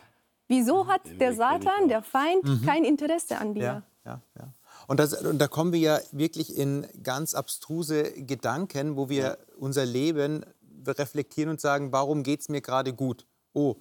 Wieso 0.48 0.86
hat 0.86 1.00
der 1.18 1.34
Satan, 1.34 1.88
der 1.88 2.02
Feind, 2.02 2.44
mhm. 2.44 2.66
kein 2.66 2.84
Interesse 2.84 3.38
an 3.38 3.54
dir? 3.54 3.62
Ja, 3.62 3.82
ja, 4.04 4.20
ja. 4.38 4.52
Und, 4.88 5.00
das, 5.00 5.14
und, 5.14 5.38
da 5.38 5.48
kommen 5.48 5.72
wir 5.72 5.80
ja 5.80 5.98
wirklich 6.10 6.54
in 6.54 6.86
ganz 7.02 7.34
abstruse 7.34 8.12
Gedanken, 8.12 8.96
wo 8.96 9.08
wir 9.08 9.22
ja. 9.22 9.36
unser 9.56 9.86
Leben 9.86 10.44
reflektieren 10.86 11.50
und 11.50 11.60
sagen, 11.60 11.92
warum 11.92 12.22
geht 12.22 12.40
es 12.40 12.48
mir 12.48 12.60
gerade 12.60 12.92
gut? 12.92 13.26
Oh, 13.52 13.76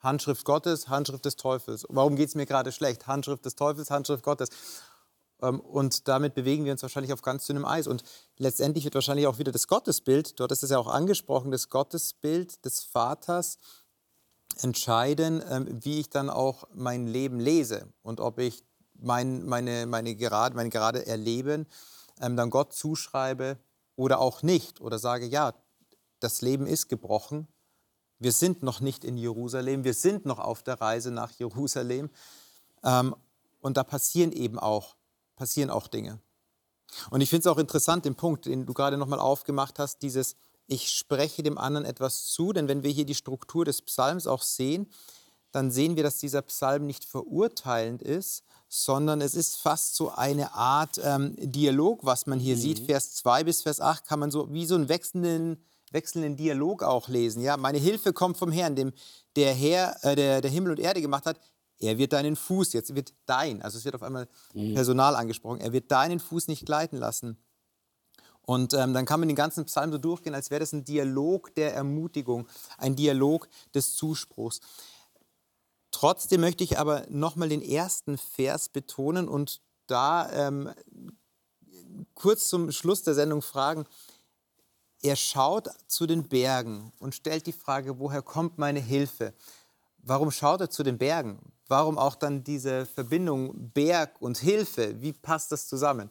Handschrift 0.00 0.44
Gottes, 0.44 0.88
Handschrift 0.88 1.24
des 1.24 1.36
Teufels. 1.36 1.86
Warum 1.88 2.16
geht 2.16 2.28
es 2.28 2.34
mir 2.34 2.46
gerade 2.46 2.72
schlecht? 2.72 3.06
Handschrift 3.06 3.44
des 3.44 3.56
Teufels, 3.56 3.90
Handschrift 3.90 4.22
Gottes. 4.22 4.50
Ähm, 5.42 5.60
und 5.60 6.08
damit 6.08 6.34
bewegen 6.34 6.64
wir 6.64 6.72
uns 6.72 6.82
wahrscheinlich 6.82 7.12
auf 7.12 7.22
ganz 7.22 7.46
dünnem 7.46 7.64
Eis. 7.64 7.86
Und 7.86 8.02
letztendlich 8.38 8.84
wird 8.84 8.94
wahrscheinlich 8.94 9.26
auch 9.26 9.38
wieder 9.38 9.52
das 9.52 9.68
Gottesbild, 9.68 10.38
dort 10.40 10.52
ist 10.52 10.62
es 10.62 10.70
ja 10.70 10.78
auch 10.78 10.88
angesprochen, 10.88 11.50
das 11.50 11.68
Gottesbild 11.68 12.64
des 12.64 12.84
Vaters 12.84 13.58
entscheiden, 14.62 15.42
ähm, 15.48 15.66
wie 15.84 16.00
ich 16.00 16.10
dann 16.10 16.30
auch 16.30 16.64
mein 16.72 17.06
Leben 17.06 17.40
lese 17.40 17.92
und 18.02 18.20
ob 18.20 18.38
ich 18.38 18.64
mein, 18.94 19.44
meine, 19.44 19.86
meine, 19.86 20.14
gerade, 20.14 20.56
mein 20.56 20.70
gerade 20.70 21.06
Erleben 21.06 21.66
ähm, 22.20 22.36
dann 22.36 22.48
Gott 22.48 22.72
zuschreibe 22.72 23.58
oder 23.96 24.20
auch 24.20 24.42
nicht 24.42 24.80
oder 24.80 24.98
sage, 24.98 25.26
ja, 25.26 25.52
das 26.20 26.42
Leben 26.42 26.66
ist 26.66 26.88
gebrochen. 26.88 27.48
Wir 28.18 28.32
sind 28.32 28.62
noch 28.62 28.80
nicht 28.80 29.04
in 29.04 29.16
Jerusalem, 29.16 29.84
wir 29.84 29.94
sind 29.94 30.24
noch 30.24 30.38
auf 30.38 30.62
der 30.62 30.80
Reise 30.80 31.10
nach 31.10 31.32
Jerusalem. 31.32 32.10
Ähm, 32.82 33.14
und 33.60 33.76
da 33.76 33.84
passieren 33.84 34.32
eben 34.32 34.58
auch, 34.58 34.96
passieren 35.36 35.70
auch 35.70 35.88
Dinge. 35.88 36.20
Und 37.10 37.20
ich 37.20 37.30
finde 37.30 37.40
es 37.40 37.46
auch 37.52 37.58
interessant, 37.58 38.04
den 38.04 38.14
Punkt, 38.14 38.46
den 38.46 38.64
du 38.64 38.72
gerade 38.72 38.96
nochmal 38.96 39.18
aufgemacht 39.18 39.78
hast, 39.78 40.02
dieses 40.02 40.36
Ich 40.66 40.90
spreche 40.90 41.42
dem 41.42 41.58
anderen 41.58 41.84
etwas 41.84 42.26
zu. 42.26 42.52
Denn 42.52 42.68
wenn 42.68 42.82
wir 42.82 42.90
hier 42.90 43.04
die 43.04 43.14
Struktur 43.14 43.64
des 43.64 43.82
Psalms 43.82 44.26
auch 44.26 44.42
sehen, 44.42 44.90
dann 45.52 45.70
sehen 45.70 45.96
wir, 45.96 46.02
dass 46.02 46.18
dieser 46.18 46.42
Psalm 46.42 46.86
nicht 46.86 47.04
verurteilend 47.04 48.02
ist, 48.02 48.44
sondern 48.68 49.20
es 49.20 49.34
ist 49.34 49.56
fast 49.56 49.94
so 49.94 50.10
eine 50.10 50.52
Art 50.54 51.00
ähm, 51.02 51.34
Dialog, 51.38 52.04
was 52.04 52.26
man 52.26 52.38
hier 52.38 52.56
mhm. 52.56 52.60
sieht. 52.60 52.80
Vers 52.80 53.14
2 53.14 53.44
bis 53.44 53.62
Vers 53.62 53.80
8 53.80 54.06
kann 54.06 54.18
man 54.18 54.30
so 54.30 54.52
wie 54.52 54.66
so 54.66 54.74
einen 54.74 54.88
wechselnden 54.88 55.64
wechselnden 55.96 56.36
Dialog 56.36 56.82
auch 56.82 57.08
lesen. 57.08 57.42
Ja, 57.42 57.56
meine 57.56 57.78
Hilfe 57.78 58.12
kommt 58.12 58.36
vom 58.36 58.52
Herrn, 58.52 58.76
dem 58.76 58.92
der 59.34 59.52
Herr, 59.54 59.96
äh, 60.04 60.14
der, 60.14 60.40
der 60.40 60.50
Himmel 60.50 60.72
und 60.72 60.78
Erde 60.78 61.00
gemacht 61.00 61.26
hat. 61.26 61.40
Er 61.78 61.98
wird 61.98 62.12
deinen 62.12 62.36
Fuß, 62.36 62.72
jetzt 62.72 62.94
wird 62.94 63.12
dein, 63.26 63.62
also 63.62 63.76
es 63.76 63.84
wird 63.84 63.94
auf 63.94 64.02
einmal 64.02 64.28
mhm. 64.54 64.74
Personal 64.74 65.16
angesprochen, 65.16 65.60
er 65.60 65.72
wird 65.72 65.90
deinen 65.90 66.20
Fuß 66.20 66.48
nicht 66.48 66.64
gleiten 66.64 66.96
lassen. 66.96 67.38
Und 68.42 68.74
ähm, 68.74 68.94
dann 68.94 69.06
kann 69.06 69.18
man 69.20 69.28
den 69.28 69.36
ganzen 69.36 69.64
Psalm 69.64 69.90
so 69.90 69.98
durchgehen, 69.98 70.34
als 70.34 70.50
wäre 70.50 70.60
das 70.60 70.72
ein 70.72 70.84
Dialog 70.84 71.54
der 71.56 71.74
Ermutigung, 71.74 72.46
ein 72.78 72.94
Dialog 72.94 73.48
des 73.74 73.96
Zuspruchs. 73.96 74.60
Trotzdem 75.90 76.42
möchte 76.42 76.62
ich 76.62 76.78
aber 76.78 77.04
nochmal 77.08 77.48
den 77.48 77.62
ersten 77.62 78.18
Vers 78.18 78.68
betonen 78.68 79.28
und 79.28 79.60
da 79.86 80.30
ähm, 80.30 80.70
kurz 82.14 82.48
zum 82.48 82.70
Schluss 82.70 83.02
der 83.02 83.14
Sendung 83.14 83.42
fragen, 83.42 83.84
er 85.02 85.16
schaut 85.16 85.68
zu 85.86 86.06
den 86.06 86.28
Bergen 86.28 86.92
und 86.98 87.14
stellt 87.14 87.46
die 87.46 87.52
Frage, 87.52 87.98
woher 87.98 88.22
kommt 88.22 88.58
meine 88.58 88.80
Hilfe? 88.80 89.34
Warum 89.98 90.30
schaut 90.30 90.60
er 90.60 90.70
zu 90.70 90.82
den 90.82 90.98
Bergen? 90.98 91.38
Warum 91.68 91.98
auch 91.98 92.14
dann 92.14 92.44
diese 92.44 92.86
Verbindung 92.86 93.70
Berg 93.72 94.20
und 94.20 94.38
Hilfe? 94.38 95.00
Wie 95.00 95.12
passt 95.12 95.50
das 95.50 95.66
zusammen? 95.66 96.10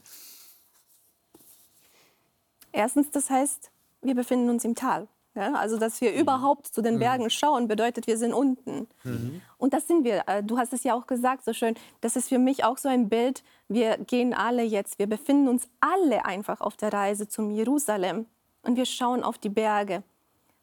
Erstens, 2.71 3.09
das 3.11 3.29
heißt, 3.29 3.71
wir 4.01 4.15
befinden 4.15 4.49
uns 4.49 4.65
im 4.65 4.75
Tal. 4.75 5.07
Ja, 5.33 5.53
also, 5.53 5.77
dass 5.77 5.99
wir 5.99 6.13
mhm. 6.13 6.19
überhaupt 6.19 6.67
zu 6.67 6.81
den 6.81 6.95
mhm. 6.95 6.99
Bergen 6.99 7.29
schauen, 7.29 7.67
bedeutet, 7.67 8.07
wir 8.07 8.17
sind 8.17 8.33
unten. 8.33 8.88
Mhm. 9.03 9.41
Und 9.57 9.73
das 9.73 9.86
sind 9.86 10.05
wir. 10.05 10.23
Äh, 10.27 10.43
du 10.43 10.57
hast 10.57 10.71
es 10.71 10.83
ja 10.83 10.93
auch 10.93 11.07
gesagt, 11.07 11.43
so 11.43 11.51
schön. 11.51 11.75
Das 11.99 12.15
ist 12.15 12.29
für 12.29 12.39
mich 12.39 12.63
auch 12.63 12.77
so 12.77 12.88
ein 12.88 13.09
Bild. 13.09 13.43
Wir 13.67 13.97
gehen 13.97 14.33
alle 14.33 14.63
jetzt, 14.63 14.97
wir 14.97 15.07
befinden 15.07 15.49
uns 15.49 15.67
alle 15.81 16.23
einfach 16.23 16.61
auf 16.61 16.77
der 16.77 16.93
Reise 16.93 17.27
zum 17.27 17.51
Jerusalem. 17.51 18.27
Und 18.66 18.76
wir 18.76 18.86
schauen 18.86 19.24
auf 19.24 19.38
die 19.38 19.49
Berge 19.49 20.03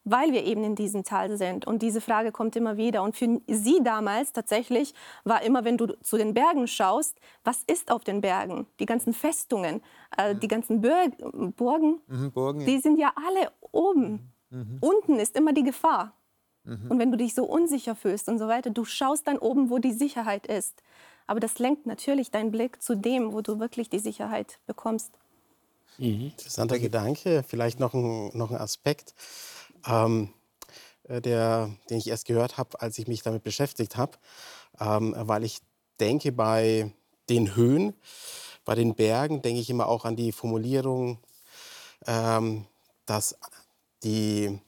weil 0.04 0.32
wir 0.32 0.44
eben 0.44 0.64
in 0.64 0.74
diesem 0.74 1.04
Tal 1.04 1.36
sind. 1.36 1.66
Und 1.66 1.82
diese 1.82 2.00
Frage 2.00 2.32
kommt 2.32 2.56
immer 2.56 2.76
wieder. 2.76 3.02
Und 3.02 3.16
für 3.16 3.40
sie 3.46 3.82
damals 3.82 4.32
tatsächlich 4.32 4.94
war 5.24 5.42
immer, 5.42 5.64
wenn 5.64 5.76
du 5.76 5.86
zu 6.02 6.16
den 6.16 6.34
Bergen 6.34 6.66
schaust, 6.66 7.18
was 7.44 7.62
ist 7.64 7.90
auf 7.90 8.04
den 8.04 8.20
Bergen? 8.20 8.66
Die 8.80 8.86
ganzen 8.86 9.12
Festungen, 9.12 9.82
äh, 10.16 10.34
die 10.34 10.48
ganzen 10.48 10.80
Bur 10.80 10.92
Burgen, 11.56 12.00
mhm, 12.06 12.32
Burgen 12.32 12.60
ja. 12.60 12.66
die 12.66 12.78
sind 12.78 12.98
ja 12.98 13.12
alle 13.14 13.50
oben. 13.70 14.32
Mhm. 14.50 14.78
Unten 14.80 15.18
ist 15.18 15.36
immer 15.36 15.52
die 15.52 15.62
Gefahr. 15.62 16.12
Mhm. 16.64 16.90
Und 16.90 16.98
wenn 16.98 17.10
du 17.10 17.16
dich 17.16 17.34
so 17.34 17.44
unsicher 17.44 17.94
fühlst 17.94 18.28
und 18.28 18.38
so 18.38 18.48
weiter, 18.48 18.70
du 18.70 18.84
schaust 18.84 19.26
dann 19.26 19.38
oben, 19.38 19.70
wo 19.70 19.78
die 19.78 19.92
Sicherheit 19.92 20.46
ist. 20.46 20.82
Aber 21.26 21.38
das 21.38 21.58
lenkt 21.58 21.86
natürlich 21.86 22.30
deinen 22.30 22.50
Blick 22.50 22.82
zu 22.82 22.96
dem, 22.96 23.32
wo 23.32 23.40
du 23.40 23.60
wirklich 23.60 23.88
die 23.88 24.00
Sicherheit 24.00 24.58
bekommst. 24.66 25.16
Mhm. 25.98 26.32
Interessanter 26.36 26.78
Gedanke, 26.78 27.44
vielleicht 27.46 27.80
noch 27.80 27.94
ein, 27.94 28.36
noch 28.36 28.50
ein 28.50 28.56
Aspekt 28.56 29.14
ähm, 29.86 30.32
äh, 31.04 31.20
der, 31.20 31.70
den 31.90 31.98
ich 31.98 32.08
erst 32.08 32.26
gehört 32.26 32.58
habe, 32.58 32.80
als 32.80 32.98
ich 32.98 33.08
mich 33.08 33.22
damit 33.22 33.42
beschäftigt 33.42 33.96
habe, 33.96 34.18
ähm, 34.80 35.14
weil 35.16 35.44
ich 35.44 35.58
denke, 36.00 36.32
bei 36.32 36.92
den 37.28 37.54
Höhen, 37.56 37.94
bei 38.64 38.74
den 38.74 38.94
Bergen, 38.94 39.42
denke 39.42 39.60
ich 39.60 39.70
immer 39.70 39.88
auch 39.88 40.04
an 40.04 40.16
die 40.16 40.32
Formulierung, 40.32 41.18
ähm, 42.06 42.66
dass 43.06 43.36
die 44.04 44.58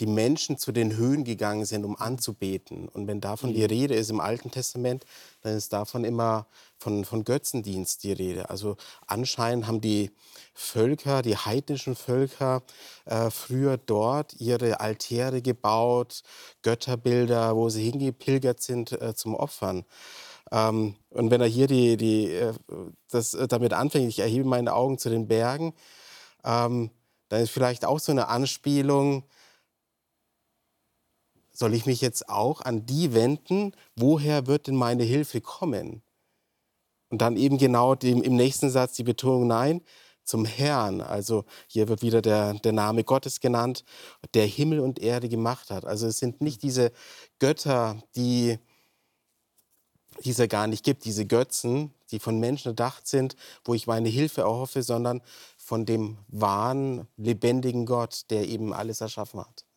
die 0.00 0.06
Menschen 0.06 0.58
zu 0.58 0.70
den 0.72 0.96
Höhen 0.96 1.24
gegangen 1.24 1.64
sind, 1.64 1.84
um 1.84 1.96
anzubeten. 1.96 2.88
Und 2.88 3.06
wenn 3.06 3.20
davon 3.20 3.52
die 3.52 3.62
mhm. 3.62 3.66
Rede 3.66 3.94
ist 3.94 4.10
im 4.10 4.20
Alten 4.20 4.50
Testament, 4.50 5.04
dann 5.42 5.56
ist 5.56 5.72
davon 5.72 6.04
immer 6.04 6.46
von, 6.76 7.04
von 7.04 7.24
Götzendienst 7.24 8.04
die 8.04 8.12
Rede. 8.12 8.50
Also 8.50 8.76
anscheinend 9.06 9.66
haben 9.66 9.80
die 9.80 10.10
Völker, 10.54 11.22
die 11.22 11.36
heidnischen 11.36 11.96
Völker, 11.96 12.62
äh, 13.06 13.30
früher 13.30 13.76
dort 13.76 14.34
ihre 14.40 14.80
Altäre 14.80 15.42
gebaut, 15.42 16.22
Götterbilder, 16.62 17.56
wo 17.56 17.68
sie 17.68 17.90
hingepilgert 17.90 18.60
sind 18.60 18.92
äh, 18.92 19.14
zum 19.14 19.34
Opfern. 19.34 19.84
Ähm, 20.52 20.94
und 21.10 21.30
wenn 21.30 21.40
er 21.40 21.46
hier 21.46 21.66
die, 21.66 21.96
die, 21.96 22.32
äh, 22.32 22.54
das 23.10 23.34
äh, 23.34 23.48
damit 23.48 23.72
anfängt, 23.72 24.08
ich 24.08 24.20
erhebe 24.20 24.48
meine 24.48 24.74
Augen 24.74 24.98
zu 24.98 25.10
den 25.10 25.28
Bergen, 25.28 25.74
ähm, 26.44 26.90
dann 27.28 27.42
ist 27.42 27.50
vielleicht 27.50 27.84
auch 27.84 27.98
so 27.98 28.12
eine 28.12 28.28
Anspielung, 28.28 29.24
soll 31.58 31.74
ich 31.74 31.86
mich 31.86 32.00
jetzt 32.00 32.28
auch 32.28 32.60
an 32.60 32.86
die 32.86 33.14
wenden? 33.14 33.72
Woher 33.96 34.46
wird 34.46 34.68
denn 34.68 34.76
meine 34.76 35.02
Hilfe 35.02 35.40
kommen? 35.40 36.02
Und 37.10 37.20
dann 37.20 37.36
eben 37.36 37.58
genau 37.58 37.96
dem, 37.96 38.22
im 38.22 38.36
nächsten 38.36 38.70
Satz 38.70 38.92
die 38.94 39.02
Betonung, 39.02 39.48
nein, 39.48 39.82
zum 40.22 40.44
Herrn. 40.44 41.00
Also 41.00 41.44
hier 41.66 41.88
wird 41.88 42.02
wieder 42.02 42.22
der, 42.22 42.54
der 42.54 42.70
Name 42.72 43.02
Gottes 43.02 43.40
genannt, 43.40 43.82
der 44.34 44.46
Himmel 44.46 44.78
und 44.78 45.00
Erde 45.00 45.28
gemacht 45.28 45.70
hat. 45.70 45.84
Also 45.84 46.06
es 46.06 46.18
sind 46.18 46.40
nicht 46.40 46.62
diese 46.62 46.92
Götter, 47.40 48.00
die, 48.14 48.58
die 50.22 50.30
es 50.30 50.38
ja 50.38 50.46
gar 50.46 50.68
nicht 50.68 50.84
gibt, 50.84 51.06
diese 51.06 51.26
Götzen, 51.26 51.92
die 52.12 52.20
von 52.20 52.38
Menschen 52.38 52.68
erdacht 52.68 53.08
sind, 53.08 53.34
wo 53.64 53.74
ich 53.74 53.88
meine 53.88 54.08
Hilfe 54.10 54.42
erhoffe, 54.42 54.84
sondern 54.84 55.22
von 55.56 55.86
dem 55.86 56.18
wahren, 56.28 57.08
lebendigen 57.16 57.84
Gott, 57.84 58.30
der 58.30 58.46
eben 58.46 58.72
alles 58.72 59.00
erschaffen 59.00 59.40
hat. 59.40 59.67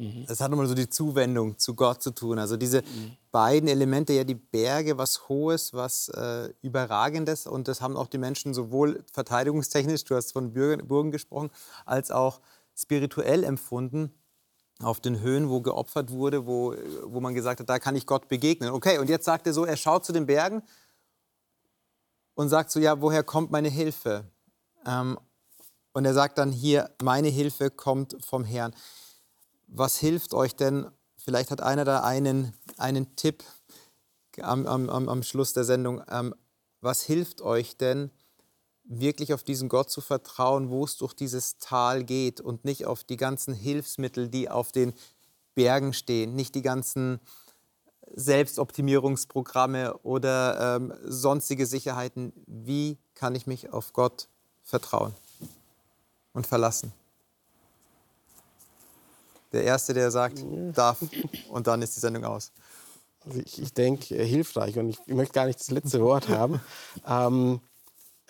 Mhm. 0.00 0.24
Es 0.28 0.40
hat 0.40 0.50
nochmal 0.50 0.66
so 0.66 0.74
die 0.74 0.88
Zuwendung 0.88 1.58
zu 1.58 1.74
Gott 1.74 2.02
zu 2.02 2.12
tun. 2.12 2.38
Also 2.38 2.56
diese 2.56 2.80
mhm. 2.80 3.16
beiden 3.30 3.68
Elemente, 3.68 4.14
ja 4.14 4.24
die 4.24 4.34
Berge, 4.34 4.96
was 4.96 5.28
Hohes, 5.28 5.74
was 5.74 6.08
äh, 6.08 6.48
Überragendes. 6.62 7.46
Und 7.46 7.68
das 7.68 7.82
haben 7.82 7.98
auch 7.98 8.06
die 8.06 8.16
Menschen 8.16 8.54
sowohl 8.54 9.04
verteidigungstechnisch, 9.12 10.04
du 10.04 10.16
hast 10.16 10.32
von 10.32 10.54
Burgen 10.54 11.10
gesprochen, 11.10 11.50
als 11.84 12.10
auch 12.10 12.40
spirituell 12.74 13.44
empfunden. 13.44 14.14
Auf 14.82 15.00
den 15.00 15.20
Höhen, 15.20 15.50
wo 15.50 15.60
geopfert 15.60 16.10
wurde, 16.10 16.46
wo, 16.46 16.74
wo 17.04 17.20
man 17.20 17.34
gesagt 17.34 17.60
hat, 17.60 17.68
da 17.68 17.78
kann 17.78 17.94
ich 17.94 18.06
Gott 18.06 18.28
begegnen. 18.28 18.70
Okay, 18.70 18.96
und 18.96 19.10
jetzt 19.10 19.26
sagt 19.26 19.46
er 19.46 19.52
so, 19.52 19.66
er 19.66 19.76
schaut 19.76 20.06
zu 20.06 20.14
den 20.14 20.24
Bergen 20.24 20.62
und 22.32 22.48
sagt 22.48 22.70
so, 22.70 22.80
ja, 22.80 23.02
woher 23.02 23.22
kommt 23.22 23.50
meine 23.50 23.68
Hilfe? 23.68 24.24
Ähm, 24.86 25.18
und 25.92 26.06
er 26.06 26.14
sagt 26.14 26.38
dann 26.38 26.50
hier, 26.50 26.88
meine 27.02 27.28
Hilfe 27.28 27.70
kommt 27.70 28.16
vom 28.24 28.46
Herrn 28.46 28.74
was 29.70 29.98
hilft 29.98 30.34
euch 30.34 30.56
denn? 30.56 30.90
Vielleicht 31.16 31.50
hat 31.50 31.60
einer 31.60 31.84
da 31.84 32.00
einen, 32.00 32.52
einen 32.76 33.14
Tipp 33.16 33.44
am, 34.40 34.66
am, 34.66 34.88
am 35.08 35.22
Schluss 35.22 35.52
der 35.52 35.64
Sendung. 35.64 36.02
Ähm, 36.10 36.34
was 36.80 37.02
hilft 37.02 37.42
euch 37.42 37.76
denn, 37.76 38.10
wirklich 38.84 39.32
auf 39.32 39.44
diesen 39.44 39.68
Gott 39.68 39.90
zu 39.90 40.00
vertrauen, 40.00 40.68
wo 40.68 40.84
es 40.84 40.96
durch 40.96 41.14
dieses 41.14 41.58
Tal 41.58 42.02
geht 42.02 42.40
und 42.40 42.64
nicht 42.64 42.86
auf 42.86 43.04
die 43.04 43.16
ganzen 43.16 43.54
Hilfsmittel, 43.54 44.28
die 44.28 44.48
auf 44.50 44.72
den 44.72 44.92
Bergen 45.54 45.92
stehen, 45.92 46.34
nicht 46.34 46.54
die 46.54 46.62
ganzen 46.62 47.20
Selbstoptimierungsprogramme 48.12 49.98
oder 49.98 50.76
ähm, 50.76 50.92
sonstige 51.04 51.66
Sicherheiten. 51.66 52.32
Wie 52.46 52.98
kann 53.14 53.36
ich 53.36 53.46
mich 53.46 53.72
auf 53.72 53.92
Gott 53.92 54.28
vertrauen 54.62 55.14
und 56.32 56.46
verlassen? 56.46 56.92
Der 59.52 59.64
Erste, 59.64 59.94
der 59.94 60.10
sagt, 60.10 60.44
darf. 60.74 60.98
Und 61.48 61.66
dann 61.66 61.82
ist 61.82 61.96
die 61.96 62.00
Sendung 62.00 62.24
aus. 62.24 62.52
Also 63.24 63.40
ich, 63.40 63.60
ich 63.60 63.74
denke, 63.74 64.16
äh, 64.16 64.24
hilfreich. 64.24 64.78
Und 64.78 64.88
ich, 64.88 64.98
ich, 65.06 65.14
möchte 65.14 65.34
gar 65.34 65.46
nicht 65.46 65.60
das 65.60 65.70
letzte 65.70 66.00
Wort 66.00 66.28
haben. 66.28 66.60
Ähm, 67.06 67.60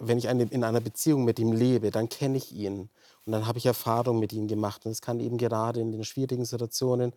wenn 0.03 0.17
ich 0.17 0.29
eine, 0.29 0.45
in 0.45 0.65
einer 0.65 0.81
Beziehung 0.81 1.25
mit 1.25 1.39
ihm 1.39 1.53
lebe, 1.53 1.91
dann 1.91 2.09
kenne 2.09 2.39
ich 2.39 2.53
ihn. 2.53 2.89
Und 3.27 3.33
dann 3.33 3.47
habe 3.47 3.59
ich 3.59 3.67
Erfahrung 3.67 4.19
mit 4.19 4.33
ihm 4.33 4.49
gemacht. 4.49 4.87
Und 4.87 4.93
es 4.93 5.03
kann 5.03 5.21
eben 5.21 5.37
gerade 5.37 5.81
in 5.81 5.93
den 5.93 6.05
schwierigen 6.05 6.47
Situationen 6.47 7.13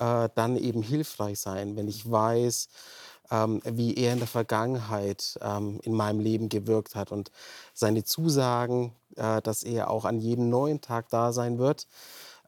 äh, 0.00 0.28
dann 0.34 0.56
eben 0.56 0.82
hilfreich 0.82 1.38
sein, 1.38 1.76
wenn 1.76 1.86
ich 1.86 2.10
weiß, 2.10 2.68
ähm, 3.30 3.62
wie 3.64 3.94
er 3.94 4.14
in 4.14 4.18
der 4.18 4.26
Vergangenheit 4.26 5.38
ähm, 5.40 5.78
in 5.84 5.94
meinem 5.94 6.18
Leben 6.18 6.48
gewirkt 6.48 6.96
hat 6.96 7.12
und 7.12 7.30
seine 7.72 8.02
Zusagen, 8.02 8.92
äh, 9.16 9.40
dass 9.42 9.62
er 9.62 9.90
auch 9.90 10.04
an 10.04 10.18
jedem 10.18 10.48
neuen 10.48 10.80
Tag 10.80 11.08
da 11.10 11.32
sein 11.32 11.58
wird 11.58 11.86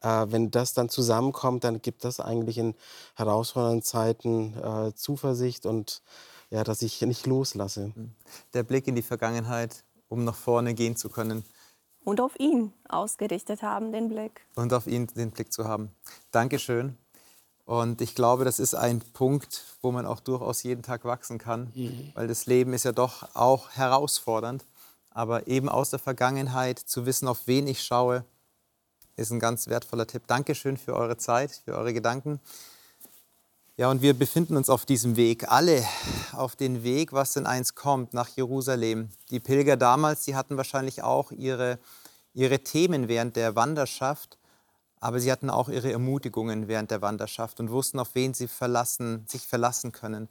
äh, 0.01 0.25
wenn 0.29 0.51
das 0.51 0.73
dann 0.73 0.89
zusammenkommt, 0.89 1.63
dann 1.63 1.81
gibt 1.81 2.03
das 2.03 2.19
eigentlich 2.19 2.57
in 2.57 2.75
herausfordernden 3.15 3.83
Zeiten 3.83 4.57
äh, 4.57 4.93
Zuversicht 4.95 5.65
und 5.65 6.01
ja, 6.49 6.63
dass 6.63 6.81
ich 6.81 7.01
nicht 7.01 7.25
loslasse. 7.25 7.91
Hm. 7.95 8.11
Der 8.53 8.63
Blick 8.63 8.87
in 8.87 8.95
die 8.95 9.01
Vergangenheit, 9.01 9.83
um 10.09 10.25
nach 10.25 10.35
vorne 10.35 10.73
gehen 10.73 10.95
zu 10.95 11.09
können. 11.09 11.45
Und 12.03 12.19
auf 12.19 12.37
ihn 12.39 12.73
ausgerichtet 12.89 13.61
haben, 13.61 13.91
den 13.91 14.09
Blick. 14.09 14.41
Und 14.55 14.73
auf 14.73 14.87
ihn 14.87 15.07
den 15.07 15.31
Blick 15.31 15.53
zu 15.53 15.65
haben. 15.65 15.91
Dankeschön. 16.31 16.97
Und 17.65 18.01
ich 18.01 18.15
glaube, 18.15 18.43
das 18.43 18.59
ist 18.59 18.73
ein 18.73 18.99
Punkt, 18.99 19.63
wo 19.81 19.91
man 19.91 20.05
auch 20.05 20.19
durchaus 20.19 20.63
jeden 20.63 20.83
Tag 20.83 21.05
wachsen 21.05 21.37
kann, 21.37 21.71
mhm. 21.73 22.11
weil 22.15 22.27
das 22.27 22.47
Leben 22.47 22.73
ist 22.73 22.83
ja 22.83 22.91
doch 22.91 23.33
auch 23.35 23.69
herausfordernd. 23.69 24.65
Aber 25.11 25.47
eben 25.47 25.69
aus 25.69 25.89
der 25.89 25.99
Vergangenheit 25.99 26.79
zu 26.79 27.05
wissen, 27.05 27.27
auf 27.27 27.45
wen 27.45 27.67
ich 27.67 27.83
schaue, 27.83 28.25
ist 29.21 29.31
ein 29.31 29.39
ganz 29.39 29.67
wertvoller 29.67 30.07
Tipp. 30.07 30.23
Dankeschön 30.27 30.77
für 30.77 30.95
eure 30.95 31.17
Zeit, 31.17 31.51
für 31.63 31.75
eure 31.75 31.93
Gedanken. 31.93 32.39
Ja, 33.77 33.89
und 33.89 34.01
wir 34.01 34.13
befinden 34.13 34.57
uns 34.57 34.69
auf 34.69 34.85
diesem 34.85 35.15
Weg, 35.15 35.51
alle 35.51 35.83
auf 36.33 36.55
den 36.55 36.83
Weg, 36.83 37.13
was 37.13 37.33
denn 37.33 37.45
eins 37.45 37.73
kommt, 37.73 38.13
nach 38.13 38.27
Jerusalem. 38.29 39.09
Die 39.29 39.39
Pilger 39.39 39.77
damals, 39.77 40.25
die 40.25 40.35
hatten 40.35 40.57
wahrscheinlich 40.57 41.03
auch 41.03 41.31
ihre, 41.31 41.79
ihre 42.33 42.59
Themen 42.59 43.07
während 43.07 43.35
der 43.35 43.55
Wanderschaft, 43.55 44.37
aber 44.99 45.19
sie 45.19 45.31
hatten 45.31 45.49
auch 45.49 45.69
ihre 45.69 45.91
Ermutigungen 45.91 46.67
während 46.67 46.91
der 46.91 47.01
Wanderschaft 47.01 47.59
und 47.59 47.71
wussten, 47.71 47.99
auf 47.99 48.13
wen 48.13 48.33
sie 48.33 48.47
verlassen, 48.47 49.25
sich 49.27 49.47
verlassen 49.47 49.91
können. 49.91 50.29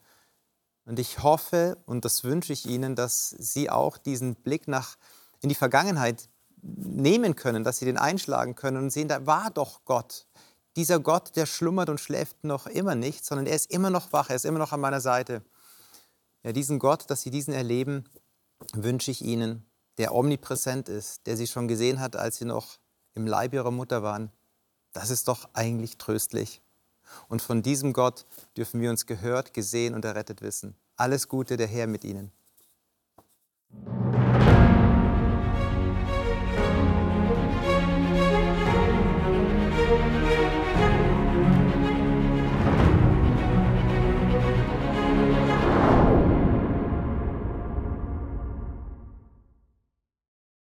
Und 0.84 0.98
ich 0.98 1.22
hoffe, 1.22 1.76
und 1.86 2.04
das 2.04 2.24
wünsche 2.24 2.52
ich 2.52 2.66
Ihnen, 2.66 2.96
dass 2.96 3.30
Sie 3.30 3.70
auch 3.70 3.96
diesen 3.98 4.34
Blick 4.34 4.66
nach, 4.66 4.96
in 5.40 5.48
die 5.48 5.54
Vergangenheit 5.54 6.28
nehmen 6.62 7.36
können, 7.36 7.64
dass 7.64 7.78
sie 7.78 7.84
den 7.84 7.96
einschlagen 7.96 8.54
können 8.54 8.76
und 8.78 8.90
sehen, 8.90 9.08
da 9.08 9.26
war 9.26 9.50
doch 9.50 9.84
Gott. 9.84 10.26
Dieser 10.76 11.00
Gott, 11.00 11.36
der 11.36 11.46
schlummert 11.46 11.88
und 11.88 12.00
schläft 12.00 12.44
noch 12.44 12.66
immer 12.66 12.94
nicht, 12.94 13.24
sondern 13.24 13.46
er 13.46 13.56
ist 13.56 13.70
immer 13.70 13.90
noch 13.90 14.12
wach, 14.12 14.30
er 14.30 14.36
ist 14.36 14.44
immer 14.44 14.58
noch 14.58 14.72
an 14.72 14.80
meiner 14.80 15.00
Seite. 15.00 15.42
Ja, 16.42 16.52
diesen 16.52 16.78
Gott, 16.78 17.10
dass 17.10 17.22
sie 17.22 17.30
diesen 17.30 17.52
erleben, 17.52 18.04
wünsche 18.72 19.10
ich 19.10 19.22
ihnen, 19.22 19.66
der 19.98 20.14
omnipräsent 20.14 20.88
ist, 20.88 21.26
der 21.26 21.36
sie 21.36 21.46
schon 21.46 21.68
gesehen 21.68 22.00
hat, 22.00 22.16
als 22.16 22.36
sie 22.36 22.44
noch 22.44 22.78
im 23.14 23.26
Leib 23.26 23.52
ihrer 23.52 23.70
Mutter 23.70 24.02
waren. 24.02 24.30
Das 24.92 25.10
ist 25.10 25.28
doch 25.28 25.48
eigentlich 25.52 25.98
tröstlich. 25.98 26.62
Und 27.28 27.42
von 27.42 27.62
diesem 27.62 27.92
Gott 27.92 28.26
dürfen 28.56 28.80
wir 28.80 28.90
uns 28.90 29.06
gehört, 29.06 29.52
gesehen 29.52 29.94
und 29.94 30.04
errettet 30.04 30.42
wissen. 30.42 30.76
Alles 30.96 31.28
Gute, 31.28 31.56
der 31.56 31.66
Herr 31.66 31.86
mit 31.86 32.04
Ihnen. 32.04 32.32